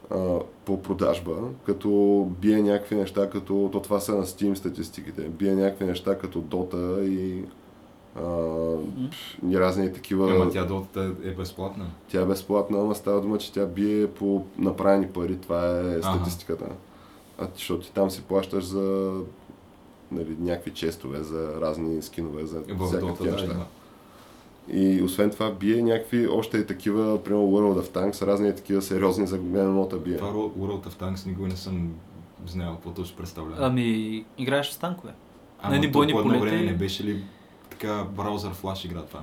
а, 0.10 0.40
по 0.66 0.82
продажба, 0.82 1.36
като 1.66 2.28
бие 2.42 2.62
някакви 2.62 2.96
неща, 2.96 3.30
като, 3.30 3.70
то 3.72 3.80
това 3.82 4.00
са 4.00 4.16
на 4.16 4.26
Steam 4.26 4.54
статистиките, 4.54 5.22
бие 5.22 5.56
някакви 5.56 5.86
неща 5.86 6.18
като 6.18 6.42
Dota 6.42 7.04
и, 7.04 7.46
и 9.50 9.60
разни 9.60 9.94
такива... 9.94 10.36
Ема 10.36 10.50
тя 10.50 10.68
Dota 10.68 11.32
е 11.32 11.36
безплатна. 11.36 11.86
Тя 12.08 12.22
е 12.22 12.26
безплатна, 12.26 12.80
ама 12.82 12.96
става 12.96 13.22
дума, 13.22 13.38
че 13.38 13.54
тя 13.54 13.66
бие 13.66 14.08
по 14.08 14.46
направени 14.58 15.08
пари, 15.08 15.38
това 15.38 15.80
е 15.80 15.82
Ага. 15.82 16.02
статистиката. 16.02 16.66
А, 17.38 17.48
защото 17.56 17.86
ти 17.86 17.94
там 17.94 18.12
си 18.12 18.24
плащаш 18.24 18.64
за 18.64 19.14
нали, 20.12 20.36
някакви 20.40 20.74
честове, 20.74 21.24
за 21.24 21.62
разни 21.62 22.02
скинове, 22.02 22.46
за 22.46 22.62
всякакви 22.88 23.26
да, 23.26 23.32
неща. 23.32 23.66
И 24.72 25.02
освен 25.04 25.30
това 25.30 25.52
бие 25.52 25.82
някакви 25.82 26.28
още 26.28 26.58
и 26.58 26.66
такива, 26.66 27.24
примерно 27.24 27.48
World 27.48 27.82
of 27.82 27.88
Tanks, 27.88 28.26
разни 28.26 28.56
такива 28.56 28.82
сериозни 28.82 29.28
за 29.28 29.38
нота 29.38 29.98
бие. 29.98 30.18
Това 30.18 30.32
World 30.32 30.88
of 30.88 30.94
Tanks 30.94 31.28
никога 31.28 31.48
не 31.48 31.56
съм 31.56 31.94
знаел 32.46 32.74
какво 32.74 32.92
точно 32.92 33.18
представлява. 33.18 33.66
Ами, 33.66 34.26
играеш 34.38 34.70
с 34.70 34.78
танкове. 34.78 35.14
Ама 35.62 35.76
едни 35.76 35.88
то 35.88 36.00
бойни 36.00 36.14
по 36.14 36.20
едно 36.20 36.34
полета 36.34 36.56
време 36.56 36.72
не 36.72 36.78
беше 36.78 37.04
ли 37.04 37.24
така 37.80 38.04
браузър 38.04 38.52
флаш 38.52 38.86
игра 38.86 39.02
това? 39.02 39.20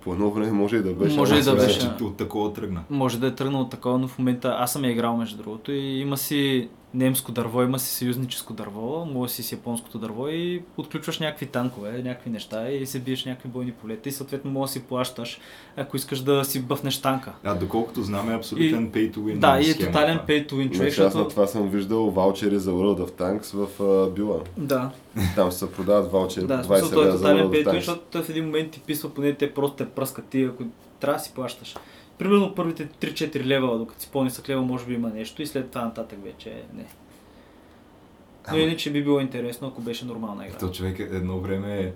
По 0.00 0.12
едно 0.12 0.30
време 0.30 0.52
може 0.52 0.76
и 0.76 0.82
да 0.82 0.92
беше. 0.92 1.16
Може 1.16 1.36
и 1.36 1.42
да 1.42 1.56
беше. 1.56 1.90
От 2.00 2.16
такова 2.16 2.52
тръгна. 2.52 2.82
Може 2.90 3.18
да 3.20 3.26
е 3.26 3.34
тръгнал 3.34 3.60
от 3.60 3.70
такова, 3.70 3.98
но 3.98 4.08
в 4.08 4.18
момента 4.18 4.56
аз 4.58 4.72
съм 4.72 4.84
я 4.84 4.90
играл 4.90 5.16
между 5.16 5.36
другото 5.36 5.72
и 5.72 6.00
има 6.00 6.16
си 6.16 6.68
немско 6.94 7.32
дърво, 7.32 7.62
има 7.62 7.78
си 7.78 7.94
съюзническо 7.94 8.52
дърво, 8.52 9.04
може 9.04 9.32
си 9.32 9.42
с 9.42 9.52
японското 9.52 9.98
дърво 9.98 10.28
и 10.28 10.62
отключваш 10.76 11.18
някакви 11.18 11.46
танкове, 11.46 12.02
някакви 12.02 12.30
неща 12.30 12.70
и 12.70 12.86
се 12.86 12.98
биеш 12.98 13.24
някакви 13.24 13.48
бойни 13.48 13.72
полета 13.72 14.08
и 14.08 14.12
съответно 14.12 14.50
може 14.50 14.68
да 14.68 14.72
си 14.72 14.82
плащаш, 14.82 15.40
ако 15.76 15.96
искаш 15.96 16.20
да 16.20 16.44
си 16.44 16.62
бъфнеш 16.62 17.00
танка. 17.00 17.32
А 17.44 17.54
доколкото 17.54 18.02
знаме 18.02 18.32
е 18.32 18.36
абсолютен 18.36 18.90
pay 18.92 19.14
to 19.14 19.16
win 19.16 19.38
Да, 19.38 19.60
и 19.60 19.70
е 19.70 19.78
тотален 19.78 20.18
pay 20.18 20.48
to 20.48 20.52
win 20.52 20.70
човек, 20.70 20.94
Значи 20.94 21.08
аз 21.08 21.14
на 21.14 21.28
това 21.28 21.46
съм 21.46 21.68
виждал 21.68 22.10
ваучери 22.10 22.58
за 22.58 22.70
World 22.72 23.06
of 23.06 23.10
Tanks 23.10 23.66
в 23.66 23.82
а, 23.82 24.10
Била. 24.10 24.40
Да, 24.56 24.90
Там 25.34 25.52
се 25.52 25.72
продават 25.72 26.12
ваучери 26.12 26.46
да, 26.46 26.62
по 26.62 26.68
в 26.68 26.70
20 26.70 26.78
смисъл 26.78 26.90
той 26.90 27.02
е 27.02 27.06
лева 27.06 27.16
за 27.16 27.22
тотален 27.22 27.46
World 27.46 27.50
pay 27.50 27.64
of 27.64 27.64
to 27.64 27.68
win, 27.68 27.72
Tanks. 27.72 27.74
защото 27.74 28.02
той 28.10 28.22
в 28.22 28.28
един 28.28 28.44
момент 28.44 28.70
ти 28.70 28.80
писва, 28.80 29.14
поне 29.14 29.34
те 29.34 29.54
просто 29.54 29.76
те 29.76 29.90
пръскат 29.90 30.24
ти, 30.24 30.42
ако 30.42 30.64
трябва 31.00 31.18
да 31.18 31.24
си 31.24 31.32
плащаш. 31.34 31.74
Примерно 32.20 32.54
първите 32.54 32.88
3-4 32.88 33.44
левела, 33.44 33.78
докато 33.78 34.00
си 34.00 34.08
по-нисък 34.12 34.48
левел, 34.48 34.64
може 34.64 34.86
би 34.86 34.94
има 34.94 35.08
нещо 35.08 35.42
и 35.42 35.46
след 35.46 35.70
това 35.70 35.84
нататък 35.84 36.18
вече 36.24 36.62
не. 36.74 36.82
Но 36.82 38.56
Ама- 38.56 38.58
иначе 38.58 38.92
би 38.92 39.04
било 39.04 39.20
интересно, 39.20 39.68
ако 39.68 39.80
беше 39.80 40.04
нормална 40.04 40.46
игра. 40.46 40.58
То 40.58 40.70
човек 40.70 40.98
едно 40.98 41.38
време 41.38 41.94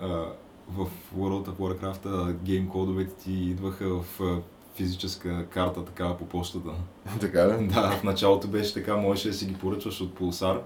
а, 0.00 0.06
в 0.68 0.86
World 1.16 1.48
of 1.48 1.54
Warcraft 1.54 2.32
гейм 2.32 2.68
кодовете 2.68 3.14
ти 3.14 3.32
идваха 3.32 3.88
в 3.88 4.20
а, 4.20 4.40
физическа 4.74 5.46
карта 5.46 5.84
такава 5.84 6.18
по 6.18 6.24
почтата. 6.24 6.70
Така 7.20 7.48
ли? 7.48 7.66
Да, 7.66 7.90
в 7.90 8.04
началото 8.04 8.48
беше 8.48 8.74
така, 8.74 8.96
можеше 8.96 9.28
да 9.28 9.34
си 9.34 9.46
ги 9.46 9.54
поръчваш 9.54 10.00
от 10.00 10.18
Pulsar 10.18 10.60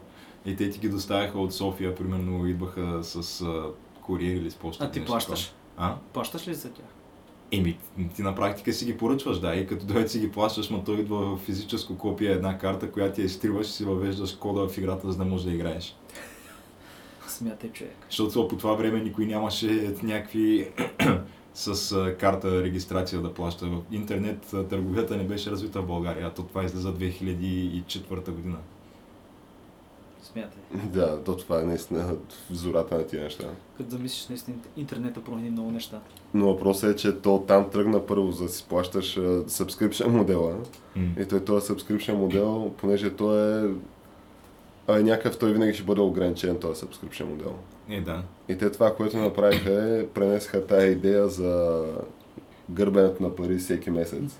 и 0.47 0.57
те 0.57 0.71
ти 0.71 0.79
ги 0.79 0.89
доставяха 0.89 1.39
от 1.41 1.55
София, 1.55 1.95
примерно 1.95 2.47
идваха 2.47 3.05
с 3.05 3.41
а, 3.41 3.65
куриер 4.03 4.37
или 4.37 4.51
с 4.51 4.55
почта. 4.55 4.85
А 4.85 4.91
ти 4.91 5.05
плащаш? 5.05 5.55
А? 5.77 5.95
Плащаш 6.13 6.49
ли 6.49 6.55
за 6.55 6.71
тях? 6.71 6.87
Еми, 7.55 7.79
ти 8.17 8.23
на 8.23 8.35
практика 8.35 8.73
си 8.73 8.85
ги 8.85 8.97
поръчваш, 8.97 9.39
да, 9.39 9.55
и 9.55 9.67
като 9.67 9.87
дойде 9.87 10.09
си 10.09 10.19
ги 10.19 10.33
плащаш, 10.33 10.71
но 10.71 10.85
той 10.85 10.97
идва 10.97 11.37
в 11.37 11.41
физическо 11.41 11.99
копие 11.99 12.31
една 12.31 12.59
карта, 12.59 12.93
която 12.93 13.21
я 13.21 13.25
изтриваш 13.25 13.67
и 13.69 13.73
си 13.73 13.85
въвеждаш 13.85 14.33
кода 14.33 14.69
в 14.69 14.79
играта, 14.79 15.13
за 15.13 15.19
да 15.19 15.25
можеш 15.25 15.47
да 15.47 15.53
играеш. 15.53 15.97
Смятай 17.29 17.71
човек. 17.71 17.97
Защото 18.11 18.49
по 18.49 18.57
това 18.57 18.75
време 18.75 19.01
никой 19.01 19.27
нямаше 19.27 19.95
някакви 20.03 20.69
с 21.55 22.15
карта 22.19 22.63
регистрация 22.63 23.21
да 23.21 23.35
плаща. 23.35 23.71
Интернет 23.91 24.47
търговията 24.71 25.17
не 25.17 25.25
беше 25.25 25.51
развита 25.51 25.83
в 25.83 25.87
България, 25.87 26.27
а 26.27 26.31
то 26.31 26.43
това 26.43 26.65
излиза 26.65 26.95
2004 26.95 28.31
година. 28.31 28.59
Смятай. 30.23 30.63
Да, 30.85 31.25
то 31.25 31.37
това 31.37 31.61
е 31.61 31.65
наистина 31.65 32.17
в 32.51 32.55
зората 32.55 32.97
на 32.97 33.07
тия 33.07 33.23
неща. 33.23 33.45
Като 33.77 33.91
замислиш, 33.91 34.29
наистина 34.29 34.57
интернета 34.77 35.25
промени 35.25 35.51
много 35.51 35.71
неща. 35.71 36.01
Но 36.35 36.47
въпросът 36.47 36.95
е, 36.95 36.97
че 36.97 37.21
то 37.21 37.45
там 37.49 37.71
тръгна 37.71 38.07
първо 38.07 38.33
за 38.33 38.45
да 38.45 38.49
си 38.49 38.67
плащаш 38.69 39.17
subscription 39.17 40.07
модела. 40.07 40.57
И 41.19 41.27
той 41.27 41.45
този 41.45 41.73
subscription 41.73 42.13
модел, 42.13 42.73
понеже 42.77 43.17
той 43.17 43.67
е 43.67 43.71
а, 44.87 44.99
е 44.99 45.03
някакъв, 45.03 45.39
той 45.39 45.53
винаги 45.53 45.75
ще 45.75 45.83
бъде 45.83 46.01
ограничен 46.01 46.59
този 46.59 46.83
subscription 46.83 47.25
модел. 47.25 47.55
Е, 47.89 48.01
да. 48.01 48.23
И 48.49 48.59
те 48.59 48.71
това, 48.71 48.95
което 48.95 49.17
направиха 49.17 49.99
е, 49.99 50.07
пренесаха 50.07 50.67
тая 50.67 50.91
идея 50.91 51.29
за 51.29 51.85
гърбенето 52.71 53.23
на 53.23 53.37
пари 53.37 53.59
всеки 53.59 53.91
месец. 53.91 54.39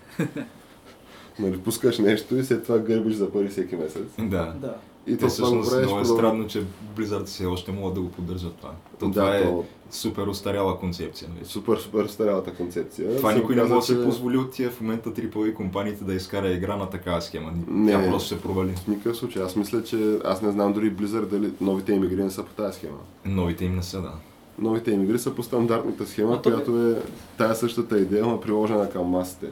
нали, 1.39 1.59
пускаш 1.59 1.99
нещо 1.99 2.37
и 2.37 2.45
след 2.45 2.63
това 2.63 2.79
гърбиш 2.79 3.15
за 3.15 3.33
пари 3.33 3.49
всеки 3.49 3.77
месец. 3.77 4.09
Да. 4.19 4.55
Да. 4.61 4.77
И 5.07 5.17
Те 5.17 5.19
то 5.19 5.29
всъщност 5.29 5.79
много 5.79 6.01
е 6.01 6.05
странно, 6.05 6.47
че 6.47 6.65
Blizzard 6.97 7.25
все 7.25 7.47
още 7.47 7.73
могат 7.73 7.95
да 7.95 8.01
го 8.01 8.11
поддържат 8.11 8.55
това. 8.57 8.71
То, 8.99 9.07
Да, 9.07 9.13
това 9.13 9.37
е 9.37 9.43
то 9.43 9.65
супер 9.91 10.27
устаряла 10.27 10.79
концепция. 10.79 11.29
вече. 11.39 11.51
супер, 11.51 11.77
супер 11.77 12.07
старялата 12.07 12.55
концепция. 12.55 13.17
Това 13.17 13.31
Се 13.33 13.39
никой 13.39 13.57
не 13.57 13.63
може 13.65 13.95
да 13.95 14.01
че 14.01 14.07
позволи 14.07 14.37
от 14.37 14.51
тия 14.51 14.71
в 14.71 14.81
момента 14.81 15.11
AAA 15.11 15.55
компаниите 15.55 16.05
да 16.05 16.15
изкара 16.15 16.51
игра 16.51 16.77
на 16.77 16.91
такава 16.91 17.23
схема. 17.23 17.53
Не, 17.69 17.93
Тя 17.93 17.99
не. 17.99 18.09
просто 18.11 18.27
ще 18.27 18.41
провали. 18.41 18.71
В 18.71 18.87
никакъв 18.89 19.17
случай. 19.17 19.43
Аз 19.43 19.57
мисля, 19.57 19.83
че 19.85 20.19
аз 20.25 20.43
не 20.43 20.51
знам 20.51 20.73
дори 20.73 20.93
Blizzard 20.93 21.27
дали 21.27 21.53
новите 21.61 21.93
им 21.93 22.05
игри 22.05 22.25
не 22.25 22.31
са 22.31 22.43
по 22.45 22.53
тази 22.53 22.79
схема. 22.79 22.99
Новите 23.25 23.65
им 23.65 23.77
не 23.77 23.83
са, 23.83 24.03
да. 24.03 24.13
Новите 24.59 24.91
им 24.91 25.03
игри 25.03 25.19
са 25.19 25.35
по 25.35 25.43
стандартната 25.43 26.07
схема, 26.07 26.35
А 26.35 26.43
която 26.43 26.83
е 26.83 27.03
тая 27.39 27.55
същата 27.55 27.99
идея, 27.99 28.27
но 28.27 28.41
приложена 28.41 28.91
към 28.91 29.07
масите. 29.07 29.47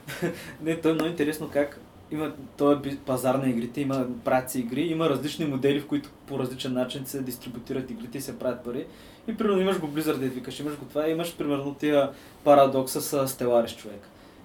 Не, 0.62 0.80
то 0.80 0.88
е 0.88 0.94
много 0.94 1.10
интересно 1.10 1.48
как 1.52 1.80
има 2.12 2.32
този 2.56 2.96
пазар 3.06 3.34
на 3.34 3.50
игрите, 3.50 3.80
има 3.80 4.06
правят 4.24 4.50
се 4.50 4.58
игри, 4.58 4.80
има 4.80 5.08
различни 5.08 5.44
модели, 5.44 5.80
в 5.80 5.86
които 5.86 6.08
по 6.26 6.38
различен 6.38 6.72
начин 6.72 7.06
се 7.06 7.22
дистрибутират 7.22 7.90
игрите 7.90 8.18
и 8.18 8.20
се 8.20 8.38
правят 8.38 8.64
пари. 8.64 8.86
И 9.28 9.36
примерно 9.36 9.60
имаш 9.60 9.80
го 9.80 9.86
Blizzard, 9.86 10.18
да 10.18 10.28
викаш, 10.28 10.60
имаш 10.60 10.76
го 10.76 10.84
това, 10.84 11.08
имаш 11.08 11.36
примерно 11.36 11.74
тия 11.74 12.10
парадокса 12.44 13.02
с 13.02 13.28
Stellaris 13.28 13.76
човек. 13.76 14.00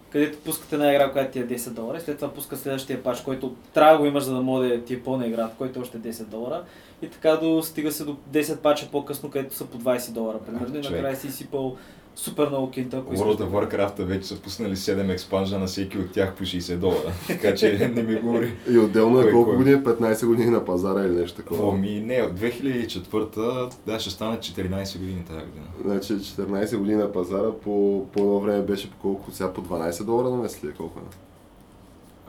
Където 0.09 0.37
пускате 0.37 0.75
една 0.75 0.93
игра, 0.93 1.11
която 1.11 1.31
ти 1.31 1.39
е 1.39 1.47
10 1.47 1.69
долара, 1.69 1.97
и 1.97 2.01
след 2.01 2.15
това 2.15 2.33
пуска 2.33 2.57
следващия 2.57 3.03
пач, 3.03 3.21
който 3.21 3.55
трябва 3.73 3.93
да 3.93 3.99
го 3.99 4.05
имаш, 4.05 4.23
за 4.23 4.35
да 4.35 4.41
може 4.41 4.69
да 4.69 4.81
ти 4.83 4.93
е 4.93 5.03
пълна 5.03 5.27
играта, 5.27 5.55
който 5.57 5.79
е 5.79 5.81
още 5.81 5.97
10 5.97 6.25
долара. 6.25 6.63
И 7.01 7.09
така 7.09 7.35
до, 7.35 7.61
стига 7.63 7.91
се 7.91 8.03
до 8.03 8.17
10 8.31 8.57
пача 8.57 8.87
по-късно, 8.91 9.29
където 9.29 9.55
са 9.55 9.65
по 9.65 9.77
20 9.77 10.11
долара, 10.11 10.39
примерно. 10.39 10.75
И 10.75 10.81
накрая 10.81 11.15
си 11.15 11.27
изсипал 11.27 11.77
супер 12.17 12.49
много 12.49 12.71
кинта, 12.71 12.97
ако 12.97 13.15
World 13.15 13.37
of 13.37 13.49
Warcraft 13.49 14.03
вече 14.03 14.27
са 14.27 14.41
пуснали 14.41 14.75
7 14.75 15.11
експанжа 15.11 15.59
на 15.59 15.65
всеки 15.67 15.97
от 15.97 16.11
тях 16.11 16.35
по 16.35 16.43
60 16.43 16.75
долара. 16.75 17.13
Така 17.27 17.55
че 17.55 17.91
не 17.95 18.03
ми 18.03 18.15
говори. 18.15 18.53
И 18.69 18.77
отделно 18.77 19.19
е 19.19 19.23
Кой, 19.23 19.31
колко 19.31 19.49
кой? 19.49 19.57
години? 19.57 19.83
15 19.83 20.25
години 20.25 20.49
на 20.49 20.65
пазара 20.65 21.03
или 21.05 21.15
нещо 21.15 21.37
такова. 21.37 21.73
Ами 21.73 21.99
не, 21.99 22.21
от 22.21 22.39
2004 22.39 23.73
да, 23.85 23.99
ще 23.99 24.09
станат 24.09 24.39
14 24.43 24.97
години 24.99 25.23
тази 25.27 25.45
година. 25.45 25.65
Значи 25.83 26.13
14 26.13 26.77
години 26.77 26.95
на 26.95 27.11
пазара, 27.11 27.51
по, 27.63 28.05
по 28.13 28.19
едно 28.19 28.39
време 28.39 28.61
беше 28.61 28.91
по 28.91 28.97
колко? 28.97 29.31
Сега 29.31 29.53
по 29.53 29.61
12 29.61 30.03
долара 30.03 30.29
на 30.29 30.37
месец 30.37 30.63
ли 30.63 30.67
е 30.67 30.71
колко? 30.71 30.99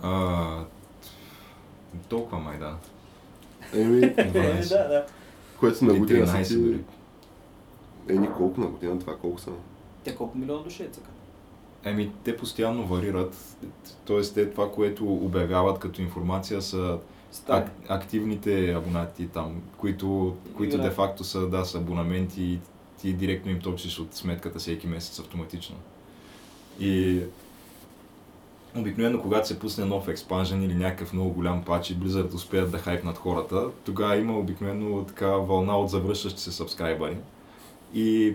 А, 0.03 0.47
толкова 2.09 2.39
май, 2.39 2.59
да. 2.59 2.75
Еми, 3.81 4.07
Е, 4.17 4.25
да, 4.69 4.89
да. 4.89 5.05
което 5.61 5.85
на 5.85 5.95
година 5.95 6.27
са 6.27 6.37
13 6.37 6.61
дори. 6.61 6.79
ти... 6.79 8.15
Еми, 8.15 8.29
колко 8.37 8.61
на 8.61 8.67
година 8.67 8.99
това 8.99 9.17
колко 9.17 9.41
са? 9.41 9.51
Тя 10.05 10.17
колко 10.17 10.39
милиона 10.39 10.63
души 10.63 10.83
е 10.83 10.89
цъка? 10.89 11.09
Еми, 11.85 12.13
те 12.25 12.37
постоянно 12.37 12.87
варират. 12.87 13.57
Тоест, 14.05 14.35
те 14.35 14.51
това, 14.51 14.73
което 14.73 15.15
обявяват 15.15 15.79
като 15.79 16.03
информация 16.03 16.63
са 16.63 16.99
ак, 17.49 17.71
активните 17.89 18.73
абонати 18.73 19.27
там, 19.27 19.63
които, 19.77 20.37
които 20.57 20.75
Играят. 20.77 20.91
де-факто 20.91 21.25
са, 21.25 21.49
да, 21.49 21.65
са 21.65 21.79
абонаменти 21.79 22.43
и 22.43 22.59
ти 23.01 23.13
директно 23.13 23.51
им 23.51 23.61
точиш 23.61 23.99
от 23.99 24.15
сметката 24.15 24.59
всеки 24.59 24.87
месец 24.87 25.19
автоматично. 25.19 25.77
И 26.81 27.21
обикновено, 28.77 29.23
когато 29.23 29.49
се 29.49 29.59
пусне 29.59 29.85
нов 29.85 30.09
експанжен 30.09 30.63
или 30.63 30.75
някакъв 30.75 31.13
много 31.13 31.31
голям 31.31 31.65
пач 31.65 31.91
и 31.91 31.97
Blizzard 31.97 32.35
успеят 32.35 32.71
да 32.71 32.79
хайпнат 32.79 33.19
хората, 33.19 33.71
тогава 33.85 34.17
има 34.17 34.39
обикновено 34.39 35.05
така 35.05 35.27
вълна 35.27 35.79
от 35.79 35.91
завръщащи 35.91 36.43
се 36.43 36.53
сабскрайбъри. 36.53 37.17
И 37.95 38.35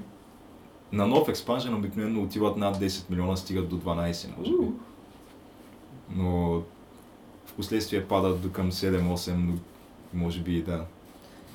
на 0.93 1.07
нов 1.07 1.29
експанжен 1.29 1.73
обикновено 1.73 2.23
отиват 2.23 2.57
над 2.57 2.77
10 2.77 3.09
милиона, 3.09 3.37
стигат 3.37 3.69
до 3.69 3.77
12, 3.77 4.27
може 4.37 4.51
би. 4.51 4.67
Но 6.15 6.61
в 7.45 7.53
последствие 7.55 8.05
падат 8.05 8.41
до 8.41 8.51
към 8.51 8.71
7-8, 8.71 9.31
но 9.35 9.53
може 10.13 10.39
би 10.39 10.61
да. 10.61 10.85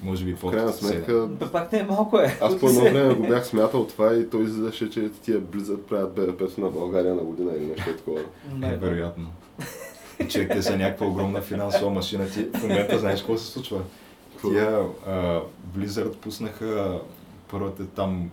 Може 0.03 0.25
би 0.25 0.35
В 0.35 0.41
под 0.41 0.53
крайна 0.53 0.73
7. 0.73 0.75
сметка, 0.75 1.27
Бе, 1.27 1.47
пак 1.53 1.73
не 1.73 1.79
е 1.79 1.85
малко 1.85 2.19
е. 2.19 2.39
аз 2.41 2.59
по 2.59 2.69
едно 2.69 2.81
време 2.81 3.15
го 3.15 3.23
бях 3.23 3.47
смятал 3.47 3.87
това 3.87 4.15
и 4.15 4.31
той 4.31 4.43
излизаше, 4.43 4.91
че 4.91 5.11
тия 5.23 5.41
Blizzard 5.41 5.83
правят 5.83 6.15
БВП 6.15 6.59
на 6.59 6.71
България 6.71 7.15
на 7.15 7.23
година 7.23 7.53
или 7.57 7.67
нещо 7.67 7.97
такова. 7.97 8.21
Е, 8.63 8.77
вероятно. 8.77 9.27
Човек, 10.29 10.51
те 10.53 10.63
са 10.63 10.77
някаква 10.77 11.07
огромна 11.07 11.41
финансова 11.41 11.91
машина. 11.91 12.27
Ти 12.31 12.45
в 12.55 12.63
момента 12.63 12.99
знаеш 12.99 13.21
какво 13.21 13.37
се 13.37 13.47
случва? 13.47 13.81
Тия 14.41 14.83
Blizzard 15.77 16.17
пуснаха 16.17 17.01
първата 17.51 17.87
там, 17.87 18.31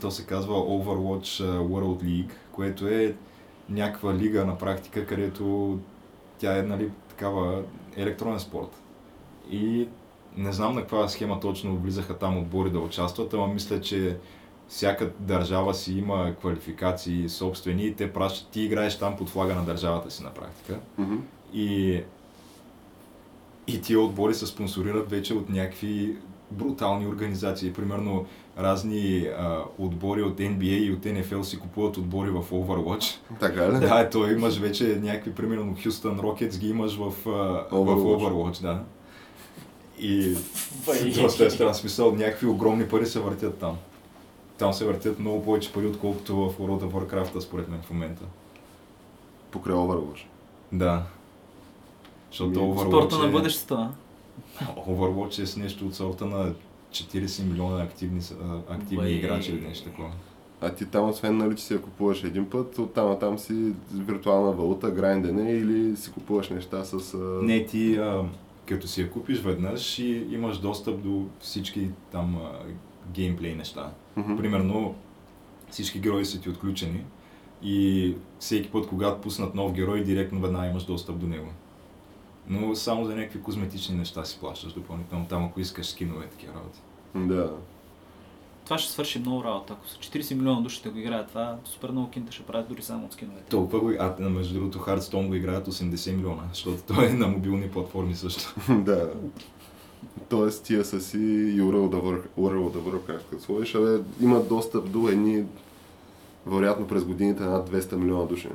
то 0.00 0.10
се 0.10 0.26
казва 0.26 0.54
Overwatch 0.54 1.42
World 1.58 2.04
League, 2.04 2.32
което 2.52 2.88
е 2.88 3.14
някаква 3.68 4.14
лига 4.14 4.44
на 4.44 4.58
практика, 4.58 5.06
където 5.06 5.78
тя 6.38 6.58
е 6.58 6.62
нали, 6.62 6.90
такава 7.08 7.62
електронен 7.96 8.40
спорт. 8.40 8.82
И 9.50 9.88
не 10.36 10.52
знам 10.52 10.74
на 10.74 10.80
каква 10.80 11.08
схема 11.08 11.40
точно 11.40 11.76
влизаха 11.76 12.18
там 12.18 12.38
отбори 12.38 12.70
да 12.70 12.78
участват, 12.78 13.34
ама 13.34 13.46
мисля, 13.46 13.80
че 13.80 14.16
всяка 14.68 15.10
държава 15.18 15.74
си 15.74 15.98
има 15.98 16.34
квалификации 16.40 17.28
собствени 17.28 17.86
и 17.86 17.94
те 17.94 18.12
пращат, 18.12 18.48
ти 18.48 18.60
играеш 18.60 18.98
там 18.98 19.16
под 19.16 19.28
флага 19.28 19.54
на 19.54 19.64
държавата 19.64 20.10
си 20.10 20.22
на 20.22 20.34
практика. 20.34 20.78
Мгм. 20.98 21.16
И, 21.54 22.00
и 23.66 23.80
тия 23.80 24.00
отбори 24.00 24.34
се 24.34 24.46
спонсорират 24.46 25.10
вече 25.10 25.34
от 25.34 25.48
някакви 25.50 26.16
брутални 26.50 27.06
организации. 27.06 27.72
Примерно 27.72 28.26
разни 28.58 29.28
а, 29.38 29.64
отбори 29.78 30.22
от 30.22 30.38
NBA 30.38 30.78
и 30.78 30.92
от 30.92 31.00
NFL 31.00 31.42
си 31.42 31.58
купуват 31.58 31.96
отбори 31.96 32.30
в 32.30 32.42
Overwatch. 32.50 33.18
Така 33.40 33.72
ли? 33.72 33.80
Да, 33.80 34.00
ето 34.00 34.30
имаш 34.30 34.58
вече 34.58 34.98
някакви, 35.02 35.34
примерно 35.34 35.76
Houston 35.76 36.20
Rockets 36.20 36.58
ги 36.58 36.68
имаш 36.68 36.96
в, 36.96 37.28
а, 37.28 37.30
в 37.30 37.70
Overwatch. 37.70 38.32
Overwatch, 38.32 38.62
да. 38.62 38.82
И 39.98 40.34
доста 41.14 41.44
е 41.44 41.50
странен 41.50 41.74
смисъл, 41.74 42.14
някакви 42.14 42.46
огромни 42.46 42.88
пари 42.88 43.06
се 43.06 43.20
въртят 43.20 43.58
там. 43.58 43.76
Там 44.58 44.72
се 44.72 44.84
въртят 44.84 45.18
много 45.18 45.44
повече 45.44 45.72
пари, 45.72 45.86
отколкото 45.86 46.36
в 46.36 46.58
World 46.58 46.82
of 46.82 46.90
Warcraft, 46.90 47.40
според 47.40 47.68
мен 47.68 47.80
в 47.82 47.90
момента. 47.90 48.22
Покрай 49.50 49.74
Overwatch. 49.74 50.24
Да. 50.72 51.02
Защото 52.30 52.60
Overwatch 52.60 52.88
Спорта 52.88 53.18
на 53.18 53.26
е... 53.26 53.30
бъдещето, 53.30 53.74
а? 53.74 53.90
Overwatch 54.88 55.42
е 55.42 55.46
с 55.46 55.56
нещо 55.56 55.86
от 55.86 55.94
сорта 55.94 56.26
на 56.26 56.52
40 56.92 57.44
милиона 57.48 57.82
активни, 57.82 58.20
активни 58.68 58.96
Бай. 58.96 59.12
играчи 59.12 59.52
или 59.52 59.60
нещо 59.60 59.84
такова. 59.84 60.12
А 60.60 60.74
ти 60.74 60.86
там, 60.86 61.08
освен 61.08 61.36
нали, 61.36 61.56
че 61.56 61.64
си 61.64 61.74
я 61.74 61.82
купуваш 61.82 62.24
един 62.24 62.50
път, 62.50 62.78
оттам 62.78 63.18
там 63.20 63.38
си 63.38 63.72
виртуална 63.94 64.52
валута, 64.52 64.90
грайндене 64.90 65.52
или 65.52 65.96
си 65.96 66.12
купуваш 66.12 66.50
неща 66.50 66.84
с... 66.84 67.14
А... 67.14 67.18
Не, 67.18 67.66
ти 67.66 67.96
а, 67.96 68.24
като 68.68 68.88
си 68.88 69.00
я 69.00 69.10
купиш 69.10 69.40
веднъж 69.40 69.98
и 69.98 70.26
имаш 70.30 70.58
достъп 70.58 71.02
до 71.02 71.26
всички 71.40 71.88
там 72.12 72.36
а, 72.36 72.50
геймплей 73.12 73.54
неща. 73.54 73.90
Мгм. 74.16 74.36
Примерно 74.36 74.94
всички 75.70 76.00
герои 76.00 76.24
са 76.24 76.40
ти 76.40 76.50
отключени 76.50 77.04
и 77.62 78.14
всеки 78.38 78.70
път, 78.70 78.86
когато 78.86 79.20
пуснат 79.20 79.54
нов 79.54 79.72
герой, 79.72 80.02
директно 80.02 80.40
веднага 80.40 80.66
имаш 80.66 80.84
достъп 80.84 81.18
до 81.18 81.26
него. 81.26 81.48
Но 82.48 82.74
само 82.74 83.04
за 83.04 83.14
някакви 83.14 83.42
козметични 83.42 83.96
неща 83.96 84.24
си 84.24 84.38
плащаш 84.40 84.72
допълнително, 84.72 85.26
там 85.28 85.44
ако 85.44 85.60
искаш 85.60 85.86
скинове, 85.86 86.26
такива 86.26 86.52
работи. 86.54 86.80
Да. 87.14 87.52
Това 88.64 88.78
ще 88.78 88.92
свърши 88.92 89.18
много 89.18 89.44
работа. 89.44 89.72
Ако 89.72 89.88
са 89.88 89.98
40 89.98 90.34
милиона 90.34 90.60
души 90.60 90.76
ще 90.76 90.88
го 90.90 90.98
играят, 90.98 91.28
това 91.28 91.56
супер 91.64 91.90
много 91.90 92.10
кинта 92.10 92.32
ще 92.32 92.42
правят 92.42 92.68
дори 92.68 92.82
само 92.82 93.06
от 93.06 93.12
скиновете. 93.12 93.48
Толкова 93.48 93.80
го, 93.80 93.92
а 93.98 94.28
между 94.28 94.54
другото 94.54 94.78
Hearthstone 94.78 95.26
го 95.26 95.34
играят 95.34 95.68
80 95.68 96.16
милиона, 96.16 96.42
защото 96.52 96.82
той 96.94 97.06
е 97.06 97.12
на 97.12 97.28
мобилни 97.28 97.70
платформи 97.70 98.14
също. 98.14 98.54
да. 98.68 99.12
Тоест 100.28 100.64
тия 100.64 100.84
са 100.84 101.00
си 101.00 101.18
и 101.18 101.62
of 101.62 102.02
War- 102.02 102.28
World 102.38 102.72
of 102.72 102.92
Warcraft, 102.92 103.30
като 103.30 103.42
сложиш, 103.42 103.74
абе, 103.74 103.98
имат 104.20 104.48
достъп 104.48 104.90
до 104.90 105.08
едни, 105.08 105.44
вероятно 106.46 106.86
през 106.86 107.04
годините 107.04 107.42
над 107.42 107.70
200 107.70 107.94
милиона 107.94 108.24
души. 108.24 108.48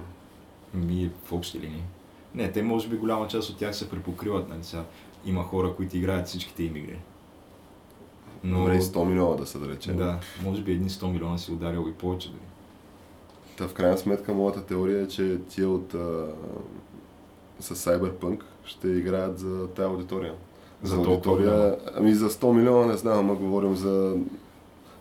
Ми 0.74 1.12
в 1.26 1.34
общи 1.34 1.60
линии. 1.60 1.84
Не, 2.38 2.52
те 2.52 2.64
може 2.64 2.88
би 2.88 2.98
голяма 2.98 3.28
част 3.28 3.50
от 3.50 3.58
тях 3.58 3.76
се 3.76 3.90
препокриват, 3.90 4.50
нали 4.50 4.64
сега. 4.64 4.84
Има 5.26 5.44
хора, 5.44 5.74
които 5.76 5.98
играят 5.98 6.28
всичките 6.28 6.64
им 6.64 6.76
игри. 6.76 6.98
Но, 8.44 8.60
Добре, 8.60 8.76
и 8.76 8.82
100 8.82 9.04
милиона 9.04 9.36
да 9.36 9.46
се 9.46 9.58
да 9.60 9.68
речем. 9.68 9.98
да, 9.98 10.20
може 10.44 10.62
би 10.62 10.72
едни 10.72 10.90
100 10.90 11.12
милиона 11.12 11.38
си 11.38 11.52
ударил 11.52 11.86
и 11.90 11.94
повече 11.94 12.30
дори. 12.30 12.40
Та 13.58 13.68
в 13.68 13.74
крайна 13.74 13.98
сметка 13.98 14.34
моята 14.34 14.62
теория 14.62 15.02
е, 15.02 15.08
че 15.08 15.38
тия 15.40 15.70
от 15.70 15.94
а, 15.94 16.26
с 17.60 17.76
Cyberpunk 17.76 18.40
ще 18.66 18.88
играят 18.88 19.40
за 19.40 19.68
тая 19.68 19.88
аудитория. 19.88 20.34
За 20.84 20.96
За, 20.96 21.04
толкова 21.04 21.32
аудитория, 21.32 21.78
ами 21.96 22.14
за 22.14 22.30
100 22.30 22.52
милиона 22.52 22.86
не 22.86 22.98
знам, 22.98 23.20
ама 23.20 23.36
говорим 23.36 23.76
за 23.76 24.16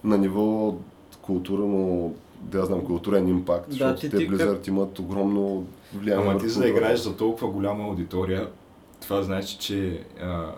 на 0.04 0.18
ниво 0.18 0.74
културно, 1.22 2.14
да 2.40 2.58
я 2.58 2.64
знам, 2.64 2.84
културен 2.84 3.28
импакт, 3.28 3.68
Да, 3.68 3.72
защото 3.72 4.00
ти- 4.00 4.10
те 4.10 4.16
Blizzard 4.18 4.68
имат 4.68 4.98
огромно 4.98 5.64
влияние 5.94 6.26
Ама 6.30 6.40
ти 6.40 6.48
за 6.48 6.60
да 6.60 6.68
играеш 6.68 6.98
за 7.00 7.16
толкова 7.16 7.48
голяма 7.48 7.84
аудитория, 7.84 8.50
това 9.00 9.22
значи, 9.22 9.58
че 9.58 10.04
а, 10.22 10.52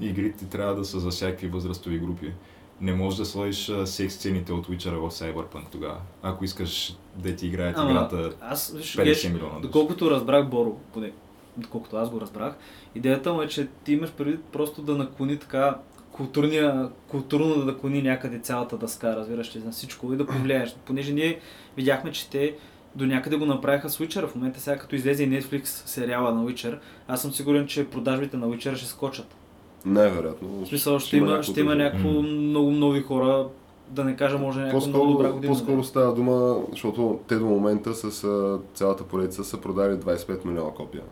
игрите 0.00 0.44
трябва 0.44 0.74
да 0.74 0.84
са 0.84 1.00
за 1.00 1.10
всякакви 1.10 1.48
възрастови 1.48 1.98
групи. 1.98 2.32
Не 2.80 2.94
можеш 2.94 3.18
да 3.18 3.24
сложиш 3.24 3.72
секс 3.84 4.14
сцените 4.14 4.52
от 4.52 4.66
Witcher 4.68 5.08
в 5.08 5.10
Cyberpunk 5.10 5.64
тогава, 5.72 5.98
ако 6.22 6.44
искаш 6.44 6.96
да 7.16 7.36
ти 7.36 7.46
играят 7.46 7.78
Ама, 7.78 7.90
играта 7.90 8.30
аз, 8.40 8.72
виж, 8.76 8.96
50 8.96 9.04
Геш, 9.04 9.24
милиона 9.24 9.54
души. 9.54 9.62
доколкото 9.62 10.10
разбрах 10.10 10.48
Боро, 10.48 10.76
поне, 10.92 11.12
доколкото 11.56 11.96
аз 11.96 12.10
го 12.10 12.20
разбрах, 12.20 12.54
идеята 12.94 13.32
му 13.32 13.42
е, 13.42 13.48
че 13.48 13.68
ти 13.84 13.92
имаш 13.92 14.10
предвид 14.12 14.40
просто 14.52 14.82
да 14.82 14.96
наклони 14.96 15.38
така 15.38 15.78
културния, 16.12 16.90
културно 17.08 17.54
да 17.58 17.64
наклони 17.64 18.02
някъде 18.02 18.38
цялата 18.38 18.76
дъска, 18.78 19.16
разбираш 19.16 19.56
ли, 19.56 19.62
на 19.64 19.70
всичко 19.70 20.12
и 20.12 20.16
да 20.16 20.26
повлияеш. 20.26 20.74
Понеже 20.84 21.12
ние 21.12 21.40
видяхме, 21.76 22.12
че 22.12 22.30
те 22.30 22.56
до 22.94 23.06
някъде 23.06 23.36
го 23.36 23.46
направиха 23.46 23.90
с 23.90 23.98
Witcher. 23.98 24.26
В 24.26 24.34
момента 24.34 24.60
сега 24.60 24.78
като 24.78 24.94
излезе 24.94 25.22
и 25.22 25.30
Netflix 25.30 25.64
сериала 25.64 26.34
на 26.34 26.44
Witcher, 26.44 26.78
аз 27.08 27.22
съм 27.22 27.32
сигурен, 27.32 27.66
че 27.66 27.90
продажбите 27.90 28.36
на 28.36 28.46
Witcher 28.46 28.74
ще 28.76 28.86
скочат. 28.86 29.36
Най-вероятно. 29.84 30.48
В 30.48 30.68
смисъл 30.68 30.98
ще 30.98 31.16
има, 31.16 31.42
ще 31.42 31.60
има 31.60 31.74
някакво 31.74 32.08
много 32.22 32.70
нови 32.70 33.02
хора, 33.02 33.48
да 33.88 34.04
не 34.04 34.16
кажа 34.16 34.38
може 34.38 34.60
някаква 34.60 34.86
много 34.86 35.06
добра 35.06 35.22
По-скоро, 35.22 35.34
година. 35.34 35.52
по-скоро 35.52 35.84
става 35.84 36.14
дума, 36.14 36.56
защото 36.70 37.20
те 37.28 37.36
до 37.36 37.46
момента 37.46 37.94
с 37.94 38.26
цялата 38.74 39.04
поредица 39.04 39.44
са 39.44 39.60
продали 39.60 39.94
25 39.94 40.44
милиона 40.44 40.70
копия. 40.70 41.02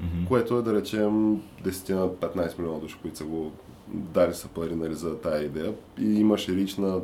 Мгм. 0.00 0.26
Което 0.28 0.58
е 0.58 0.62
да 0.62 0.74
речем 0.74 1.40
10-15 1.64 2.58
милиона 2.58 2.78
души, 2.78 2.96
които 3.02 3.18
са 3.18 3.24
го 3.24 3.52
дали 3.88 4.34
са 4.34 4.48
пари 4.48 4.74
нали, 4.74 4.94
за 4.94 5.18
тая 5.18 5.44
идея. 5.44 5.74
И 5.98 6.20
имаше 6.20 6.52
рич 6.52 6.76
на 6.76 7.00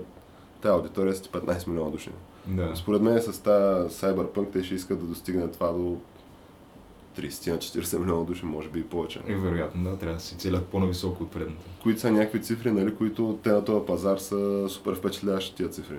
тая 0.62 0.74
аудитория 0.74 1.14
с 1.14 1.22
15 1.22 1.68
милиона 1.68 1.90
души. 1.90 2.10
Да. 2.46 2.76
Според 2.76 3.02
мен 3.02 3.22
с 3.22 3.42
тази 3.42 3.88
Cyberpunk 3.88 4.52
те 4.52 4.64
ще 4.64 4.74
искат 4.74 5.00
да 5.00 5.06
достигне 5.06 5.48
това 5.48 5.72
до 5.72 5.96
30-40 7.18 7.98
милиона 7.98 8.24
души, 8.24 8.44
може 8.44 8.68
би 8.68 8.80
и 8.80 8.84
повече. 8.84 9.20
И 9.28 9.34
вероятно, 9.34 9.90
да, 9.90 9.96
трябва 9.96 10.14
да 10.14 10.22
се 10.22 10.36
целят 10.36 10.66
по-нависоко 10.66 11.22
от 11.22 11.30
предната. 11.30 11.66
Които 11.82 12.00
са 12.00 12.10
някакви 12.10 12.42
цифри, 12.42 12.70
нали, 12.70 12.94
които 12.94 13.38
те 13.42 13.52
на 13.52 13.64
този 13.64 13.86
пазар 13.86 14.16
са 14.16 14.68
супер 14.68 14.94
впечатляващи 14.94 15.54
тия 15.54 15.68
цифри. 15.68 15.96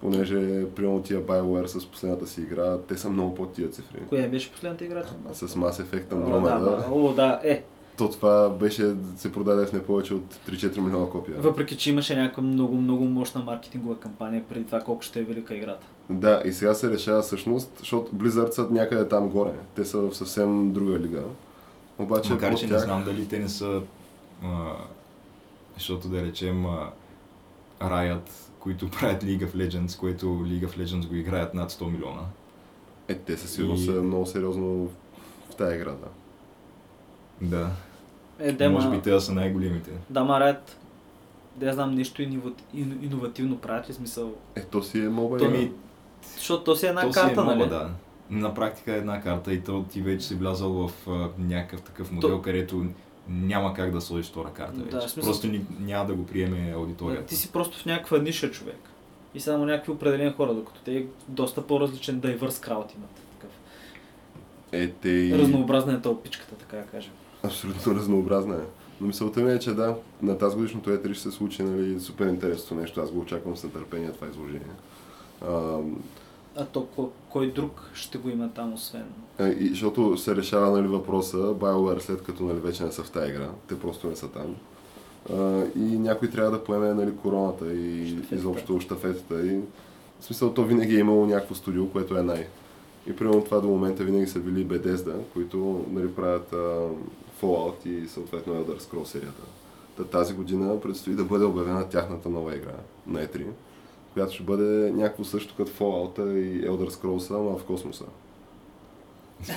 Понеже, 0.00 0.66
примерно 0.76 1.02
тия 1.02 1.26
BioWare 1.26 1.66
с 1.66 1.86
последната 1.86 2.26
си 2.26 2.40
игра, 2.40 2.78
те 2.78 2.96
са 2.96 3.10
много 3.10 3.34
под 3.34 3.52
тия 3.52 3.70
цифри. 3.70 3.98
Коя 4.08 4.28
беше 4.28 4.52
последната 4.52 4.84
игра? 4.84 5.02
С 5.32 5.48
Mass 5.48 5.82
Effect 5.82 6.12
О, 6.12 6.16
Andromeda, 6.16 6.60
да, 6.60 6.86
о, 6.90 7.12
да, 7.12 7.40
е. 7.44 7.64
То 7.96 8.10
това 8.10 8.48
беше, 8.50 8.82
се 9.16 9.32
продаде 9.32 9.66
в 9.66 9.72
не 9.72 9.82
повече 9.82 10.14
от 10.14 10.34
3-4 10.48 10.78
милиона 10.78 11.06
копия. 11.06 11.36
Въпреки, 11.38 11.76
че 11.76 11.90
имаше 11.90 12.16
някаква 12.16 12.42
много, 12.42 12.76
много 12.76 13.04
мощна 13.04 13.42
маркетингова 13.42 13.98
кампания 13.98 14.44
преди 14.44 14.64
това 14.64 14.80
колко 14.80 15.02
ще 15.02 15.20
е 15.20 15.24
велика 15.24 15.54
играта. 15.54 15.86
Да, 16.10 16.42
и 16.44 16.52
сега 16.52 16.74
се 16.74 16.90
решава 16.90 17.22
всъщност, 17.22 17.70
защото 17.78 18.12
Blizzard 18.12 18.50
са 18.50 18.68
някъде 18.70 19.08
там 19.08 19.28
горе. 19.28 19.52
Те 19.74 19.84
са 19.84 19.98
в 19.98 20.14
съвсем 20.14 20.72
друга 20.72 20.98
лига. 20.98 21.22
Обаче 21.98 22.32
Макар, 22.32 22.54
че 22.54 22.66
не 22.66 22.72
тях- 22.72 22.84
знам 22.84 23.04
дали 23.04 23.28
те 23.28 23.38
не 23.38 23.48
са, 23.48 23.80
а, 24.44 24.72
защото 25.74 26.08
да 26.08 26.22
речем 26.22 26.66
а, 26.66 26.90
Riot, 27.80 28.28
които 28.58 28.90
правят 28.90 29.22
League 29.22 29.46
of 29.46 29.56
Legends, 29.58 29.98
което 29.98 30.26
League 30.26 30.66
of 30.66 30.78
Legends 30.78 31.08
го 31.08 31.14
играят 31.14 31.54
над 31.54 31.72
100 31.72 31.84
милиона. 31.86 32.22
Е, 33.08 33.14
те 33.14 33.36
със 33.36 33.50
сигурност 33.50 33.82
И- 33.82 33.86
са 33.86 33.92
много 33.92 34.26
сериозно 34.26 34.88
в 35.50 35.54
тази 35.54 35.76
игра, 35.76 35.90
да. 35.90 36.08
Да. 37.40 37.70
Е, 38.38 38.52
де, 38.52 38.68
Може 38.68 38.90
би 38.90 39.00
те 39.00 39.10
да 39.10 39.20
са 39.20 39.32
най-големите. 39.32 39.90
Да, 40.10 40.24
ма 40.24 40.40
ред. 40.40 40.78
Да, 41.56 41.72
знам 41.72 41.94
нещо 41.94 42.22
инова- 42.22 42.50
ин- 42.74 43.02
иновативно 43.02 43.58
правят 43.58 43.88
ли 43.88 43.92
смисъл? 43.92 44.32
Е, 44.54 44.62
то 44.62 44.82
си 44.82 44.98
е 44.98 45.08
моба 45.08 45.36
То 45.38 45.44
ми- 45.44 45.72
Защото 46.34 46.64
то 46.64 46.76
си 46.76 46.86
е 46.86 46.88
една 46.88 47.00
то 47.00 47.12
си 47.12 47.14
карта, 47.14 47.40
е 47.40 47.44
нали? 47.44 47.58
моба, 47.58 47.68
да. 47.68 47.90
На 48.30 48.54
практика 48.54 48.94
е 48.94 48.98
една 48.98 49.20
карта 49.20 49.52
и 49.52 49.60
то 49.60 49.82
ти 49.82 50.00
вече 50.02 50.26
си 50.26 50.34
влязал 50.34 50.72
в 50.72 51.08
а, 51.08 51.28
някакъв 51.38 51.82
такъв 51.82 52.12
модел, 52.12 52.42
където 52.42 52.84
няма 53.28 53.74
как 53.74 53.90
да 53.90 54.00
сложиш 54.00 54.26
втора 54.26 54.50
карта 54.50 54.72
Да, 54.74 54.84
вече. 54.84 54.96
в 54.98 55.10
смисъл- 55.10 55.22
Просто 55.22 55.46
ни, 55.46 55.60
няма 55.80 56.06
да 56.06 56.14
го 56.14 56.26
приеме 56.26 56.72
аудиторията. 56.72 57.26
Ти 57.26 57.36
си 57.36 57.52
просто 57.52 57.78
в 57.78 57.86
някаква 57.86 58.18
ниша 58.18 58.50
човек. 58.50 58.78
И 59.34 59.40
само 59.40 59.66
някакви 59.66 59.92
определени 59.92 60.32
хора, 60.32 60.54
докато 60.54 60.80
те 60.80 60.92
е 60.92 61.04
доста 61.28 61.66
по-различен 61.66 62.20
дайвърс 62.20 62.58
крауд 62.58 62.94
имат. 62.94 63.10
Такъв. 63.32 63.50
Е, 64.72 64.88
те 64.90 65.08
и... 65.08 65.38
Разнообразна 65.38 65.92
е 65.92 66.00
то 66.00 66.22
пичката, 66.22 66.54
така 66.54 66.76
да 66.76 66.82
кажем. 66.82 67.12
Абсолютно 67.44 67.94
разнообразна 67.94 68.54
е. 68.54 68.66
Но 69.00 69.06
мисълта 69.06 69.40
ми 69.40 69.52
е, 69.52 69.58
че 69.58 69.74
да, 69.74 69.96
на 70.22 70.38
тази 70.38 70.56
годишното 70.56 70.90
E3 70.90 71.12
ще 71.12 71.22
се 71.22 71.30
случи 71.30 71.62
нали, 71.62 72.00
супер 72.00 72.26
интересно 72.26 72.76
нещо. 72.76 73.00
Аз 73.00 73.10
го 73.10 73.20
очаквам 73.20 73.56
с 73.56 73.64
нетърпение 73.64 74.12
това 74.12 74.26
изложение. 74.28 74.74
А, 75.48 75.78
А 76.56 76.64
то 76.64 76.86
кой, 76.86 77.06
кой 77.30 77.52
друг 77.52 77.90
ще 77.94 78.18
го 78.18 78.28
има 78.28 78.48
там, 78.48 78.72
освен... 78.72 79.04
е, 79.38 79.48
и, 79.48 79.68
защото 79.68 80.16
се 80.18 80.36
решава 80.36 80.70
нали, 80.70 80.86
въпроса, 80.88 81.36
BioWare 81.36 81.98
след 82.00 82.22
като 82.22 82.44
нали, 82.44 82.58
вече 82.58 82.84
не 82.84 82.92
са 82.92 83.02
в 83.02 83.10
тази 83.10 83.30
игра, 83.30 83.48
те 83.68 83.80
просто 83.80 84.08
не 84.08 84.16
са 84.16 84.28
там. 84.28 84.56
А, 85.32 85.64
и 85.76 85.98
някой 85.98 86.30
трябва 86.30 86.50
да 86.50 86.64
поеме 86.64 86.94
нали, 86.94 87.16
короната 87.16 87.72
и 87.74 88.08
Щафетата. 88.08 88.34
изобщо 88.34 88.80
щафетата. 88.80 89.46
И, 89.46 89.60
в 90.20 90.24
смисъл, 90.24 90.54
то 90.54 90.64
винаги 90.64 90.96
е 90.96 91.00
имало 91.00 91.26
някакво 91.26 91.54
студио, 91.54 91.88
което 91.90 92.16
е 92.18 92.22
най. 92.22 92.46
И 93.06 93.16
примерно 93.16 93.44
това 93.44 93.60
до 93.60 93.68
момента 93.68 94.04
винаги 94.04 94.26
са 94.26 94.38
били 94.38 94.66
Bethesda, 94.66 95.14
които 95.32 95.84
нали, 95.90 96.14
правят 96.14 96.52
а, 96.52 96.88
Fallout 97.42 97.86
и 97.86 98.08
съответно 98.08 98.54
Elder 98.54 98.80
Scrolls 98.80 99.04
серията. 99.04 99.42
Та, 99.96 100.04
тази 100.04 100.34
година 100.34 100.80
предстои 100.80 101.14
да 101.14 101.24
бъде 101.24 101.44
обявена 101.44 101.88
тяхната 101.88 102.28
нова 102.28 102.56
игра 102.56 102.74
на 103.06 103.26
E3, 103.26 103.46
която 104.14 104.34
ще 104.34 104.42
бъде 104.42 104.90
някакво 104.90 105.24
също 105.24 105.54
като 105.56 105.72
Fallout 105.72 106.32
и 106.32 106.68
Elder 106.68 106.90
Scrolls, 106.90 107.36
ама 107.36 107.58
в 107.58 107.64
космоса. 107.64 108.04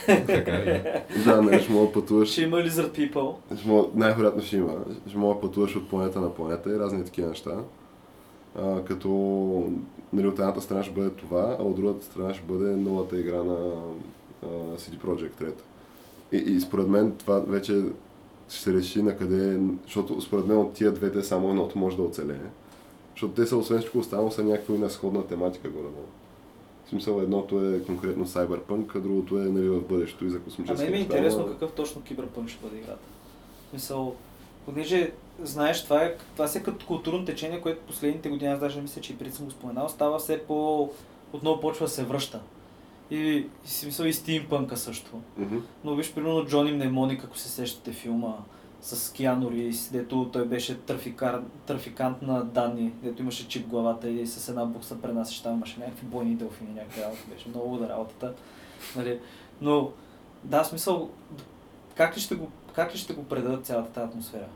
така 0.07 0.51
е. 0.55 1.05
Да, 1.25 1.41
не, 1.41 1.59
ще 1.59 1.71
мога 1.71 1.91
пътуваш. 1.91 2.30
Ще 2.30 2.41
има 2.41 2.57
Lizard 2.57 3.13
People. 3.13 3.36
Мога, 3.65 3.88
най-вероятно 3.95 4.41
ще 4.43 4.57
има. 4.57 4.73
Ще 5.07 5.17
мога 5.17 5.41
пътуваш 5.41 5.75
от 5.75 5.89
планета 5.89 6.21
на 6.21 6.34
планета 6.34 6.69
и 6.69 6.80
разни 6.80 7.05
такива 7.05 7.30
неща. 7.30 7.51
А, 8.55 8.84
като 8.84 9.09
нали, 10.13 10.28
от 10.28 10.39
едната 10.39 10.61
страна 10.61 10.84
ще 10.84 10.93
бъде 10.93 11.09
това, 11.09 11.57
а 11.59 11.63
от 11.63 11.75
другата 11.75 12.05
страна 12.05 12.34
ще 12.34 12.43
бъде 12.43 12.75
новата 12.75 13.19
игра 13.19 13.43
на 13.43 13.73
а, 14.43 14.47
CD 14.78 14.97
Projekt 15.05 15.41
Red. 15.41 15.61
И, 16.32 16.38
и 16.38 16.61
според 16.61 16.88
мен 16.88 17.15
това 17.17 17.39
вече 17.39 17.84
ще 18.49 18.61
се 18.61 18.73
реши 18.73 19.03
на 19.03 19.17
къде, 19.17 19.59
защото 19.84 20.21
според 20.21 20.47
мен 20.47 20.57
от 20.57 20.73
тия 20.73 20.91
двете 20.91 21.23
само 21.23 21.49
едното 21.49 21.80
може 21.80 21.95
да 21.95 22.03
оцелее. 22.03 22.49
Защото 23.11 23.34
те 23.34 23.45
са, 23.45 23.57
освен 23.57 23.80
всичко 23.80 23.97
останало, 23.97 24.32
са 24.32 24.43
някакви 24.43 24.78
на 24.78 24.89
сходна 24.89 25.28
тематика 25.28 25.69
горе 25.69 25.88
В 26.86 26.89
смисъл, 26.89 27.21
едното 27.21 27.65
е 27.65 27.84
конкретно 27.84 28.25
Cyberpunk, 28.25 28.95
а 28.95 28.99
другото 28.99 29.38
е 29.38 29.41
нали, 29.41 29.69
в 29.69 29.82
бъдещето 29.82 30.25
и 30.25 30.30
за 30.30 30.38
А 30.38 30.39
космически 30.39 30.84
мен 30.84 30.91
ми 30.91 30.97
е 30.97 31.01
интересно 31.01 31.43
ама- 31.43 31.51
какъв 31.51 31.71
точно 31.71 32.01
киберпънк 32.01 32.49
ще 32.49 32.63
бъде 32.63 32.78
играта. 32.78 33.07
В 33.67 33.69
смисъл, 33.69 34.15
понеже, 34.65 35.11
знаеш, 35.43 35.84
това, 35.84 36.03
е, 36.03 36.15
това 36.34 36.47
си 36.47 36.57
е 36.57 36.63
като 36.63 36.86
културно 36.86 37.25
течение, 37.25 37.61
което 37.61 37.86
последните 37.88 38.30
години, 38.30 38.51
аз 38.51 38.59
даже 38.59 38.82
мисля, 38.82 39.01
че 39.01 39.13
и 39.13 39.17
преди 39.17 39.32
съм 39.32 39.45
го 39.45 39.51
споменал, 39.51 39.89
става 39.89 40.19
все 40.19 40.39
по... 40.39 40.89
отново 41.34 41.61
почва 41.61 41.86
да 41.86 41.91
се 41.91 42.03
връща. 42.03 42.39
И, 43.12 43.18
и 43.66 43.68
си 43.68 43.86
мисъл 43.86 44.05
и 44.05 44.14
стимпънка 44.14 44.78
също. 44.78 45.22
Мгм. 45.38 45.58
Но 45.84 45.95
виж, 45.95 46.14
примерно 46.14 46.45
Джони 46.45 46.72
Мнемоник, 46.72 47.24
ако 47.24 47.38
се 47.38 47.49
сещате 47.49 47.91
филма 47.91 48.34
с 48.82 49.14
Киану 49.14 49.51
Ривз, 49.51 49.89
дето 49.91 50.30
той 50.34 50.45
беше 50.45 50.78
трафикар, 50.78 51.41
трафикант 51.66 52.22
на 52.22 52.43
данни, 52.43 52.93
дето 53.03 53.22
имаше 53.22 53.47
чип 53.47 53.68
главата 53.68 54.10
и 54.10 54.28
с 54.28 54.49
една 54.49 54.66
букса 54.66 55.01
пренасяш 55.01 55.41
там, 55.41 55.53
имаше 55.53 55.80
някакви 55.80 56.05
бойни 56.05 56.36
делфини, 56.36 56.74
някакви 56.74 57.01
работа, 57.01 57.22
беше 57.34 57.49
много 57.49 57.70
луда 57.70 57.89
работата. 57.89 58.34
Нали? 58.95 59.20
Но, 59.62 59.91
да, 60.43 60.64
смисъл, 60.64 61.10
как 61.95 62.18
ли 62.18 62.22
ще 62.22 62.36
го, 62.36 62.47
как 62.76 62.93
ли 62.93 62.97
ще 62.97 63.14
го 63.14 63.24
предадат 63.24 63.66
цялата 63.66 63.91
тази 63.91 64.08
атмосфера? 64.08 64.47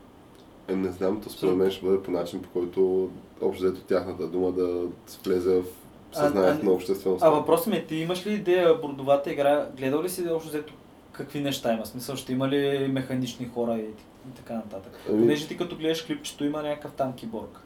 Е, 0.68 0.76
не 0.76 0.90
знам, 0.90 1.20
то 1.20 1.30
според 1.30 1.56
мен 1.56 1.70
ще 1.70 1.86
бъде 1.86 2.02
по 2.02 2.10
начин, 2.10 2.42
по 2.42 2.48
който 2.48 3.10
общо 3.42 3.64
взето 3.64 3.80
тяхната 3.80 4.28
дума 4.28 4.52
да 4.52 4.86
влезе 5.24 5.54
в 5.54 5.64
съзнанието 6.12 6.66
на 6.66 6.72
обществеността. 6.72 7.26
А 7.26 7.30
въпросът 7.30 7.66
ми 7.66 7.76
е, 7.76 7.84
ти 7.84 7.96
имаш 7.96 8.26
ли 8.26 8.32
идея 8.32 8.74
бордовата 8.74 9.32
игра, 9.32 9.66
гледал 9.76 10.02
ли 10.02 10.08
си 10.08 10.28
общо 10.28 10.48
взето 10.48 10.74
какви 11.12 11.40
неща 11.40 11.72
има? 11.72 11.86
Смисъл, 11.86 12.16
ще 12.16 12.32
има 12.32 12.48
ли 12.48 12.88
механични 12.88 13.50
хора 13.54 13.74
и, 13.74 13.82
и 14.28 14.32
така 14.36 14.54
нататък? 14.54 14.92
Ами- 15.08 15.18
Понеже 15.20 15.48
ти 15.48 15.56
като 15.56 15.76
гледаш 15.76 16.02
клипчето 16.02 16.44
има 16.44 16.62
някакъв 16.62 16.92
там 16.92 17.12
киборг. 17.12 17.60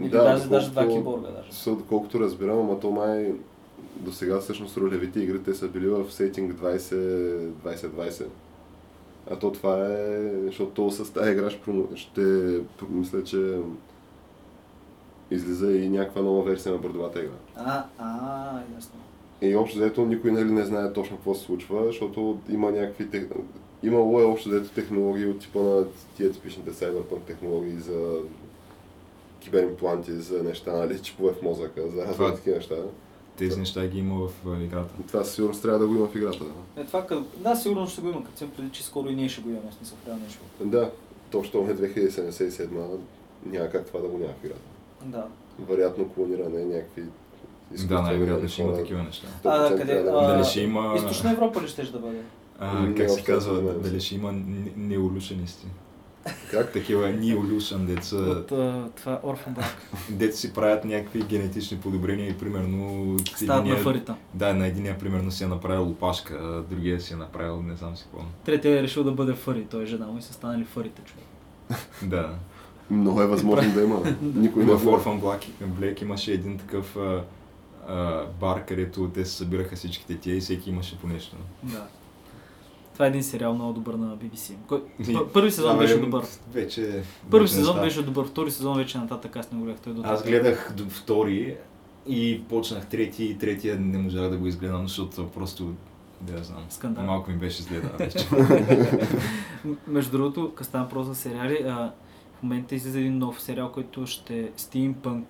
Или 0.00 0.08
Да, 0.08 0.22
даже, 0.24 0.48
даже 0.48 0.70
два 0.70 0.88
киборга 0.88 1.28
даже. 1.28 1.70
Доколкото 1.70 2.20
разбирам, 2.20 2.58
ама 2.58 2.80
то 2.80 2.90
май 2.90 3.32
до 3.96 4.12
сега 4.12 4.40
всъщност 4.40 4.76
ролевите 4.76 5.20
игри 5.20 5.42
те 5.42 5.54
са 5.54 5.68
били 5.68 5.88
в 5.88 6.12
сетинг 6.12 6.54
20-20-20. 6.54 8.26
А 9.30 9.36
то 9.36 9.52
това 9.52 9.86
е, 9.86 10.30
защото 10.44 10.70
то 10.70 10.90
с 10.90 11.12
тази 11.12 11.30
игра 11.32 11.50
ще, 11.50 11.70
ще 11.94 12.20
мисля, 12.90 13.24
че 13.24 13.58
излиза 15.32 15.72
и 15.72 15.88
някаква 15.88 16.22
нова 16.22 16.42
версия 16.42 16.72
на 16.72 16.78
бордовата 16.78 17.20
игра. 17.20 17.32
А, 17.56 17.84
а, 17.98 18.60
ясно. 18.74 18.94
И 19.42 19.56
общо 19.56 19.78
взето 19.78 20.06
никой 20.06 20.32
нали, 20.32 20.50
не 20.50 20.64
знае 20.64 20.92
точно 20.92 21.16
какво 21.16 21.34
се 21.34 21.44
случва, 21.44 21.84
защото 21.86 22.38
има 22.48 22.70
някакви 22.70 23.10
тех... 23.10 23.28
Имало 23.82 24.20
е 24.20 24.24
общо 24.24 24.48
взето 24.48 24.70
технологии 24.70 25.26
от 25.26 25.40
типа 25.40 25.60
на 25.60 25.84
тия 26.16 26.32
типичните 26.32 26.72
cyberpunk 26.72 27.20
технологии 27.26 27.78
за 27.78 28.18
киберимпланти, 29.40 30.12
за 30.12 30.42
неща, 30.42 30.72
нали, 30.72 31.02
чипове 31.02 31.32
в 31.32 31.42
мозъка, 31.42 31.90
за 31.90 32.06
разни 32.06 32.26
такива 32.36 32.56
неща. 32.56 32.74
Тези 33.36 33.58
неща 33.58 33.86
ги 33.86 33.98
има 33.98 34.28
в 34.28 34.62
играта. 34.62 34.94
Това 35.08 35.24
със 35.24 35.34
сигурност 35.34 35.62
трябва 35.62 35.78
да 35.78 35.86
го 35.86 35.94
има 35.94 36.06
в 36.06 36.16
играта. 36.16 36.44
Да, 36.76 36.82
Е, 36.82 36.84
това 36.84 37.06
като... 37.06 37.24
Да, 37.36 37.56
сигурно 37.56 37.88
ще 37.88 38.00
го 38.00 38.08
има, 38.08 38.24
като 38.24 38.44
имам 38.44 38.56
преди, 38.56 38.70
че 38.70 38.84
скоро 38.84 39.08
и 39.08 39.14
ние 39.14 39.28
ще 39.28 39.42
го 39.42 39.48
имаме, 39.48 39.72
смисъл, 39.78 39.98
в 40.06 40.60
го. 40.60 40.64
да 40.64 40.90
точно 41.30 41.60
е 41.60 41.74
2077 41.74 42.68
няма 43.46 43.68
как 43.68 43.86
това 43.86 44.00
да 44.00 44.08
го 44.08 44.18
няма 44.18 44.32
в 44.42 44.44
играта. 44.44 44.60
Да. 45.04 45.24
Вероятно 45.58 46.08
клониране, 46.08 46.64
някакви 46.64 47.02
Да, 47.88 48.02
най-вероятно 48.02 48.48
ще 48.48 48.62
има 48.62 48.74
такива 48.74 49.02
неща. 49.02 49.26
100% 49.44 49.72
А, 49.72 49.76
къде? 49.76 50.04
А. 50.08 50.26
Дали 50.26 50.44
ще 50.44 50.60
има... 50.60 50.94
Източна 50.96 51.32
Европа 51.32 51.62
ли 51.62 51.68
ще 51.68 51.82
да 51.82 51.98
бъде? 51.98 52.22
А, 52.58 52.94
как 52.94 53.10
се 53.10 53.24
казва, 53.24 53.74
дали 53.74 54.00
ще 54.00 54.14
има 54.14 54.34
неолюшенисти. 54.76 55.66
Как? 56.50 56.72
Такива 56.72 57.08
неолюшен 57.08 57.86
деца, 57.86 58.16
От 58.16 58.52
а, 58.52 58.88
това 58.96 59.20
Orphan 59.24 59.54
Black. 59.54 59.74
деца 60.10 60.36
си 60.36 60.52
правят 60.52 60.84
някакви 60.84 61.22
генетични 61.22 61.80
подобрения 61.80 62.28
и 62.28 62.38
примерно... 62.38 63.16
Стават 63.36 63.66
на 63.66 63.76
фарита. 63.76 64.14
Да, 64.34 64.54
на 64.54 64.66
единия 64.66 64.98
примерно 64.98 65.30
си 65.30 65.44
е 65.44 65.46
направил 65.46 65.88
опашка, 65.88 66.34
а 66.34 66.74
другия 66.74 67.00
си 67.00 67.12
е 67.12 67.16
направил 67.16 67.62
не 67.62 67.76
знам 67.76 67.96
си 67.96 68.04
какво. 68.04 68.26
Третия 68.44 68.78
е 68.78 68.82
решил 68.82 69.04
да 69.04 69.12
бъде 69.12 69.32
фари, 69.32 69.66
той 69.70 69.82
е 69.82 69.86
жена 69.86 70.06
му 70.06 70.18
и 70.18 70.22
са 70.22 70.32
станали 70.32 70.64
фарите, 70.64 71.02
човек. 71.02 71.24
Да. 72.02 72.34
Много 72.90 73.22
е 73.22 73.26
възможно 73.26 73.72
да 73.74 73.82
има. 73.82 74.02
Никой 74.22 74.64
не 74.64 74.72
В 74.72 74.78
знае. 74.78 74.94
Orphan 74.94 75.20
Black, 75.20 75.44
Black 75.62 76.02
имаше 76.02 76.32
един 76.32 76.58
такъв 76.58 76.96
а, 76.96 77.24
а, 77.88 78.24
бар, 78.40 78.64
където 78.64 79.10
те 79.14 79.24
се 79.24 79.36
събираха 79.36 79.76
всичките 79.76 80.18
тия 80.18 80.36
и 80.36 80.40
всеки 80.40 80.70
имаше 80.70 80.98
по 80.98 81.06
нещо. 81.06 81.36
Да. 81.62 81.86
Това 82.92 83.04
е 83.04 83.08
един 83.08 83.22
сериал 83.22 83.54
много 83.54 83.72
добър 83.72 83.94
на 83.94 84.16
BBC. 84.16 84.54
Кой... 84.68 84.82
Първи 85.32 85.50
сезон 85.50 85.78
беше 85.78 85.98
добър. 85.98 86.24
Вече... 86.52 87.02
Първи 87.30 87.48
сезон 87.48 87.80
беше 87.80 88.02
добър, 88.02 88.26
втори 88.26 88.50
сезон 88.50 88.76
вече 88.76 88.98
нататък 88.98 89.36
аз 89.36 89.52
не 89.52 89.58
го 89.58 89.64
гледах. 89.64 89.80
Той 89.80 89.92
е 89.92 89.96
до 89.96 90.02
Аз 90.04 90.24
гледах 90.24 90.72
до 90.76 90.84
втори 90.90 91.56
и 92.06 92.42
почнах 92.48 92.86
трети 92.86 93.24
и 93.24 93.38
третия 93.38 93.80
не 93.80 93.98
можах 93.98 94.30
да 94.30 94.36
го 94.36 94.46
изгледам, 94.46 94.88
защото 94.88 95.28
просто, 95.28 95.74
да 96.20 96.32
я 96.32 96.44
знам, 96.44 96.64
Скандал. 96.68 97.04
малко 97.04 97.30
ми 97.30 97.36
беше 97.36 97.62
зле 97.62 97.80
да 97.80 98.08
Между 99.86 100.10
другото, 100.10 100.52
въпрос 100.74 101.06
за 101.06 101.14
сериали, 101.14 101.64
а, 101.66 101.92
в 102.42 102.44
момента 102.44 102.74
излиза 102.74 102.98
един 102.98 103.18
нов 103.18 103.42
сериал, 103.42 103.72
който 103.72 104.06
ще 104.06 104.38
е 104.38 104.50
Steampunk, 104.50 105.24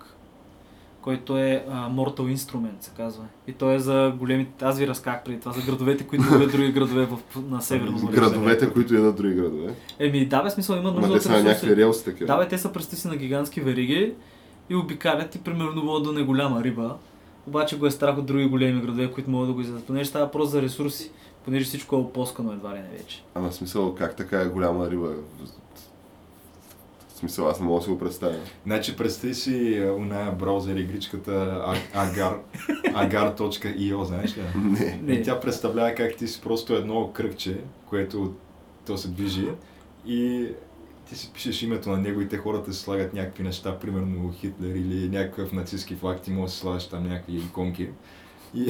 който 1.01 1.37
е 1.37 1.65
а, 1.69 1.89
Mortal 1.89 2.35
Instrument, 2.35 2.81
се 2.81 2.91
казва. 2.97 3.23
И 3.47 3.53
той 3.53 3.75
е 3.75 3.79
за 3.79 4.13
големите, 4.19 4.65
аз 4.65 4.79
ви 4.79 4.87
разках 4.87 5.23
преди 5.23 5.39
това, 5.39 5.51
за 5.51 5.61
градовете, 5.61 6.07
които 6.07 6.23
ловят 6.33 6.51
други 6.51 6.71
градове 6.71 7.05
в, 7.05 7.17
на 7.49 7.61
Северно 7.61 7.99
море. 7.99 8.15
Градовете, 8.15 8.73
които 8.73 8.95
ядат 8.95 9.15
други 9.15 9.35
градове. 9.35 9.73
Еми, 9.99 10.25
да, 10.25 10.43
бе, 10.43 10.49
смисъл 10.49 10.75
има 10.75 10.91
Ма 10.91 11.07
нужда 11.07 11.35
от 11.35 11.43
някакви 11.43 11.75
релси 11.75 12.05
такива. 12.05 12.27
Да, 12.27 12.37
бе, 12.37 12.47
те 12.47 12.57
са 12.57 12.71
пръсти 12.71 12.95
си 12.95 13.07
на 13.07 13.15
гигантски 13.15 13.61
вериги 13.61 14.13
и 14.69 14.75
обикалят 14.75 15.35
и 15.35 15.39
примерно 15.39 15.85
Лондон 15.85 16.17
е 16.17 16.23
голяма 16.23 16.63
риба. 16.63 16.95
Обаче 17.47 17.77
го 17.77 17.85
е 17.85 17.91
страх 17.91 18.17
от 18.17 18.25
други 18.25 18.45
големи 18.45 18.81
градове, 18.81 19.11
които 19.11 19.29
могат 19.29 19.47
да 19.49 19.53
го 19.53 19.61
изядат. 19.61 19.85
Понеже 19.85 20.09
става 20.09 20.25
въпрос 20.25 20.49
за 20.49 20.61
ресурси, 20.61 21.11
понеже 21.45 21.65
всичко 21.65 21.95
е 21.95 21.99
опоскано 21.99 22.53
едва 22.53 22.69
ли 22.69 22.79
не 22.79 22.97
вече. 22.97 23.23
Ама 23.35 23.51
смисъл, 23.51 23.95
как 23.95 24.15
така 24.15 24.41
е 24.41 24.45
голяма 24.45 24.89
риба? 24.89 25.13
Смисъл, 27.23 27.47
аз 27.47 27.59
не 27.59 27.65
мога 27.65 27.79
да 27.79 27.83
си 27.83 27.89
го 27.89 27.99
представя. 27.99 28.35
Значи 28.65 28.95
представи 28.95 29.35
си 29.35 29.77
а, 29.77 29.93
оная 29.93 30.31
браузър 30.31 30.75
игричката 30.75 31.31
Agar, 31.95 32.37
agar.io, 32.85 34.03
знаеш 34.03 34.37
ли? 34.37 34.41
Не. 34.55 34.99
Не. 35.03 35.13
И 35.13 35.23
тя 35.23 35.39
представлява 35.39 35.95
как 35.95 36.15
ти 36.15 36.27
си 36.27 36.41
просто 36.41 36.73
едно 36.73 37.11
кръгче, 37.13 37.57
което 37.89 38.33
то 38.85 38.97
се 38.97 39.07
движи 39.07 39.47
и 40.05 40.47
ти 41.09 41.15
си 41.15 41.31
пишеш 41.33 41.61
името 41.61 41.89
на 41.89 41.97
него 41.97 42.21
и 42.21 42.27
те 42.27 42.37
хората 42.37 42.73
си 42.73 42.79
слагат 42.79 43.13
някакви 43.13 43.43
неща, 43.43 43.79
примерно 43.79 44.31
Хитлер 44.31 44.75
или 44.75 45.09
някакъв 45.09 45.51
нацистски 45.51 45.95
флаг, 45.95 46.21
ти 46.21 46.31
можеш 46.31 46.45
да 46.45 46.53
си 46.53 46.59
слагаш 46.59 46.89
там 46.89 47.03
някакви 47.07 47.37
иконки. 47.37 47.89
И, 48.55 48.67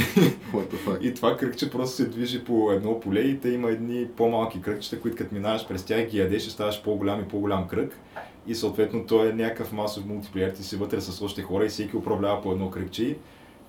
и 1.01 1.13
това 1.13 1.37
кръгче 1.37 1.71
просто 1.71 1.95
се 1.95 2.05
движи 2.05 2.43
по 2.43 2.71
едно 2.71 2.99
поле 2.99 3.19
и 3.19 3.39
те 3.39 3.49
има 3.49 3.69
едни 3.69 4.07
по-малки 4.17 4.61
кръгчета, 4.61 4.99
които 4.99 5.17
като 5.17 5.35
минаваш 5.35 5.67
през 5.67 5.83
тях 5.83 6.09
ги 6.09 6.19
ядеш 6.19 6.47
и 6.47 6.51
ставаш 6.51 6.83
по-голям 6.83 7.21
и 7.21 7.27
по-голям 7.27 7.67
кръг. 7.67 7.99
И 8.47 8.55
съответно 8.55 9.05
той 9.05 9.29
е 9.29 9.33
някакъв 9.33 9.71
масов 9.71 10.05
мултиплеер, 10.05 10.51
ти 10.51 10.63
си 10.63 10.75
вътре 10.75 11.01
с 11.01 11.21
още 11.21 11.41
хора 11.41 11.65
и 11.65 11.69
всеки 11.69 11.97
управлява 11.97 12.41
по 12.41 12.51
едно 12.51 12.69
кръгче. 12.69 13.17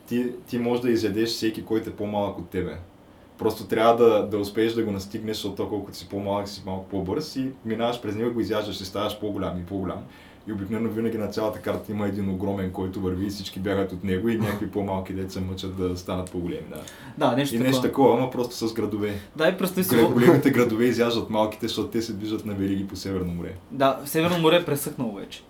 Ти, 0.07 0.33
ти 0.47 0.59
можеш 0.59 0.83
да 0.83 0.91
изядеш 0.91 1.29
всеки, 1.29 1.65
който 1.65 1.91
е 1.91 1.93
по-малък 1.93 2.39
от 2.39 2.51
тебе. 2.51 2.77
Просто 3.39 3.67
трябва 3.67 4.05
да, 4.05 4.27
да 4.29 4.39
успееш 4.39 4.73
да 4.73 4.85
го 4.85 4.91
настигнеш, 4.91 5.37
защото 5.37 5.69
колкото 5.69 5.97
си 5.97 6.09
по-малък 6.09 6.49
си 6.49 6.63
малко 6.67 6.89
по-бърз 6.89 7.37
и 7.37 7.51
минаваш 7.65 8.01
през 8.01 8.17
него, 8.17 8.35
го 8.35 8.41
изяждаш 8.41 8.81
и 8.81 8.85
ставаш 8.85 9.21
по-голям 9.21 9.59
и 9.59 9.67
по-голям. 9.67 10.05
И 10.49 10.53
обикновено 10.53 10.91
винаги 10.91 11.19
на 11.19 11.29
цялата 11.29 11.59
карта 11.59 11.93
има 11.93 12.07
един 12.07 12.31
огромен, 12.31 12.73
който 12.73 13.01
върви 13.01 13.27
и 13.27 13.31
всички 13.31 13.61
бягат 13.61 13.93
от 13.93 14.05
него 14.05 14.29
и 14.29 14.39
някакви 14.39 14.71
по-малки 14.71 15.13
деца 15.13 15.41
мъчат 15.41 15.77
да 15.77 15.97
станат 15.97 16.31
по-големи. 16.31 16.67
Да. 16.71 16.81
Да, 17.19 17.37
нещо 17.37 17.57
И 17.57 17.59
нещо 17.59 17.83
такова, 17.83 18.19
ама 18.19 18.31
просто 18.31 18.69
с 18.69 18.75
градове. 18.75 19.15
Да, 19.37 19.49
и 19.49 19.59
представи 19.59 19.85
си... 19.85 19.97
Големите 19.97 20.51
градове 20.51 20.85
изяждат 20.85 21.31
малките, 21.31 21.69
защото 21.69 21.89
те 21.89 22.03
се 22.03 22.13
движат 22.13 22.47
на 22.47 22.55
вериги 22.55 22.89
по 22.89 22.97
Северно 22.97 23.35
море. 23.35 23.55
Да, 23.71 24.01
Северно 24.05 24.39
море 24.39 24.57
е 24.57 24.65
пресъхнало 24.65 25.15
вече. 25.15 25.43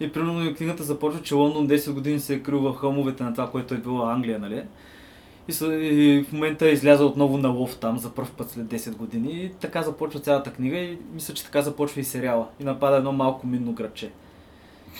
И 0.00 0.12
примерно 0.12 0.44
и 0.44 0.54
книгата 0.54 0.82
започва, 0.82 1.22
че 1.22 1.34
Лондон 1.34 1.68
10 1.68 1.92
години 1.92 2.20
се 2.20 2.34
е 2.34 2.40
крил 2.42 2.60
в 2.60 2.76
хълмовете 2.76 3.22
на 3.22 3.34
това, 3.34 3.50
което 3.50 3.74
е 3.74 3.78
било 3.78 4.06
Англия, 4.06 4.38
нали? 4.38 4.62
И, 5.48 5.52
са, 5.52 5.74
и 5.74 6.24
в 6.28 6.32
момента 6.32 6.68
е 6.68 6.72
излязъл 6.72 7.06
отново 7.06 7.38
на 7.38 7.48
лов 7.48 7.76
там 7.76 7.98
за 7.98 8.10
първ 8.10 8.28
път 8.36 8.50
след 8.50 8.66
10 8.66 8.96
години. 8.96 9.32
И 9.32 9.50
така 9.60 9.82
започва 9.82 10.20
цялата 10.20 10.52
книга 10.52 10.78
и 10.78 10.98
мисля, 11.14 11.34
че 11.34 11.44
така 11.44 11.62
започва 11.62 12.00
и 12.00 12.04
сериала. 12.04 12.46
И 12.60 12.64
напада 12.64 12.96
едно 12.96 13.12
малко 13.12 13.46
минно 13.46 13.72
градче. 13.72 14.10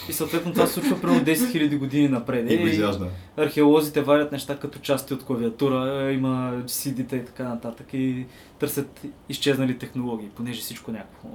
И 0.08 0.12
съответно 0.12 0.52
това 0.52 0.66
се 0.66 0.72
случва 0.72 1.00
примерно 1.00 1.20
10 1.20 1.34
000 1.34 1.78
години 1.78 2.08
напред. 2.08 2.50
И 2.50 2.56
го 2.58 2.66
изяжда. 2.66 3.06
археолозите 3.36 4.00
вадят 4.02 4.32
неща 4.32 4.56
като 4.56 4.78
части 4.78 5.14
от 5.14 5.24
клавиатура, 5.24 6.12
има 6.12 6.62
CD-та 6.64 7.16
и 7.16 7.24
така 7.24 7.44
нататък 7.44 7.86
и 7.92 8.26
търсят 8.58 9.00
изчезнали 9.28 9.78
технологии, 9.78 10.28
понеже 10.28 10.60
всичко 10.60 10.92
някакво. 10.92 11.28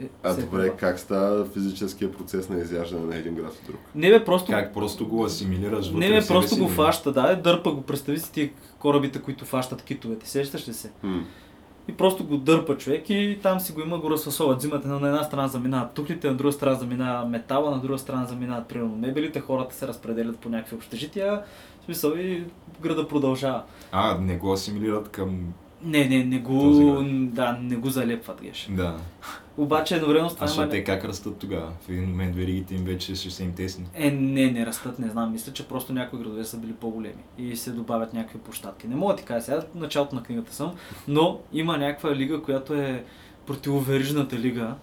е- 0.00 0.08
А 0.22 0.34
се 0.34 0.40
е 0.40 0.44
добре, 0.44 0.66
това. 0.66 0.76
как 0.76 0.98
става 0.98 1.44
физическия 1.44 2.12
процес 2.12 2.48
на 2.48 2.58
изяждане 2.58 3.06
на 3.06 3.16
един 3.16 3.34
град 3.34 3.52
от 3.52 3.66
друг? 3.66 3.80
Не 3.94 4.10
бе, 4.10 4.24
просто, 4.24 4.50
Как 4.52 4.74
просто 4.74 5.08
го 5.08 5.24
асимилираш 5.24 5.86
вътре 5.86 6.08
не 6.08 6.20
бе, 6.20 6.26
просто 6.26 6.56
го 6.56 6.64
да- 6.64 6.70
фаща, 6.70 7.12
да, 7.12 7.30
е, 7.30 7.36
дърпа 7.36 7.72
го, 7.72 7.82
представи 7.82 8.18
си 8.18 8.32
ти 8.32 8.50
корабите, 8.78 9.18
които 9.18 9.44
фащат 9.44 9.82
китовете, 9.82 10.28
сещаш 10.28 10.68
ли 10.68 10.72
се? 10.72 10.90
Хм. 11.00 11.18
И 11.88 11.92
просто 11.92 12.24
го 12.24 12.36
дърпа 12.36 12.76
човек 12.76 13.10
и 13.10 13.38
там 13.42 13.60
си 13.60 13.72
го 13.72 13.80
има, 13.80 13.98
го 13.98 14.10
разфасоват. 14.10 14.58
Взимат 14.58 14.84
на 14.84 14.94
една 14.94 15.22
страна 15.22 15.48
заминават 15.48 15.92
тухлите, 15.92 16.28
на 16.28 16.34
друга 16.34 16.52
страна 16.52 16.74
заминава 16.74 17.28
метала, 17.28 17.70
на 17.70 17.78
друга 17.78 17.98
страна 17.98 18.26
заминават 18.26 18.68
примерно 18.68 18.96
мебелите, 18.96 19.40
хората 19.40 19.74
се 19.74 19.88
разпределят 19.88 20.38
по 20.38 20.48
някакви 20.48 20.76
общежития, 20.76 21.42
в 21.80 21.84
смисъл 21.84 22.10
и 22.10 22.44
града 22.80 23.08
продължава. 23.08 23.62
А, 23.92 24.18
не 24.18 24.36
го 24.36 24.52
асимилират 24.52 25.08
към... 25.08 25.54
Не, 25.84 26.08
не, 26.08 26.24
не 26.24 26.38
го, 26.38 27.02
да, 27.32 27.58
не 27.62 27.76
го 27.76 27.90
залепват 27.90 28.42
геш. 28.42 28.68
Да. 28.70 28.96
Обаче 29.56 29.96
едновременно 29.96 30.30
с 30.30 30.32
А 30.32 30.34
това 30.34 30.46
защото 30.46 30.64
има... 30.64 30.70
те 30.70 30.84
как 30.84 31.04
растат 31.04 31.38
тогава? 31.38 31.72
В 31.80 31.88
един 31.88 32.08
момент 32.08 32.36
веригите 32.36 32.74
им 32.74 32.84
вече 32.84 33.14
ще 33.14 33.30
са 33.30 33.42
им 33.42 33.52
тесни. 33.52 33.84
Е, 33.94 34.10
не, 34.10 34.50
не 34.50 34.66
растат, 34.66 34.98
не 34.98 35.08
знам. 35.08 35.32
Мисля, 35.32 35.52
че 35.52 35.68
просто 35.68 35.92
някои 35.92 36.18
градове 36.18 36.44
са 36.44 36.56
били 36.56 36.72
по-големи 36.72 37.22
и 37.38 37.56
се 37.56 37.70
добавят 37.70 38.14
някакви 38.14 38.38
площадки. 38.38 38.88
Не 38.88 38.96
мога 38.96 39.14
да 39.14 39.18
ти 39.18 39.24
кажа 39.24 39.44
сега, 39.44 39.60
в 39.60 39.74
началото 39.74 40.14
на 40.14 40.22
книгата 40.22 40.54
съм, 40.54 40.72
но 41.08 41.40
има 41.52 41.78
някаква 41.78 42.16
лига, 42.16 42.42
която 42.42 42.74
е 42.74 43.04
противоверижната 43.46 44.36
лига, 44.36 44.74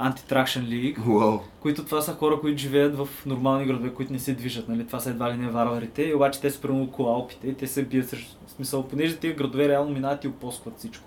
Anti-Traction 0.00 0.62
League, 0.62 1.08
Уау. 1.08 1.38
които 1.60 1.84
това 1.84 2.00
са 2.00 2.12
хора, 2.12 2.40
които 2.40 2.58
живеят 2.60 2.96
в 2.96 3.08
нормални 3.26 3.66
градове, 3.66 3.94
които 3.94 4.12
не 4.12 4.18
се 4.18 4.34
движат. 4.34 4.68
Нали? 4.68 4.86
Това 4.86 5.00
са 5.00 5.10
едва 5.10 5.32
ли 5.32 5.36
не 5.36 5.48
варварите, 5.48 6.02
и 6.02 6.14
обаче 6.14 6.40
те 6.40 6.50
са 6.50 6.60
примерно 6.60 6.84
около 6.84 7.08
Алпите 7.08 7.48
и 7.48 7.54
те 7.54 7.66
се 7.66 7.84
бият 7.84 8.08
срещу... 8.08 8.36
В 8.52 8.54
смисъл, 8.54 8.88
понеже 8.88 9.16
тия 9.16 9.34
градове 9.34 9.68
реално 9.68 9.92
минават 9.92 10.24
и 10.24 10.28
опоскват 10.28 10.78
всичко. 10.78 11.04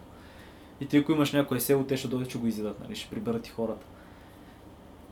И 0.82 0.86
ти 0.86 0.98
ако 0.98 1.12
имаш 1.12 1.32
някое 1.32 1.60
село, 1.60 1.84
те 1.84 1.98
ще 1.98 2.08
дойдат, 2.08 2.30
че 2.30 2.38
го 2.38 2.48
изядат, 2.48 2.80
нали? 2.80 2.96
ще 2.96 3.10
приберат 3.10 3.48
и 3.48 3.52
хората. 3.52 3.86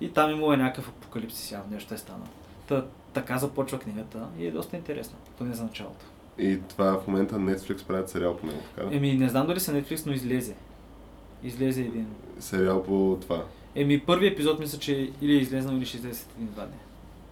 И 0.01 0.09
там 0.09 0.31
имало 0.31 0.55
някакъв 0.55 0.89
апокалипсис, 0.89 1.51
явно 1.51 1.71
нещо 1.71 1.93
е 1.93 1.97
станало. 1.97 2.27
Та, 2.67 2.85
така 3.13 3.37
започва 3.37 3.79
книгата 3.79 4.27
и 4.39 4.47
е 4.47 4.51
доста 4.51 4.77
интересно, 4.77 5.17
поне 5.37 5.53
за 5.53 5.63
началото. 5.63 6.05
И 6.37 6.59
това 6.69 6.99
в 6.99 7.07
момента 7.07 7.35
Netflix 7.35 7.85
правят 7.85 8.09
сериал 8.09 8.37
по 8.37 8.45
него, 8.45 8.59
така 8.75 8.89
ли? 8.89 8.95
Еми, 8.95 9.13
не 9.13 9.29
знам 9.29 9.47
дали 9.47 9.59
са 9.59 9.71
Netflix, 9.71 10.05
но 10.05 10.13
излезе. 10.13 10.55
Излезе 11.43 11.81
един. 11.81 12.07
Сериал 12.39 12.83
по 12.83 13.17
това. 13.21 13.45
Еми, 13.75 13.99
първият 13.99 14.33
епизод 14.33 14.59
мисля, 14.59 14.79
че 14.79 15.11
или 15.21 15.33
е 15.33 15.39
излезнал, 15.39 15.75
или 15.75 15.85
ще 15.85 15.97
излезе 15.97 16.19
след 16.19 16.35
един-два 16.35 16.65
дни. 16.65 16.77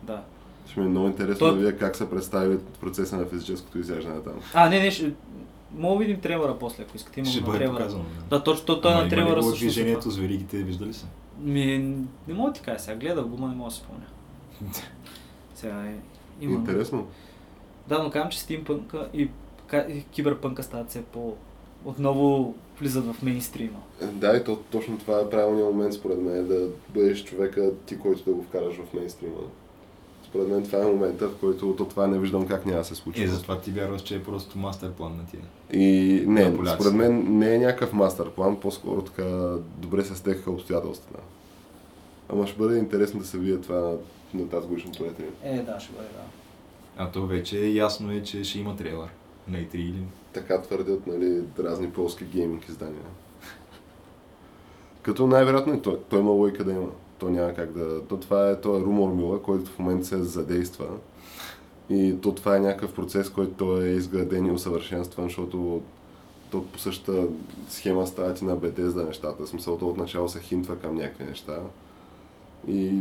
Да. 0.04 0.24
Ще 0.70 0.80
ми 0.80 0.86
е 0.86 0.90
много 0.90 1.08
интересно 1.08 1.40
То- 1.40 1.54
да 1.54 1.60
видя 1.60 1.78
как 1.78 1.96
се 1.96 2.10
представи 2.10 2.58
процеса 2.82 3.18
на 3.18 3.26
физическото 3.26 3.80
изяждане 3.80 4.22
там. 4.22 4.34
А, 4.54 4.70
не, 4.70 4.80
не, 4.80 4.92
ще... 4.92 5.14
Мога 5.76 5.96
да 5.96 6.00
видим 6.06 6.22
трейлера 6.22 6.58
после, 6.60 6.84
ако 6.84 6.98
искате. 6.98 7.20
Има 7.20 7.30
Ще 7.30 7.42
бъде 7.42 7.58
трейлера. 7.58 7.78
показано. 7.78 8.04
Да, 8.30 8.44
точно 8.44 8.66
то, 8.66 8.82
той 8.82 8.94
на 8.96 9.36
го 9.36 9.42
също. 9.42 9.58
движението 9.60 10.12
с 10.12 10.18
веригите, 10.18 10.58
виждали 10.58 10.94
се? 10.94 11.06
Ми, 11.40 11.78
не 12.28 12.34
мога 12.34 12.50
да 12.50 12.54
ти 12.54 12.62
кажа 12.62 12.80
сега, 12.80 12.98
гледах 12.98 13.26
го, 13.26 13.38
но 13.40 13.48
не 13.48 13.56
мога 13.56 13.70
да 13.70 13.76
се 13.76 13.82
спомня. 13.82 14.06
Сега 15.56 15.86
е... 15.86 15.96
Има. 16.42 16.56
Интересно. 16.56 17.08
Да, 17.88 18.04
но 18.04 18.12
казвам, 18.12 18.32
че 18.32 18.40
стимпънка 18.40 19.10
и, 19.14 19.30
и 19.74 20.04
киберпънка 20.12 20.64
стават 20.64 20.90
все 20.90 21.02
по... 21.04 21.36
Отново 21.86 22.56
влизат 22.80 23.06
в 23.14 23.22
мейнстрима. 23.24 23.80
Да, 24.12 24.38
и 24.38 24.44
то, 24.44 24.56
точно 24.72 24.98
това 24.98 25.20
е 25.20 25.30
правилният 25.30 25.74
момент 25.74 25.94
според 25.94 26.22
мен, 26.22 26.48
да 26.48 26.68
бъдеш 26.90 27.24
човека 27.24 27.72
ти, 27.86 28.00
който 28.00 28.24
да 28.26 28.32
го 28.32 28.44
вкараш 28.44 28.76
в 28.76 28.94
мейнстрима. 28.94 29.38
Според 30.32 30.48
мен 30.48 30.64
това 30.64 30.80
е 30.80 30.86
момента, 30.86 31.28
в 31.30 31.36
който 31.40 31.76
то 31.76 31.86
това 31.86 32.08
не 32.08 32.20
виждам 32.20 32.48
как 32.48 32.66
няма 32.66 32.78
да 32.78 32.84
се 32.86 32.96
случи. 32.96 33.24
Е, 33.24 33.28
затова 33.28 33.60
ти 33.60 33.72
вярваш, 33.72 34.02
че 34.02 34.16
е 34.16 34.24
просто 34.24 34.58
мастер 34.58 34.92
план 34.92 35.18
на 35.18 35.26
тия. 35.26 35.42
И 35.82 36.24
не, 36.28 36.50
На 36.50 36.58
поляци. 36.58 36.76
според 36.76 36.94
мен 36.94 37.38
не 37.38 37.56
е 37.56 37.58
някакъв 37.58 37.94
мастер 37.94 38.30
план, 38.30 38.60
по-скоро 38.60 39.02
така 39.02 39.56
добре 39.78 40.04
се 40.04 40.16
стекаха 40.16 40.52
обстоятелствата. 40.52 41.20
Ама 42.30 42.48
ще 42.48 42.58
бъде 42.58 42.78
интересно 42.78 43.20
да 43.20 43.26
се 43.26 43.38
види 43.38 43.62
това 43.62 43.80
на, 43.80 43.98
на 44.34 44.50
тази 44.50 44.68
годишното 44.68 45.04
E3. 45.04 45.24
Е, 45.44 45.62
да, 45.62 45.80
ще 45.80 45.94
бъде, 45.94 46.08
да. 46.08 46.24
А 46.98 47.12
то 47.12 47.26
вече 47.26 47.60
ясно 47.60 48.12
е, 48.12 48.24
че 48.24 48.44
ще 48.44 48.60
има 48.60 48.76
трейлър. 48.76 49.10
На 49.48 49.58
E3 49.58 49.76
или... 49.76 50.04
Така 50.34 50.62
твърдят 50.62 51.08
нали, 51.08 51.42
разни 51.60 51.92
полски 51.92 52.26
гейминг 52.26 52.70
издания. 52.70 53.02
Като 55.02 55.28
най-вероятно 55.28 55.74
и 55.74 55.82
той, 55.82 56.00
той 56.10 56.20
има 56.20 56.32
лойка 56.32 56.64
да 56.64 56.72
има. 56.72 56.88
То 57.22 57.30
няма 57.30 57.54
как 57.54 57.72
да... 57.72 58.02
То 58.06 58.18
това 58.18 58.50
е, 58.50 58.62
то 58.62 58.78
е 58.78 58.82
румор 58.82 59.14
мила, 59.14 59.42
който 59.42 59.72
в 59.72 59.80
момента 59.80 60.06
се 60.06 60.24
задейства. 60.24 60.88
И 61.90 62.16
то 62.22 62.36
това 62.36 62.58
е 62.58 62.60
някакъв 62.60 62.94
процес, 62.94 63.30
който 63.30 63.82
е 63.82 63.88
изграден 63.88 64.46
и 64.46 64.52
усъвършенстван, 64.52 65.26
защото 65.26 65.82
то 66.52 66.66
по 66.66 66.80
същата 66.80 67.28
схема 67.70 68.08
стават 68.08 68.42
и 68.42 68.46
на 68.46 68.58
Bethesda 68.58 69.08
нещата. 69.08 69.44
В 69.44 69.50
Смисъл, 69.50 69.78
то 69.78 69.88
отначало 69.88 70.30
се 70.30 70.40
хинтва 70.40 70.80
към 70.80 70.96
някакви 70.96 71.24
неща. 71.24 71.60
И 72.68 73.00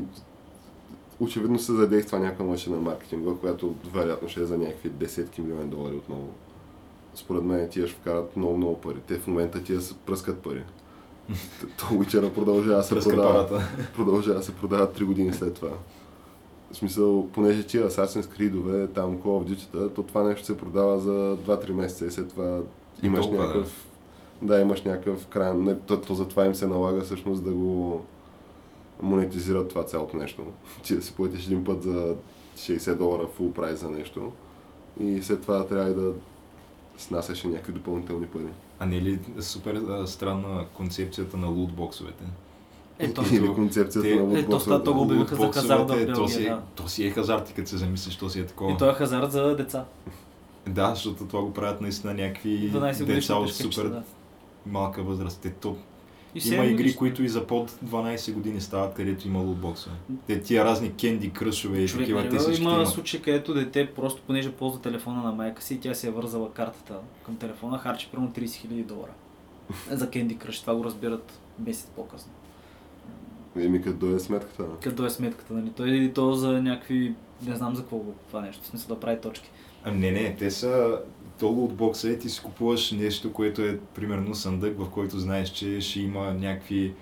очевидно 1.21 1.59
се 1.59 1.73
задейства 1.73 2.19
някаква 2.19 2.45
машина 2.45 2.77
маркетинга, 2.77 3.31
която 3.41 3.75
вероятно 3.95 4.29
ще 4.29 4.41
е 4.41 4.47
за 4.47 4.59
някакви 4.59 4.89
десетки 4.89 5.41
милиони 5.41 5.71
долари 5.71 5.95
отново. 5.95 6.29
Според 7.15 7.45
мен 7.45 7.69
тия 7.69 7.87
ще 7.87 7.97
вкарат 7.97 8.37
много, 8.37 8.57
много 8.57 8.81
пари. 8.81 8.99
Те 9.07 9.19
в 9.19 9.27
момента 9.27 9.63
тия 9.63 9.81
се 9.81 9.95
пръскат 10.07 10.39
пари. 10.39 10.65
То 11.79 11.85
Witcher 11.85 12.35
продължава 12.35 12.77
да 12.77 12.83
се 12.83 12.95
продава. 12.95 13.63
Продължава 13.97 14.39
да 14.39 14.45
се 14.45 14.55
продава 14.55 14.93
3 14.93 15.05
години 15.05 15.33
след 15.33 15.55
това. 15.55 15.71
В 16.73 16.77
смисъл, 16.77 17.29
понеже 17.29 17.67
тия 17.67 17.91
Assassin's 17.91 18.39
Creed-ове, 18.39 18.93
там 18.95 19.19
Call 19.19 19.25
of 19.25 19.49
Duty, 19.49 19.95
то 19.95 20.03
това 20.03 20.23
нещо 20.23 20.47
се 20.47 20.59
продава 20.59 21.01
за 21.01 21.37
2-3 21.37 21.73
месеца 21.73 22.07
и 22.07 22.11
след 22.11 22.29
това 22.29 22.61
имаш 23.03 23.27
да. 23.27 23.37
някакъв... 23.37 23.87
Да. 24.43 24.61
имаш 24.61 24.83
някакъв 24.83 25.27
край. 25.27 25.55
Не, 25.55 25.79
то, 25.79 26.01
то 26.01 26.15
затова 26.15 26.47
им 26.47 26.55
се 26.55 26.67
налага 26.67 27.01
всъщност 27.01 27.45
да 27.45 27.51
го 27.51 28.05
монетизират 29.03 29.69
това 29.69 29.85
цялото 29.85 30.17
нещо. 30.17 30.43
Ти 30.83 30.97
да 30.97 31.03
си 31.03 31.15
платиш 31.15 31.47
един 31.47 31.65
път 31.65 31.83
за 31.83 32.15
60 32.57 32.95
долара 32.95 33.27
фул 33.27 33.53
прайс 33.53 33.81
за 33.81 33.91
нещо 33.91 34.33
и 35.01 35.23
след 35.23 35.43
това 35.43 35.67
трябва 35.67 35.91
и 35.91 35.95
да 35.95 36.13
снасяш 37.01 37.45
и 37.45 37.49
някакви 37.49 37.73
допълнителни 37.73 38.27
пари. 38.27 38.43
А 38.79 38.87
не 38.87 38.97
е 38.97 39.03
ли 39.03 39.19
супер 39.41 39.75
а, 39.75 40.07
странна 40.07 40.65
концепцията 40.75 41.37
на 41.37 41.47
лутбоксовете? 41.47 42.25
Е, 42.99 43.13
то, 43.13 43.23
Или 43.33 43.49
концепцията 43.49 44.09
те- 44.09 44.15
на 44.17 44.39
е, 44.39 44.47
то 44.47 44.61
става 44.61 44.77
лутбоксовете. 44.77 44.85
толкова 44.85 45.05
обявиха 45.05 45.35
за 45.37 45.43
Лутбоксовете, 45.43 45.61
хазарда 45.85 46.13
в 46.13 46.17
то, 46.17 46.29
си, 46.29 46.43
е- 46.43 46.49
да. 46.49 46.63
то 46.75 46.89
си 46.89 47.07
е 47.07 47.11
хазарт, 47.11 47.51
и 47.51 47.55
като 47.55 47.69
се 47.69 47.77
замислиш, 47.77 48.17
то 48.17 48.29
си 48.29 48.41
е 48.41 48.47
такова. 48.47 48.73
И 48.73 48.77
той 48.77 48.91
е 48.91 48.95
хазард 48.95 49.33
за 49.33 49.57
деца. 49.57 49.85
Да, 50.67 50.95
защото 50.95 51.25
това 51.25 51.43
го 51.43 51.53
правят 51.53 51.81
наистина 51.81 52.15
някакви 52.15 52.71
12 52.73 53.05
деца 53.05 53.35
от 53.35 53.53
супер 53.53 53.85
да. 53.85 54.03
малка 54.67 55.03
възраст. 55.03 55.41
Те, 55.41 55.51
то, 55.51 55.77
И 56.35 56.49
Има 56.55 56.65
игри, 56.65 56.83
нищо. 56.85 56.99
които 56.99 57.23
и 57.23 57.29
за 57.29 57.47
под 57.47 57.71
12 57.71 58.33
години 58.33 58.61
стават, 58.61 58.95
където 58.95 59.29
има 59.29 59.39
лутбоксове. 59.39 59.97
Те 60.27 60.41
тия 60.41 60.65
разни 60.65 60.93
кенди 60.93 61.31
кръшове 61.31 61.79
и 61.79 61.87
такива, 61.87 62.21
нали, 62.21 62.31
те 62.31 62.39
всички 62.39 62.63
има 62.63 62.73
имат. 62.73 62.89
случаи, 62.89 63.23
където 63.23 63.55
дете 63.55 63.93
просто 63.95 64.23
понеже 64.27 64.53
ползва 64.53 64.81
телефона 64.81 65.23
на 65.23 65.33
майка 65.33 65.63
си 65.63 65.75
и 65.75 65.81
тя 65.81 65.95
си 65.95 66.07
е 66.07 66.11
вързала 66.11 66.53
картата 66.53 66.95
към 67.25 67.37
телефона, 67.37 67.79
харчи 67.79 68.09
примерно 68.13 68.33
30 68.33 68.45
000 68.45 68.85
долара. 68.85 69.13
За 69.91 70.11
Candy 70.11 70.37
Crush, 70.37 70.61
това 70.61 70.75
го 70.75 70.85
разбират 70.85 71.41
месец 71.67 71.91
по-късно. 71.97 72.33
Еми 73.57 73.83
като 73.83 73.97
дойде 73.97 74.21
сметката. 74.21 74.65
Къде 74.83 75.05
е 75.07 75.11
сметката, 75.11 75.55
нали? 75.55 75.71
Той 75.77 75.91
и 75.91 76.13
то 76.13 76.33
за 76.33 76.63
някакви, 76.63 77.15
не 77.47 77.57
знам 77.57 77.75
за 77.75 77.83
какво 77.83 77.97
го 77.97 78.15
това 78.29 78.41
нещо, 78.41 78.63
в 78.63 78.67
смисъл 78.67 78.95
да 78.95 79.01
прави 79.01 79.21
точки. 79.21 79.51
А, 79.85 79.91
не, 79.91 80.11
не, 80.11 80.37
те 80.39 80.51
са... 80.51 81.01
То 81.41 81.49
лутбокса 81.49 82.11
е, 82.11 82.19
ти 82.19 82.29
си 82.29 82.41
купуваш 82.43 82.93
нещо, 82.93 83.33
което 83.33 83.63
е 83.63 83.79
примерно 83.95 84.35
съндък, 84.35 84.79
в 84.79 84.91
който 84.91 85.19
знаеш, 85.19 85.49
че 85.49 85.81
ще 85.81 86.01
има 86.01 86.35
някакви 86.35 86.95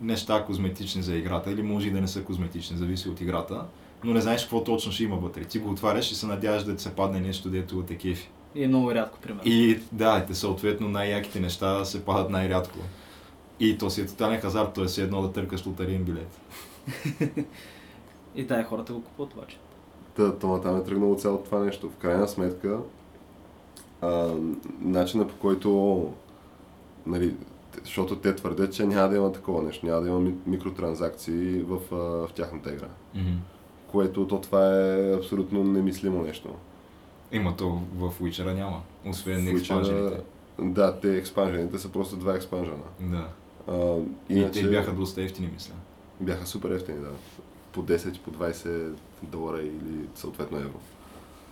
неща 0.00 0.44
козметични 0.44 1.02
за 1.02 1.16
играта 1.16 1.50
или 1.50 1.62
може 1.62 1.88
и 1.88 1.90
да 1.90 2.00
не 2.00 2.08
са 2.08 2.24
козметични, 2.24 2.76
зависи 2.76 3.08
от 3.08 3.20
играта. 3.20 3.64
Но 4.04 4.12
не 4.12 4.20
знаеш 4.20 4.42
какво 4.42 4.64
точно 4.64 4.92
ще 4.92 5.04
има 5.04 5.16
вътре. 5.16 5.44
Ти 5.44 5.58
го 5.58 5.70
отваряш 5.70 6.12
и 6.12 6.14
се 6.14 6.26
надяваш 6.26 6.64
да 6.64 6.76
ти 6.76 6.82
се 6.82 6.94
падне 6.94 7.20
нещо, 7.20 7.50
дето 7.50 7.82
те 7.82 7.96
кефи. 7.96 8.30
И 8.54 8.64
е 8.64 8.68
много 8.68 8.94
рядко, 8.94 9.18
примерно. 9.18 9.52
И 9.52 9.78
да, 9.92 10.26
те 10.26 10.34
съответно 10.34 10.88
най-яките 10.88 11.40
неща 11.40 11.84
се 11.84 12.04
падат 12.04 12.30
най-рядко. 12.30 12.78
И 13.60 13.78
то 13.78 13.90
си 13.90 14.00
е 14.00 14.06
тотален 14.06 14.40
хазарт, 14.40 14.74
то 14.74 14.82
е 14.82 14.86
все 14.86 15.02
едно 15.02 15.22
да 15.22 15.32
търкаш 15.32 15.66
лотариен 15.66 16.04
билет. 16.04 16.40
И 18.36 18.46
тая 18.46 18.64
хората 18.64 18.92
го 18.92 19.02
купуват 19.02 19.34
обаче. 19.34 19.58
Та, 20.16 20.38
то 20.38 20.60
там 20.60 20.76
е 20.76 20.84
тръгнало 20.84 21.14
цялото 21.14 21.44
това 21.44 21.64
нещо. 21.64 21.90
В 21.90 21.96
крайна 21.96 22.28
сметка, 22.28 22.78
а, 24.00 24.34
начина 24.80 25.28
по 25.28 25.34
който, 25.34 26.12
нали, 27.06 27.34
защото 27.84 28.16
те 28.16 28.34
твърдят, 28.34 28.72
че 28.72 28.86
няма 28.86 29.08
да 29.08 29.16
има 29.16 29.32
такова 29.32 29.62
нещо, 29.62 29.86
няма 29.86 30.00
да 30.00 30.08
има 30.08 30.20
ми- 30.20 30.34
микротранзакции 30.46 31.62
в, 31.62 31.78
а, 31.92 31.96
в 31.96 32.32
тяхната 32.34 32.72
игра. 32.72 32.88
Което 33.86 34.26
то 34.26 34.40
това 34.40 34.66
е 34.76 35.14
абсолютно 35.14 35.64
немислимо 35.64 36.22
нещо. 36.22 36.54
Има 37.32 37.56
то 37.56 37.68
в 37.94 38.12
Witcher 38.20 38.54
няма, 38.54 38.80
освен 39.06 39.40
Witcher, 39.40 39.58
експанжените. 39.58 40.20
Да, 40.58 41.00
те 41.00 41.16
експанжените 41.16 41.78
са 41.78 41.88
просто 41.88 42.16
два 42.16 42.34
експанжена. 42.34 42.76
Да. 43.00 43.28
А, 43.68 43.96
И 44.30 44.34
иначе 44.34 44.62
те 44.62 44.68
бяха 44.68 44.92
доста 44.92 45.22
ефтини, 45.22 45.50
мисля. 45.52 45.74
бяха 46.20 46.46
супер 46.46 46.70
ефтини, 46.70 46.98
да. 46.98 47.10
По 47.72 47.82
10 47.82 48.16
и 48.16 48.20
по 48.20 48.30
20 48.30 48.90
долара 49.22 49.62
или 49.62 49.72
съответно 50.14 50.58
евро. 50.58 50.78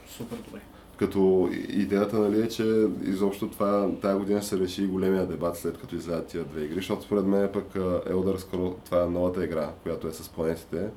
Супер 0.09 0.37
добре. 0.37 0.61
Като 0.99 1.49
идеята 1.69 2.19
нали, 2.19 2.43
е, 2.43 2.49
че 2.49 2.87
изобщо 3.03 3.49
това, 3.49 3.89
тая 4.03 4.17
година 4.17 4.41
ще 4.41 4.49
се 4.49 4.59
реши 4.59 4.85
и 4.85 4.87
големия 4.87 5.27
дебат 5.27 5.57
след 5.57 5.79
като 5.79 5.97
излязат 5.97 6.27
тия 6.27 6.45
две 6.45 6.61
игри, 6.61 6.75
защото 6.75 7.03
според 7.03 7.27
мен 7.27 7.51
пък 7.53 7.75
Elder 7.75 8.39
Scrolls, 8.39 8.75
това 8.85 9.03
е 9.03 9.07
новата 9.07 9.45
игра, 9.45 9.71
която 9.83 10.09
е 10.09 10.13
с 10.13 10.29
планетите 10.29 10.89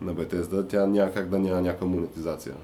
на 0.00 0.14
Bethesda, 0.14 0.68
тя 0.68 0.86
няма 0.86 1.12
как 1.12 1.28
да 1.28 1.38
няма 1.38 1.60
някаква 1.60 1.86
монетизация. 1.86 2.54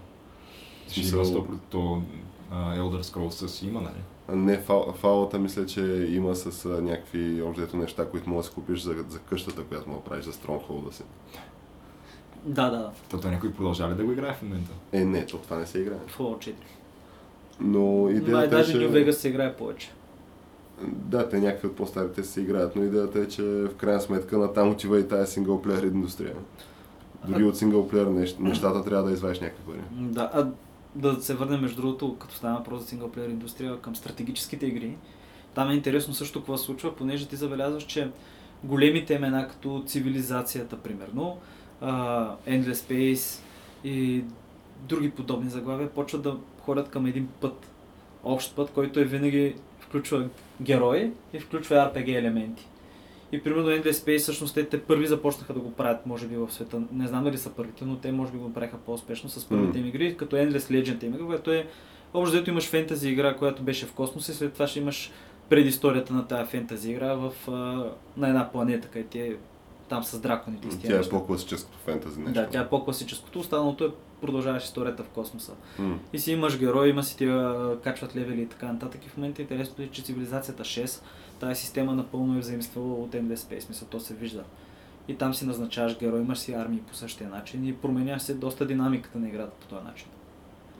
Ще 0.89 1.01
има 1.01 1.24
100%. 1.24 1.45
То 1.70 2.03
а, 2.51 2.76
Elder 2.76 3.03
Scrolls 3.03 3.47
си 3.47 3.66
има, 3.66 3.81
нали? 3.81 4.03
Не, 4.33 4.59
фал, 4.59 4.93
фалата 4.93 5.39
мисля, 5.39 5.66
че 5.66 6.09
има 6.11 6.35
с 6.35 6.68
някакви 6.83 7.43
общо 7.43 7.76
неща, 7.76 8.07
които 8.11 8.31
можеш 8.31 8.49
да 8.49 8.49
си 8.49 8.55
купиш 8.55 8.81
за, 8.81 8.95
за 9.09 9.18
къщата, 9.18 9.64
която 9.64 9.91
му 9.91 10.01
правиш 10.01 10.24
за 10.24 10.33
Stronghold 10.33 10.91
си. 10.91 11.03
Да, 12.45 12.70
да, 12.70 12.78
да. 12.78 12.91
Тото 13.11 13.28
някой 13.28 13.53
продължава 13.53 13.93
ли 13.93 13.97
да 13.97 14.05
го 14.05 14.12
играе 14.12 14.34
в 14.34 14.43
момента? 14.43 14.70
Е, 14.93 15.05
не, 15.05 15.26
то 15.26 15.38
това 15.38 15.57
не 15.57 15.66
се 15.66 15.78
играе. 15.78 15.99
Fallout 16.18 16.38
4. 16.38 16.55
Но 17.61 18.03
Май 18.03 18.12
идеята 18.12 18.45
е, 18.45 18.49
даже 18.49 18.72
че... 18.72 18.78
New 18.78 18.91
Vegas 18.91 19.11
се 19.11 19.28
играе 19.28 19.53
повече. 19.53 19.93
Да, 20.82 21.28
те 21.28 21.41
някакви 21.41 21.68
от 21.68 21.76
по-старите 21.76 22.24
се 22.24 22.41
играят, 22.41 22.76
но 22.76 22.84
идеята 22.84 23.18
е, 23.20 23.28
че 23.28 23.43
в 23.43 23.74
крайна 23.76 24.01
сметка 24.01 24.38
на 24.38 24.53
там 24.53 24.70
отива 24.70 25.01
и 25.01 25.09
тая 25.09 25.26
синглплеер 25.26 25.82
индустрия. 25.82 26.34
Дори 27.28 27.43
А- 27.43 27.47
от 27.47 27.57
синглплеер 27.57 28.07
нещ- 28.07 28.41
нещата 28.41 28.84
трябва 28.84 29.09
да 29.09 29.12
извадиш 29.12 29.41
някакви 29.41 29.62
пари. 29.64 29.80
Да, 29.93 30.30
а 30.34 30.47
да 30.95 31.22
се 31.22 31.34
върнем 31.34 31.61
между 31.61 31.82
другото, 31.82 32.16
като 32.16 32.34
става 32.34 32.57
въпрос 32.59 32.80
за 32.82 32.88
синглплеер 32.88 33.28
индустрия, 33.28 33.80
към 33.80 33.97
стратегическите 33.97 34.66
игри. 34.66 34.97
Там 35.55 35.70
е 35.70 35.74
интересно 35.74 36.14
също 36.14 36.38
какво 36.38 36.57
се 36.57 36.64
случва, 36.64 36.97
понеже 36.97 37.28
ти 37.28 37.36
забелязваш, 37.36 37.82
че 37.82 38.11
големите 38.64 39.14
имена, 39.14 39.49
като 39.49 39.82
цивилизацията, 39.86 40.76
примерно, 40.76 41.36
а, 41.81 42.35
Endless 42.49 42.72
Space 42.72 43.43
и 43.85 44.24
други 44.89 45.11
подобни 45.11 45.51
заглавия, 45.51 45.91
почват 45.91 46.22
да 46.22 46.37
ходят 46.61 46.89
към 46.89 47.07
един 47.07 47.28
път. 47.41 47.70
Общ 48.24 48.57
път, 48.57 48.70
който 48.70 49.01
е 49.01 49.05
винаги 49.05 49.55
включва 49.81 50.28
герои 50.62 51.12
и 51.33 51.41
включва 51.41 51.76
RPG 51.76 52.18
елементи. 52.18 52.66
И 53.33 53.43
примерно 53.43 53.68
Endless 53.68 53.91
Space 53.91 54.18
всъщност 54.18 54.55
те, 54.55 54.64
те 54.64 54.83
първи 54.83 55.07
започнаха 55.07 55.55
да 55.55 55.61
го 55.61 55.72
правят, 55.72 56.07
може 56.07 56.26
би 56.26 56.37
в 56.37 56.53
света. 56.53 56.83
Не 56.93 57.09
знам 57.09 57.24
дали 57.24 57.39
са 57.39 57.51
първите, 57.51 57.85
но 57.85 57.97
те 57.97 58.12
може 58.12 58.33
би 58.33 58.39
го 58.39 58.45
направиха 58.45 58.76
по-успешно 58.78 59.31
с 59.31 59.49
първите 59.49 59.78
им 59.78 59.87
игри, 59.87 60.16
като 60.16 60.37
Endless 60.37 60.59
Legend 60.59 61.05
им 61.05 61.14
игра, 61.14 61.26
което 61.26 61.53
е 61.53 61.66
общо 62.14 62.37
дето 62.37 62.51
имаш 62.51 62.68
фентази 62.68 63.09
игра, 63.09 63.37
която 63.37 63.62
беше 63.62 63.87
в 63.87 63.93
космоса 63.93 64.33
и 64.33 64.35
след 64.35 64.53
това 64.53 64.66
ще 64.66 64.78
имаш 64.78 65.11
предисторията 65.49 66.12
на 66.12 66.26
тази 66.26 66.51
фентази 66.51 66.91
игра 66.91 67.14
в, 67.14 67.33
а, 67.49 67.53
на 68.16 68.28
една 68.28 68.53
планета, 68.53 68.89
където 68.89 69.37
там 69.91 70.05
с 70.05 70.20
драконите 70.20 70.68
Тя 70.68 70.95
е 70.95 70.97
неща. 70.97 71.11
по-класическото 71.11 71.78
фентази 71.78 72.20
нещо. 72.20 72.34
Да, 72.34 72.49
тя 72.49 72.61
е 72.61 72.68
по-класическото, 72.68 73.38
останалото 73.38 73.84
е 73.84 73.91
продължаваш 74.20 74.64
историята 74.64 75.03
в 75.03 75.09
космоса. 75.09 75.53
М. 75.78 75.99
И 76.12 76.18
си 76.18 76.32
имаш 76.32 76.59
герой, 76.59 76.88
има 76.88 77.03
си 77.03 77.16
тия 77.16 77.57
качват 77.80 78.16
левели 78.16 78.43
и 78.43 78.47
така 78.47 78.72
нататък. 78.72 79.07
И 79.07 79.09
в 79.09 79.16
момента 79.16 79.43
интересното 79.43 79.82
е, 79.82 79.88
че 79.93 80.03
цивилизацията 80.03 80.62
6, 80.62 81.03
тази 81.41 81.61
система 81.61 81.95
напълно 81.95 82.36
е 82.36 82.41
взаимствала 82.41 82.95
от 82.95 83.12
Space, 83.12 83.68
мисля, 83.68 83.86
то 83.91 84.01
се 84.01 84.14
вижда. 84.14 84.45
И 85.09 85.14
там 85.14 85.34
си 85.34 85.47
назначаваш 85.47 85.99
герой, 85.99 86.20
имаш 86.20 86.38
си 86.38 86.53
армии 86.53 86.80
по 86.80 86.95
същия 86.95 87.30
начин 87.30 87.66
и 87.66 87.74
променя 87.74 88.18
се 88.18 88.34
доста 88.34 88.66
динамиката 88.66 89.18
на 89.18 89.28
играта 89.28 89.53
по 89.61 89.66
този 89.66 89.84
начин. 89.84 90.07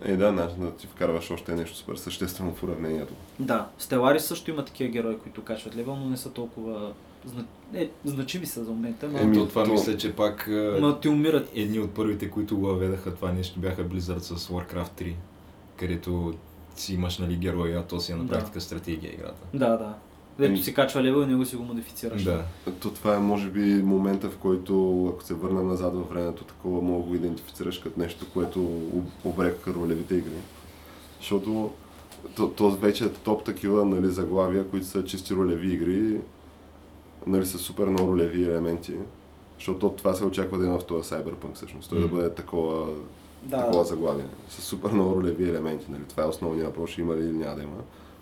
Е, 0.03 0.17
да, 0.17 0.33
начин 0.33 0.61
да 0.61 0.77
ти 0.77 0.87
вкарваш 0.87 1.31
още 1.31 1.55
нещо 1.55 1.77
супер 1.77 1.97
съществено 1.97 2.55
в 2.55 2.63
уравнението. 2.63 3.15
Да, 3.39 3.69
Stellaris 3.81 4.19
също 4.19 4.51
има 4.51 4.65
такива 4.65 4.91
герои, 4.91 5.19
които 5.19 5.45
качват 5.45 5.77
левел, 5.77 5.97
но 5.97 6.11
не 6.11 6.17
са 6.17 6.33
толкова. 6.33 6.93
Е, 7.75 7.91
значими 8.05 8.47
са 8.47 8.65
за 8.65 8.71
момента, 8.71 9.09
но, 9.09 9.19
Еми, 9.19 9.35
то 9.35 9.49
това 9.49 9.65
то- 9.65 9.71
мисля, 9.73 9.97
че 9.97 10.13
пак 10.13 10.49
но 10.81 10.97
ти 10.97 11.09
умират. 11.09 11.51
едни 11.55 11.79
от 11.79 11.91
първите, 11.91 12.31
които 12.31 12.59
го 12.59 12.67
въведаха 12.67 13.15
това 13.15 13.33
нещо, 13.33 13.61
бяха 13.61 13.85
Blizzard 13.85 14.19
с 14.19 14.49
Warcraft 14.49 15.03
3, 15.03 15.15
където 15.77 16.35
си 16.77 16.95
имаш 16.95 17.19
нали, 17.19 17.37
героя, 17.37 17.79
а 17.79 17.83
то 17.83 18.01
си 18.01 18.13
е 18.13 18.17
на 18.17 18.25
Да. 18.25 18.33
практика 18.33 18.61
стратегия 18.61 19.13
играта. 19.13 19.43
Да, 19.55 19.69
да. 19.69 19.95
Дето 20.39 20.49
Еми- 20.49 20.59
си 20.59 20.75
качва 20.75 21.03
левел 21.03 21.23
и 21.23 21.27
него 21.27 21.45
си 21.45 21.57
го 21.57 21.63
модифицираш. 21.63 22.25
Да. 22.25 22.45
То 22.81 22.91
това 22.91 23.17
е 23.17 23.21
може 23.21 23.49
би 23.49 23.61
момента, 23.75 24.31
в 24.31 24.37
който, 24.37 24.73
ако 25.07 25.25
се 25.25 25.35
върнем 25.35 25.67
назад 25.69 25.95
във 25.95 26.09
времето, 26.09 26.45
такова 26.45 26.83
мога 26.83 27.03
да 27.03 27.09
го 27.09 27.15
идентифицираш 27.15 27.79
като 27.79 28.01
нещо, 28.01 28.27
което 28.33 28.63
об- 28.93 29.25
обрекаха 29.25 29.75
ролевите 29.75 30.15
игри. 30.15 30.31
Защото 31.21 31.71
то, 32.37 32.51
то 32.51 32.71
вече 32.71 33.05
е 33.05 33.09
топ 33.09 33.45
такива 33.45 33.85
нали, 33.85 34.07
заглавия, 34.09 34.65
които 34.65 34.87
са 34.87 35.05
чисти 35.05 35.35
ролеви 35.35 35.73
игри, 35.73 36.21
нали, 37.27 37.47
с 37.47 37.59
супер 37.59 37.87
много 37.87 38.13
ролеви 38.13 38.45
елементи. 38.45 38.95
Защото 39.59 39.89
това 39.91 40.15
се 40.15 40.25
очаква 40.25 40.59
да 40.59 40.67
има 40.67 40.79
в 40.79 40.85
този 40.85 41.11
Cyberpunk 41.11 41.55
всъщност. 41.55 41.91
Той 41.91 42.01
да 42.01 42.07
Мгм. 42.07 42.17
бъде 42.17 42.31
такова, 42.35 42.87
да. 43.43 43.57
такова 43.57 43.79
да. 43.79 43.85
заглавие. 43.85 44.25
С 44.49 44.63
супер 44.63 44.91
много 44.91 45.17
ролеви 45.17 45.49
елементи. 45.51 45.87
Нали. 45.91 46.03
Това 46.09 46.23
е 46.23 46.27
основният 46.27 46.67
въпрос, 46.67 46.91
ще 46.91 47.01
има 47.01 47.17
ли 47.17 47.21
или 47.21 47.33
няма 47.39 47.57
да 47.57 47.63
има. 47.63 47.77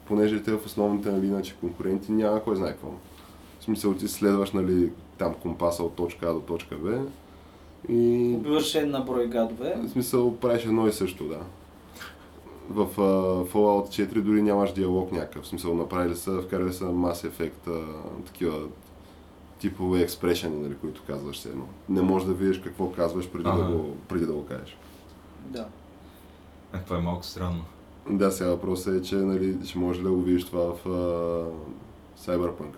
Понеже 0.07 0.42
те 0.42 0.53
в 0.53 0.66
основните 0.66 1.11
нали, 1.11 1.26
иначе 1.26 1.57
конкуренти 1.61 2.12
няма 2.12 2.42
кой 2.44 2.57
знае 2.57 2.70
какво. 2.70 2.88
В 3.61 3.64
смисъл 3.64 3.94
ти 3.94 4.09
следваш 4.09 4.51
нали, 4.53 4.90
там 5.18 5.34
компаса 5.34 5.82
от 5.82 5.94
точка 5.94 6.26
А 6.28 6.32
до 6.32 6.40
точка 6.40 6.76
Б 6.76 6.99
и 7.88 8.34
Убиваш 8.36 8.74
една 8.74 9.01
брой 9.01 9.26
гадове. 9.26 9.76
в 9.84 9.88
смисъл 9.90 10.36
правиш 10.36 10.64
едно 10.64 10.86
и 10.88 10.92
също, 10.92 11.24
да. 11.24 11.38
В 12.70 12.86
uh, 12.96 13.51
Fallout 13.53 14.09
4 14.09 14.20
дори 14.20 14.42
нямаш 14.42 14.72
диалог 14.72 15.12
някакъв. 15.12 15.44
В 15.44 15.49
смисъл 15.49 15.74
направили 15.74 16.16
са, 16.16 16.42
вкарали 16.42 16.72
са 16.72 16.84
Mass 16.84 17.28
Effect, 17.30 17.68
а, 17.68 17.80
такива 18.26 18.59
типове 19.59 20.00
експрешени, 20.00 20.62
нали, 20.62 20.76
които 20.76 21.02
казваш 21.06 21.38
се 21.38 21.48
едно. 21.48 21.64
Не 21.88 22.02
можеш 22.02 22.28
да 22.28 22.34
видиш 22.34 22.61
какво 22.61 22.92
казваш 22.92 23.30
преди, 23.30 23.44
да 23.44 23.50
Ага. 23.50 23.64
го, 23.64 23.96
преди 24.09 24.26
да 24.26 24.32
го 24.32 24.46
кажеш. 24.46 24.76
Да. 25.46 25.68
Е, 26.74 26.78
това 26.78 26.96
е 26.96 27.00
малко 27.00 27.24
странно. 27.24 27.64
Да, 28.11 28.32
сега 28.32 28.50
въпросът 28.50 28.94
е, 28.94 29.02
че 29.02 29.14
нали, 29.14 29.66
ще 29.66 29.78
можеш 29.78 30.02
да 30.02 30.11
го 30.11 30.22
видиш 30.22 30.44
това 30.44 30.74
в 30.74 30.84
uh, 30.84 31.50
Cyberpunk. 32.18 32.74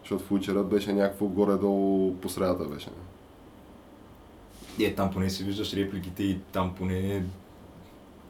Защото 0.00 0.24
Witcher 0.34 0.62
беше 0.64 0.92
някакво 0.92 1.26
горе-долу 1.26 2.14
по 2.16 2.28
средата 2.28 2.64
беше. 2.64 2.90
Е, 4.80 4.94
там 4.94 5.10
поне 5.10 5.30
си 5.30 5.44
виждаш 5.44 5.74
репликите 5.74 6.22
и 6.22 6.40
там 6.52 6.74
поне... 6.74 7.24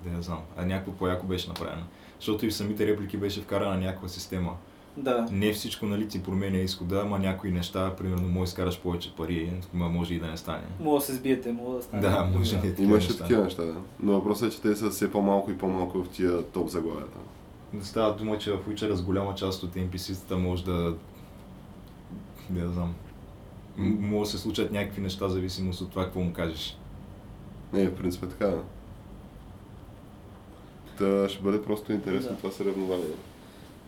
Да 0.05 0.11
не 0.11 0.23
знам, 0.23 0.41
а 0.57 0.67
някакво 0.67 0.93
по-яко 0.93 1.27
беше 1.27 1.49
направено. 1.49 1.83
Защото 2.19 2.47
и 2.47 2.51
в 2.51 2.55
самите 2.55 2.87
реплики 2.87 3.17
беше 3.17 3.41
вкарана 3.41 3.77
някаква 3.77 4.09
система. 4.09 4.57
Да. 5.03 5.27
Не 5.33 5.53
всичко, 5.53 5.87
нали, 5.87 6.09
ти 6.09 6.23
променя 6.23 6.59
изхода, 6.59 7.01
ама 7.05 7.19
някои 7.19 7.51
неща, 7.51 7.97
примерно, 7.97 8.29
може 8.29 8.39
да 8.39 8.45
изкараш 8.45 8.81
повече 8.81 9.15
пари, 9.17 9.53
може 9.75 10.15
и 10.15 10.19
да 10.21 10.27
не 10.27 10.37
стане. 10.37 10.63
Мога 10.81 10.99
да 10.99 11.05
се 11.05 11.15
сбиете, 11.15 11.53
мога 11.53 11.77
да 11.77 11.83
стане. 11.83 12.03
Да, 12.03 12.25
може 12.37 12.57
да 12.57 12.63
такива 12.63 12.83
Имаше 12.83 13.09
неща. 13.09 13.23
такива 13.25 13.45
неща, 13.45 13.65
да. 13.65 13.75
Но 14.01 14.13
въпросът 14.13 14.53
е, 14.53 14.57
че 14.57 14.63
те 14.63 14.77
са 14.77 14.91
все 14.91 15.11
по-малко 15.11 15.51
и 15.51 15.59
по-малко 15.59 16.05
в 16.05 16.09
тия 16.09 16.43
топ 16.43 16.69
заглавията. 16.69 17.19
Не 17.73 17.85
става 17.85 18.15
дума, 18.17 18.39
че 18.39 18.53
в 18.53 18.59
Witcher 18.69 18.93
с 18.95 19.03
голяма 19.03 19.35
част 19.35 19.63
от 19.63 19.75
NPC-тата 19.75 20.35
може 20.35 20.65
да 20.65 20.95
не 22.51 22.61
да 22.61 22.69
знам. 22.69 22.95
Може 23.77 24.31
да 24.31 24.37
се 24.37 24.43
случат 24.43 24.73
някакви 24.73 25.01
неща, 25.03 25.27
в 25.27 25.31
зависимост 25.31 25.81
от 25.81 25.91
това, 25.91 26.05
какво 26.05 26.21
му 26.21 26.33
кажеш. 26.33 26.79
Не, 27.73 27.89
в 27.89 27.95
принцип 27.95 28.23
е 28.23 28.29
така. 28.29 28.47
да. 28.47 28.63
Та 30.99 31.29
ще 31.29 31.43
бъде 31.43 31.63
просто 31.63 31.93
интересно 31.93 32.31
Да. 32.31 32.37
това 32.37 32.51
съревнование. 32.51 33.05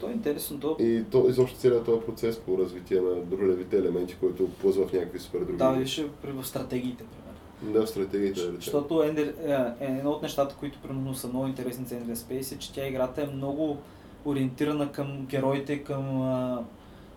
То 0.00 0.08
е 0.08 0.12
интересно. 0.12 0.60
То... 0.60 0.76
И 0.80 1.04
то, 1.10 1.26
изобщо 1.28 1.58
целият 1.58 1.84
този 1.84 2.00
процес 2.00 2.38
по 2.38 2.58
развитие 2.58 3.00
на 3.00 3.38
ролевите 3.38 3.78
елементи, 3.78 4.16
който 4.20 4.48
ползва 4.48 4.86
в 4.86 4.92
някакви 4.92 5.18
супер 5.18 5.38
други. 5.38 5.56
Да, 5.56 5.70
виж 5.70 6.04
в 6.24 6.46
стратегиите, 6.46 7.04
примерно. 7.04 7.80
Да, 7.80 7.86
в 7.86 7.90
стратегиите. 7.90 8.40
Защото 8.40 9.02
е, 9.02 9.34
е, 9.80 9.86
едно 9.86 10.10
от 10.10 10.22
нещата, 10.22 10.54
които 10.54 10.78
примерно 10.78 11.14
са 11.14 11.28
много 11.28 11.46
интересни 11.46 11.84
за 11.86 11.94
Endless 11.94 12.14
Space 12.14 12.54
е, 12.54 12.58
че 12.58 12.72
тя 12.72 12.86
играта 12.86 13.22
е 13.22 13.26
много 13.26 13.78
ориентирана 14.24 14.92
към 14.92 15.26
героите, 15.26 15.78
към 15.78 16.22
а, 16.22 16.62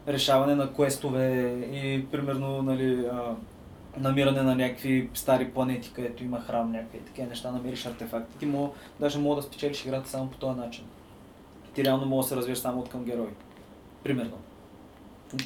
решаване 0.07 0.55
на 0.55 0.73
квестове 0.73 1.55
и 1.73 2.05
примерно 2.11 2.61
нали, 2.61 3.05
а, 3.11 3.35
намиране 3.99 4.41
на 4.41 4.55
някакви 4.55 5.09
стари 5.13 5.51
планети, 5.51 5.91
където 5.93 6.23
има 6.23 6.41
храм, 6.41 6.71
някакви 6.71 6.99
такива 6.99 7.27
неща, 7.27 7.51
намериш 7.51 7.85
артефакти. 7.85 8.37
Ти 8.37 8.45
мога, 8.45 8.69
даже 8.99 9.19
мога 9.19 9.35
да 9.35 9.41
спечелиш 9.41 9.85
играта 9.85 10.09
само 10.09 10.29
по 10.29 10.37
този 10.37 10.59
начин. 10.59 10.83
Ти 11.73 11.83
реално 11.83 12.05
мога 12.05 12.23
да 12.23 12.27
се 12.27 12.35
развиеш 12.35 12.57
само 12.57 12.81
от 12.81 12.89
към 12.89 13.03
герои. 13.03 13.33
Примерно. 14.03 14.37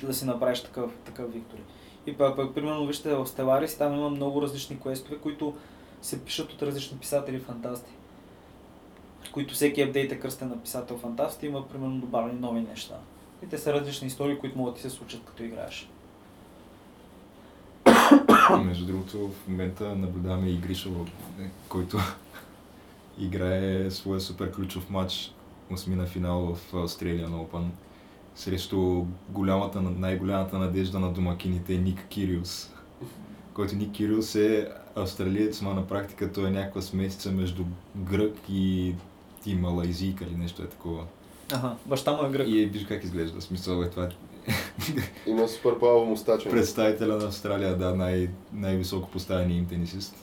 Да 0.04 0.14
си 0.14 0.26
направиш 0.26 0.64
такъв, 0.64 0.92
такъв 1.06 1.34
виктори. 1.34 1.62
И 2.06 2.18
пък, 2.18 2.54
примерно, 2.56 2.88
вижте, 2.88 3.16
в 3.16 3.26
Stellaris 3.26 3.78
там 3.78 3.94
има 3.94 4.10
много 4.10 4.42
различни 4.42 4.80
квестове, 4.80 5.18
които 5.18 5.56
се 6.02 6.26
пишат 6.26 6.54
от 6.54 6.62
различни 6.64 6.98
писатели 6.98 7.40
фантасти. 7.40 7.92
Които 9.32 9.54
всеки 9.54 9.82
апдейт 9.82 10.12
е 10.12 10.20
кръстен 10.20 10.50
на 10.50 10.62
писател 10.64 10.98
фантаст 10.98 11.44
и 11.44 11.46
има, 11.46 11.68
примерно, 11.68 12.00
добавени 12.00 12.40
нови 12.40 12.62
неща. 12.62 12.96
И 13.44 13.48
те 13.48 13.58
са 13.58 13.74
различни 13.74 14.08
истории, 14.08 14.38
които 14.38 14.58
могат 14.58 14.74
да 14.74 14.82
ти 14.82 14.90
се 14.90 14.96
случат 14.96 15.22
като 15.26 15.44
играеш. 15.44 15.90
Между 18.66 18.86
другото, 18.86 19.30
в 19.30 19.48
момента 19.48 19.96
наблюдаваме 19.96 20.50
и 20.50 20.58
Гришо, 20.58 21.06
който 21.70 21.98
играе 23.20 23.92
своя 23.92 24.22
супер 24.22 24.52
ключов 24.52 24.90
матч, 24.90 25.34
осмина 25.72 26.06
финал 26.06 26.56
в 26.56 26.74
Australian 26.74 27.30
Open, 27.30 27.66
срещу 28.36 29.06
голямата, 29.30 29.82
най-голямата 29.82 30.58
надежда 30.58 31.00
на 31.00 31.12
домакините 31.12 31.78
Ник 31.78 32.06
Кириус. 32.10 32.72
Който 33.54 33.76
Ник 33.76 33.92
Кириус 33.92 34.36
е 34.36 34.70
австралиец, 34.96 35.62
ма 35.62 35.74
на 35.74 35.88
практика 35.88 36.32
той 36.32 36.48
е 36.48 36.52
някаква 36.52 36.82
смесица 36.82 37.32
между 37.32 37.64
грък 37.96 38.36
и, 38.50 38.96
и 39.46 39.56
малайзийка 39.56 40.24
или 40.24 40.36
нещо 40.36 40.64
е 40.64 40.68
такова. 40.68 41.04
Ага, 41.54 41.76
баща 41.86 42.14
му 42.14 42.28
е 42.28 42.30
грък. 42.32 42.48
И 42.48 42.66
виж 42.66 42.86
как 42.86 43.04
изглежда, 43.04 43.42
смисъл 43.42 43.82
е 43.82 43.90
това. 43.90 44.04
е 44.04 44.10
Има 45.30 45.48
супер 45.48 45.80
пава 45.80 46.06
мустача. 46.06 46.50
Представителя 46.50 47.18
на 47.18 47.26
Австралия, 47.26 47.78
да, 47.78 47.96
най- 47.96 48.30
най-високо 48.54 49.10
поставения 49.10 49.58
им 49.58 49.66
тенисист. 49.66 50.16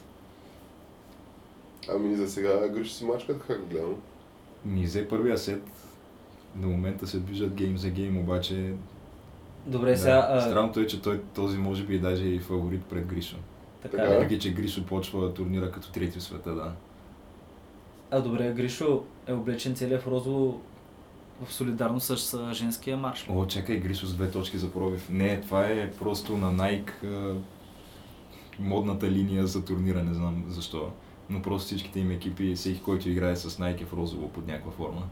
Ами 1.95 2.17
за 2.17 2.31
сега 2.31 2.69
гриш 2.69 2.93
си 2.93 3.05
мачкат, 3.05 3.43
как 3.47 3.61
го 3.61 3.67
гледам. 3.67 3.95
Ни 4.65 4.85
взе 4.85 5.09
първия 5.09 5.39
сет. 5.39 5.63
До 6.55 6.69
момента 6.69 7.07
се 7.07 7.19
движат 7.19 7.55
гейм 7.55 7.79
за 7.79 7.91
гейм, 7.91 8.19
обаче 8.19 8.75
Добре, 9.67 9.91
да, 9.91 9.97
сега... 9.97 10.29
а, 10.31 10.41
странното 10.41 10.81
е, 10.81 10.87
че 10.87 11.03
той 11.03 11.21
този 11.35 11.59
може 11.59 11.85
би 11.85 11.99
даже 11.99 12.25
е 12.25 12.29
и 12.29 12.39
фаворит 12.39 12.85
пред 12.85 13.07
Гришо. 13.07 13.37
така, 13.83 13.97
Така 13.97 14.11
е. 14.11 14.15
Въпреки, 14.15 14.39
че 14.39 14.53
Гришо 14.53 14.87
почва 14.87 15.35
турнира 15.35 15.71
като 15.71 15.93
трети 15.93 16.19
в 16.19 16.23
света, 16.23 16.55
да. 16.55 16.73
А 18.11 18.21
добре, 18.21 18.53
Гришо 18.53 19.03
е 19.27 19.33
облечен 19.33 19.75
целият 19.75 20.03
в 20.03 20.07
розово 20.07 20.61
в 21.45 21.53
солидарност 21.53 22.19
с 22.19 22.51
женския 22.53 22.97
марш. 22.97 23.27
О, 23.31 23.47
чакай, 23.47 23.77
Гришо 23.77 24.07
с 24.07 24.15
две 24.15 24.31
точки 24.31 24.59
за 24.59 24.71
пробив. 24.71 25.11
Не, 25.11 25.41
това 25.41 25.67
е 25.67 25.91
просто 25.91 26.37
на 26.37 26.53
Nike 26.53 27.35
модната 28.59 29.11
линия 29.11 29.47
за 29.47 29.65
турнира, 29.65 30.03
не 30.03 30.15
знам 30.15 30.45
защо. 30.49 30.91
Но 31.31 31.43
просто 31.43 31.67
всичките 31.67 32.01
им 32.01 32.11
екипи, 32.11 32.55
всеки, 32.55 32.81
който 32.83 33.09
играе 33.11 33.37
с 33.37 33.51
Nike 33.51 33.83
е 33.83 33.85
в 33.85 33.93
розово 33.93 34.29
под 34.29 34.47
някаква 34.47 34.73
форма. 34.73 35.03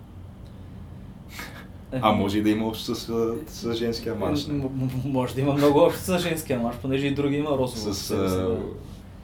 А 2.00 2.12
може 2.12 2.38
и 2.38 2.42
да 2.42 2.50
има 2.50 2.66
общо 2.66 2.94
с, 2.94 3.34
с 3.46 3.74
женския 3.74 4.14
марш. 4.14 4.48
М- 4.48 4.54
м- 4.64 4.88
може 5.04 5.34
да 5.34 5.40
има 5.40 5.52
много 5.52 5.78
общо 5.78 6.00
с 6.00 6.18
женския 6.18 6.60
марш, 6.60 6.76
понеже 6.82 7.06
и 7.06 7.14
други 7.14 7.36
има 7.36 7.50
розово. 7.50 7.94
С, 7.94 8.10
а, 8.10 8.58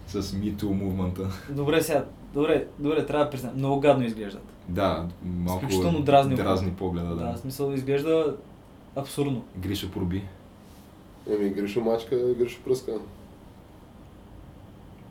с 0.08 0.32
Me 0.32 0.54
Too 0.54 0.72
мувмента. 0.72 1.30
Добре, 1.50 1.82
сега, 1.82 2.04
добре, 2.34 2.66
добре, 2.78 3.06
трябва 3.06 3.24
да 3.24 3.30
признаем, 3.30 3.56
много 3.56 3.80
гадно 3.80 4.04
изглеждат. 4.04 4.42
Да, 4.68 5.06
малко 5.24 5.64
Изключително 5.64 6.02
дразни 6.02 6.34
дразни 6.36 6.72
погледа, 6.72 7.14
Да, 7.16 7.32
да. 7.32 7.38
смисъл 7.38 7.72
изглежда 7.72 8.36
абсурдно. 8.96 9.42
Гриша 9.56 9.90
проби. 9.90 10.22
Еми 11.30 11.48
Гришо 11.50 11.80
мачка, 11.80 12.16
Гришо 12.38 12.60
пръска. 12.64 12.92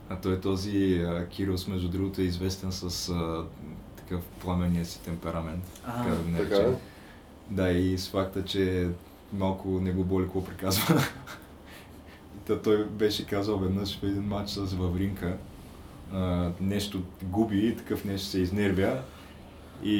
А 0.10 0.16
той 0.16 0.40
този 0.40 0.96
а, 0.96 1.28
Кирилс, 1.28 1.68
между 1.68 1.88
другото, 1.90 2.22
е 2.22 2.26
известен 2.26 2.72
с 2.72 3.10
а, 3.10 3.46
такъв 3.98 4.22
пламения 4.22 4.86
си 4.86 5.02
темперамент. 5.02 5.82
А, 5.86 5.98
така 5.98 6.10
да 6.10 6.16
го 6.16 6.32
Така 6.38 6.44
наречем. 6.56 6.74
е. 6.74 6.78
Да, 7.50 7.70
и 7.72 7.98
с 7.98 8.10
факта, 8.10 8.46
че 8.46 8.90
малко 9.34 9.68
не 9.70 9.92
го 9.92 10.04
боли 10.04 10.26
какво 10.26 10.44
приказва. 10.44 11.02
Та 12.46 12.62
той 12.62 12.86
беше 12.86 13.26
казал 13.26 13.58
веднъж 13.58 14.00
в 14.00 14.04
един 14.04 14.24
матч 14.24 14.50
с 14.50 14.74
Вавринка, 14.74 15.38
а, 16.14 16.52
нещо 16.62 17.02
губи 17.24 17.68
и 17.68 17.76
такъв 17.76 18.06
нещо 18.06 18.28
се 18.28 18.40
изнервя 18.40 19.02
и, 19.84 19.96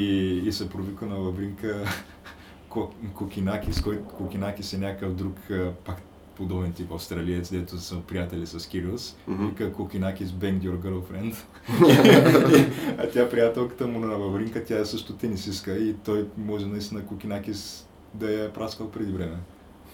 и 0.46 0.52
се 0.52 0.70
провика 0.70 1.06
на 1.06 1.16
Вавринка 1.16 1.84
Ко- 2.68 2.90
Кокинакис, 3.14 3.80
който 3.80 4.04
Кокинакис 4.04 4.72
е 4.72 4.78
някакъв 4.78 5.14
друг 5.14 5.36
пак 5.84 6.02
подобен 6.38 6.72
тип 6.72 6.92
австралиец, 6.92 7.50
дето 7.50 7.78
са 7.78 8.00
приятели 8.00 8.46
с 8.46 8.68
Кириус. 8.68 9.16
Мгм. 9.26 9.46
Вика 9.46 9.72
Кокинакис 9.72 10.30
banged 10.30 10.60
your 10.60 10.78
girlfriend. 10.78 11.34
а 12.98 13.08
тя 13.08 13.28
приятелката 13.28 13.86
му 13.86 13.98
на 13.98 14.18
Вавринка, 14.18 14.64
тя 14.64 14.78
е 14.78 14.84
също 14.84 15.12
тенисистка 15.12 15.76
и 15.76 15.94
той 16.04 16.26
може 16.36 16.66
наистина 16.66 17.06
Кокинакис 17.06 17.86
да 18.14 18.30
я 18.30 18.44
е 18.44 18.52
праскал 18.52 18.90
преди 18.90 19.12
време. 19.12 19.36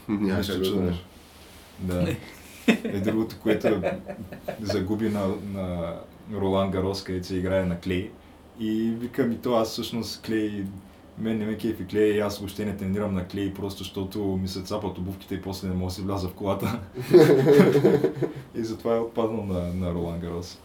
Няма 0.08 0.38
Нищо 0.38 0.52
как 0.52 0.62
да 0.62 0.66
чудно. 0.66 0.82
знаеш. 0.82 1.04
Да. 1.78 2.16
Е 2.84 3.00
другото, 3.00 3.36
което 3.42 3.66
е, 3.66 4.00
загуби 4.62 5.08
на, 5.08 5.28
на 5.52 5.94
Ролан 6.32 6.70
Гарос, 6.70 7.04
където 7.04 7.26
се 7.26 7.36
играе 7.36 7.64
на 7.64 7.80
Клей. 7.80 8.10
И 8.60 8.94
вика 8.98 9.24
ми 9.24 9.38
то, 9.38 9.54
аз 9.54 9.68
всъщност 9.68 10.22
Клей, 10.22 10.64
мен 11.18 11.38
не 11.38 11.46
ме 11.46 11.56
кефи 11.56 11.86
Клей 11.86 12.12
и 12.12 12.20
аз 12.20 12.38
въобще 12.38 12.64
не 12.64 12.76
тренирам 12.76 13.14
на 13.14 13.28
Клей, 13.28 13.54
просто 13.54 13.78
защото 13.78 14.18
ми 14.18 14.48
се 14.48 14.62
цапат 14.62 14.98
обувките 14.98 15.34
и 15.34 15.42
после 15.42 15.68
не 15.68 15.74
мога 15.74 15.88
да 15.88 15.94
си 15.94 16.02
вляза 16.02 16.28
в 16.28 16.34
колата. 16.34 16.80
и 18.54 18.64
затова 18.64 18.96
е 18.96 19.00
отпаднал 19.00 19.44
на, 19.44 19.74
на 19.74 19.94
Ролан 19.94 20.20
Гарос. 20.20 20.58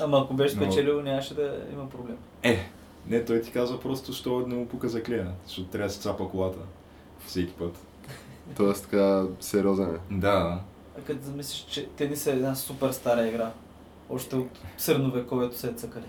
Ама 0.00 0.20
ако 0.24 0.34
беше 0.34 0.56
Но- 0.56 0.62
спечелил, 0.62 1.02
нямаше 1.02 1.34
да 1.34 1.56
има 1.72 1.88
проблем. 1.88 2.16
Е, 2.42 2.70
не, 3.06 3.24
той 3.24 3.40
ти 3.40 3.50
казва 3.52 3.80
просто, 3.80 4.12
що 4.12 4.44
не 4.46 4.54
му 4.54 4.66
пука 4.68 4.88
за 4.88 5.02
Клея, 5.02 5.32
защото 5.46 5.68
трябва 5.68 5.88
да 5.88 5.94
се 5.94 6.00
цапа 6.00 6.28
колата 6.28 6.58
всеки 7.26 7.52
път. 7.52 7.78
Тоест 8.56 8.82
така 8.84 9.24
сериозен 9.40 9.94
е. 9.94 10.14
Да, 10.14 10.60
А 10.98 11.00
като 11.00 11.24
замислиш, 11.24 11.66
че 11.70 11.86
тенис 11.88 12.26
е 12.26 12.30
една 12.30 12.54
супер 12.54 12.90
стара 12.90 13.28
игра. 13.28 13.52
Още 14.10 14.36
от 14.36 14.48
средновековието 14.78 15.58
се 15.58 15.68
е 15.68 15.72
цъкали. 15.72 16.04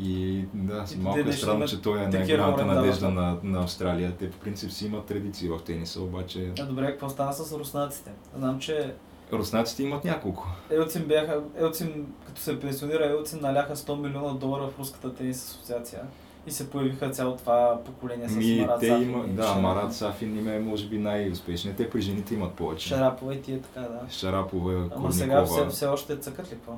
И 0.00 0.44
да, 0.54 0.84
И 0.94 0.96
малко 0.96 1.18
е 1.28 1.32
странно, 1.32 1.66
че 1.66 1.82
той 1.82 2.02
е 2.02 2.06
най-голямата 2.06 2.66
надежда 2.66 3.06
да. 3.06 3.12
на, 3.12 3.36
на 3.42 3.60
Австралия. 3.62 4.16
Те 4.18 4.30
по 4.30 4.38
принцип 4.38 4.70
си 4.70 4.86
имат 4.86 5.06
традиции 5.06 5.48
в 5.48 5.58
тениса, 5.64 6.02
обаче 6.02 6.52
А 6.60 6.64
добре, 6.64 6.90
какво 6.90 7.08
стана 7.08 7.32
с 7.32 7.58
руснаците? 7.58 8.10
Знам, 8.36 8.58
че 8.58 8.94
руснаците 9.32 9.82
имат 9.82 10.04
няколко. 10.04 10.46
Елцин 10.70 11.04
бяха, 11.04 11.40
Елцин, 11.60 12.06
като 12.26 12.40
се 12.40 12.60
пенсионира, 12.60 13.06
Елцин 13.06 13.38
наляха 13.42 13.76
100 13.76 14.00
милиона 14.00 14.34
долара 14.34 14.68
в 14.68 14.78
Руската 14.78 15.14
тенис 15.14 15.44
асоциация. 15.44 16.02
И 16.46 16.50
се 16.50 16.70
появиха 16.70 17.10
цяло 17.10 17.36
това 17.36 17.80
поколение 17.84 18.28
с 18.28 18.36
Ми, 18.36 18.60
Марат 18.60 18.80
те 18.80 18.88
Сафин 18.88 19.10
има, 19.10 19.26
да, 19.26 19.42
Шарапова. 19.42 19.62
Марат 19.62 19.94
Сафин 19.94 20.38
им 20.38 20.48
е 20.48 20.58
може 20.58 20.86
би 20.86 20.98
най-успешният. 20.98 21.76
Те 21.76 21.90
при 21.90 22.00
жените 22.00 22.34
имат 22.34 22.54
повече. 22.54 22.88
Шарапова 22.88 23.34
и 23.34 23.42
тия 23.42 23.60
така, 23.60 23.80
да. 23.80 24.00
Шарапова, 24.10 24.88
Ама 24.96 25.12
сега 25.12 25.44
все, 25.44 25.54
Корникова. 25.54 25.70
все 25.70 25.86
още 25.86 26.16
цъкат 26.16 26.46
ли 26.46 26.50
какво? 26.50 26.72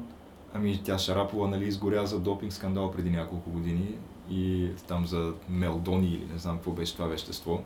Ами 0.54 0.80
тя 0.84 0.98
Шарапова 0.98 1.48
нали, 1.48 1.64
изгоря 1.64 2.06
за 2.06 2.20
допинг 2.20 2.52
скандал 2.52 2.90
преди 2.90 3.10
няколко 3.10 3.50
години 3.50 3.94
и 4.30 4.68
там 4.88 5.06
за 5.06 5.32
мелдони 5.48 6.06
или 6.06 6.26
не 6.32 6.38
знам 6.38 6.56
какво 6.56 6.70
беше 6.70 6.92
това 6.94 7.06
вещество. 7.06 7.62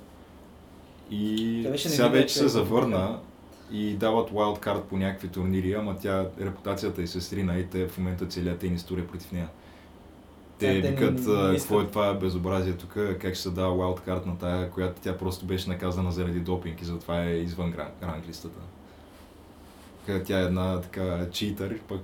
И 1.10 1.60
Тя 1.64 1.70
беше 1.70 1.88
сега 1.88 2.08
вече 2.08 2.26
че 2.26 2.38
се 2.38 2.44
е 2.44 2.48
завърна 2.48 3.18
и 3.72 3.94
дават 3.94 4.30
wildcard 4.30 4.80
по 4.80 4.96
някакви 4.96 5.28
турнири, 5.28 5.72
ама 5.72 5.96
тя 5.96 6.28
репутацията 6.40 7.02
й 7.02 7.06
се 7.06 7.20
срина 7.20 7.58
и 7.58 7.66
те 7.66 7.88
в 7.88 7.98
момента 7.98 8.26
целият 8.26 8.58
тенис 8.58 8.84
тур 8.84 8.98
е 8.98 9.06
против 9.06 9.32
нея. 9.32 9.48
Те 10.58 10.66
Тя- 10.66 10.82
те 10.82 10.90
викат, 10.90 11.24
какво 11.56 11.80
е 11.80 11.86
това 11.86 12.14
безобразие 12.14 12.72
тук, 12.72 12.92
как 12.92 13.34
ще 13.34 13.42
се 13.42 13.50
дава 13.50 13.74
wildcard 13.76 14.26
на 14.26 14.38
тая, 14.38 14.70
която 14.70 15.00
тя 15.00 15.16
просто 15.18 15.46
беше 15.46 15.68
наказана 15.68 16.12
заради 16.12 16.40
допинг 16.40 16.82
и 16.82 16.84
затова 16.84 17.24
е 17.24 17.30
извън 17.30 17.72
гран- 17.72 18.18
тя 20.26 20.40
е 20.40 20.44
една 20.44 20.80
така 20.80 21.26
читър, 21.32 21.78
пък 21.88 22.00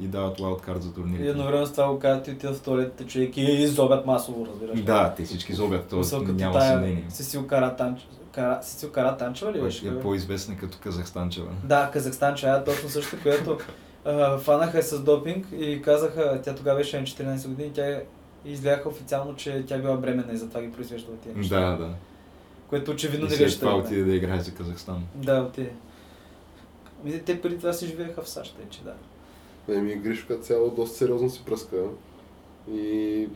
и 0.00 0.06
дават 0.06 0.40
лаудкарт 0.40 0.82
за 0.82 0.88
И 0.88 0.92
турнирите. 0.92 1.28
едновременно 1.28 1.66
с 1.66 1.72
това 1.72 1.88
го 1.88 1.98
казват 1.98 2.28
и 2.28 2.30
отиват 2.30 2.56
в 2.56 2.62
туалетите 2.62 3.06
човек 3.06 3.36
и 3.36 3.40
изобят 3.42 4.06
масово, 4.06 4.46
разбираш. 4.46 4.80
Да, 4.80 5.14
те 5.16 5.24
всички 5.24 5.52
зобят, 5.52 5.86
то 5.88 5.96
няма 6.22 6.58
тая 6.58 6.72
съмнение. 6.72 7.04
Сесил 7.08 7.46
Каратанч... 7.46 8.08
Кара... 8.32 8.58
Сесил 8.62 8.90
Каратанчева 8.92 9.52
ли 9.52 9.60
беше? 9.60 9.88
Е 9.88 10.00
по-известна 10.00 10.56
като 10.56 10.78
Казахстанчева. 10.82 11.48
Да, 11.64 11.90
Казахстанчева, 11.92 12.64
точно 12.64 12.88
също, 12.88 13.16
която 13.22 13.58
а, 14.04 14.38
фанаха 14.38 14.82
с 14.82 15.00
допинг 15.02 15.46
и 15.58 15.82
казаха, 15.82 16.40
тя 16.44 16.54
тогава 16.54 16.78
беше 16.78 17.00
на 17.00 17.06
14 17.06 17.48
години, 17.48 17.70
тя 17.72 18.00
изляха 18.44 18.88
официално, 18.88 19.36
че 19.36 19.64
тя 19.66 19.78
била 19.78 19.96
бременна 19.96 20.32
и 20.32 20.36
затова 20.36 20.62
ги 20.62 20.72
произвеждала 20.72 21.16
тия 21.16 21.36
неща. 21.36 21.60
Да, 21.60 21.76
да. 21.76 21.88
Което 22.68 22.90
очевидно 22.90 23.26
И 23.26 23.30
не 23.30 23.36
беше 23.36 23.58
това 23.58 23.70
тръгна. 23.70 23.84
отиде 23.84 24.04
да 24.04 24.14
играе 24.14 24.40
за 24.40 24.54
Казахстан. 24.54 25.02
Да, 25.14 25.40
отиде. 25.40 25.72
Ами, 27.02 27.22
те 27.22 27.40
преди 27.40 27.58
това 27.58 27.72
си 27.72 27.86
живееха 27.86 28.22
в 28.22 28.28
САЩ, 28.28 28.56
тъй 28.56 28.64
че 28.70 28.80
да. 28.82 28.94
Еми, 29.74 29.94
Гришо 29.94 30.26
като 30.28 30.42
цяло 30.42 30.70
доста 30.70 30.96
сериозно 30.96 31.30
си 31.30 31.42
пръска. 31.46 31.76
И 32.72 33.28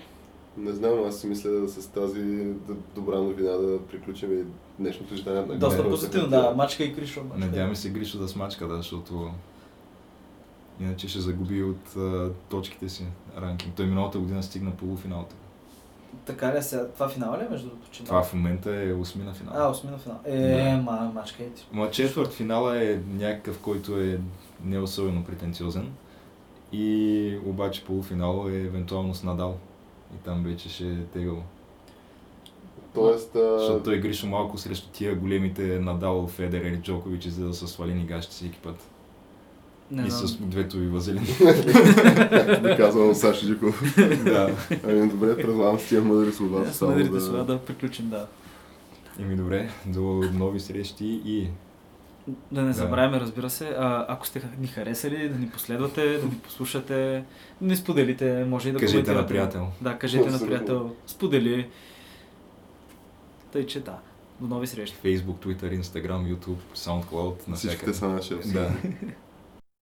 не 0.57 0.73
знам, 0.73 1.05
аз 1.05 1.21
си 1.21 1.27
мисля 1.27 1.51
да 1.51 1.69
с 1.69 1.87
тази 1.87 2.47
добра 2.95 3.19
новина 3.19 3.51
да 3.51 3.87
приключим 3.87 4.41
и 4.41 4.45
днешното 4.79 5.15
издание 5.15 5.43
на 5.43 5.55
Доста 5.59 5.77
Гришо. 5.77 5.91
позитивно, 5.91 6.29
да. 6.29 6.55
Мачка 6.57 6.85
и 6.85 6.93
мачка. 6.93 7.23
Надяваме 7.37 7.77
се 7.77 7.91
Гришо 7.91 8.19
да 8.19 8.29
смачка, 8.29 8.69
да, 8.69 8.77
защото 8.77 9.31
иначе 10.81 11.09
ще 11.09 11.21
загуби 11.21 11.63
от 11.63 11.97
а, 11.97 12.31
точките 12.49 12.89
си 12.89 13.05
ранкинг. 13.41 13.75
Той 13.75 13.87
миналата 13.87 14.19
година 14.19 14.43
стигна 14.43 14.71
полуфиналата. 14.71 15.35
Така 16.25 16.55
ли 16.55 16.59
е 16.59 16.63
сега? 16.63 16.89
Това 16.89 17.09
финала 17.09 17.39
ли 17.39 17.45
е 17.45 17.49
между 17.51 17.69
другото? 17.69 17.91
че 17.91 18.05
Това 18.05 18.23
в 18.23 18.35
момента 18.35 18.77
е 18.77 18.93
осми 18.93 19.25
на 19.25 19.35
финал. 19.35 19.55
А, 19.57 19.71
осми 19.71 19.91
на 19.91 19.99
финал. 19.99 20.19
Е, 20.25 20.65
Да. 20.71 20.77
ма, 20.83 21.11
мачка 21.15 21.43
е. 21.43 21.47
Ма 21.73 21.91
четвърт 21.91 22.33
финала 22.33 22.85
е 22.85 22.99
някакъв, 23.13 23.59
който 23.59 24.01
е 24.01 24.19
не 24.65 24.79
особено 24.79 25.25
претенциозен. 25.25 25.93
И 26.73 27.39
обаче 27.47 27.85
полуфинала 27.85 28.53
е 28.53 28.57
евентуално 28.57 29.15
с 29.15 29.23
Надал. 29.23 29.57
И 30.15 30.25
там 30.25 30.45
вече 30.45 30.69
ще 30.69 30.85
е 30.89 31.05
тегаво. 31.05 31.43
Тоест, 32.95 33.37
а, 33.37 33.59
Защото 33.59 33.85
той 33.85 34.01
Гришо 34.01 34.27
малко 34.27 34.59
срещу 34.59 34.89
тия 34.93 35.15
големите 35.15 35.63
Надал, 35.79 36.27
Федерер 36.27 36.73
и 36.73 36.77
Джокович, 36.83 37.25
за 37.27 37.47
да 37.47 37.55
са 37.55 37.69
свалени 37.69 38.05
гащите 38.07 38.35
всеки 38.37 38.59
път. 38.59 38.77
Не 39.91 40.07
и 40.07 40.11
знам. 40.11 40.27
с 40.29 40.37
двето 40.37 40.77
ви 40.77 40.87
вазелини. 40.87 41.27
както 41.39 42.77
казал 42.77 43.15
Саши 43.15 43.47
Дюков. 43.47 43.95
да. 44.25 44.51
Ами 44.85 45.09
добре, 45.09 45.37
предлагам 45.37 45.79
с 45.79 45.89
тия 45.89 46.03
мъдри 46.03 46.33
слова. 46.33 46.67
Само 46.67 46.91
мъдрите 46.93 47.11
да- 47.11 47.21
слова 47.21 47.45
да 47.45 47.59
приключим, 47.59 48.11
да. 48.11 48.27
Еми 49.19 49.37
добре, 49.37 49.71
до 49.87 50.01
нови 50.33 50.61
срещи 50.61 51.23
и 51.25 51.49
Да 52.53 52.61
не 52.61 52.67
Да. 52.67 52.73
забравяме, 52.73 53.21
разбира 53.21 53.51
се, 53.51 53.69
а, 53.69 54.07
ако 54.09 54.27
сте 54.27 54.43
ни 54.59 54.67
харесали, 54.67 55.29
да 55.29 55.39
ни 55.39 55.49
последвате, 55.49 56.09
да 56.09 56.25
ни 56.25 56.35
послушате, 56.35 57.25
да 57.61 57.69
ни 57.69 57.77
споделите, 57.77 58.45
може 58.45 58.69
и 58.69 58.73
да 58.73 58.79
кажете 58.79 59.13
на 59.13 59.27
приятел. 59.27 59.69
Да, 59.81 59.95
кажете 59.95 60.19
на 60.21 60.27
Абсолютно. 60.27 60.47
приятел, 60.49 60.93
сподели. 61.07 61.69
Тъй, 63.53 63.67
че 63.67 63.81
да. 63.81 63.99
До 64.41 64.47
нови 64.47 64.67
срещи. 64.67 64.97
Facebook, 64.97 65.37
Twitter, 65.37 65.81
Instagram, 65.81 66.37
YouTube, 66.37 66.57
SoundCloud, 66.75 67.35
Всичките 67.35 67.51
навсякъде. 67.87 67.95
са 67.95 68.09
наши. 68.09 68.35
Да. 68.47 68.71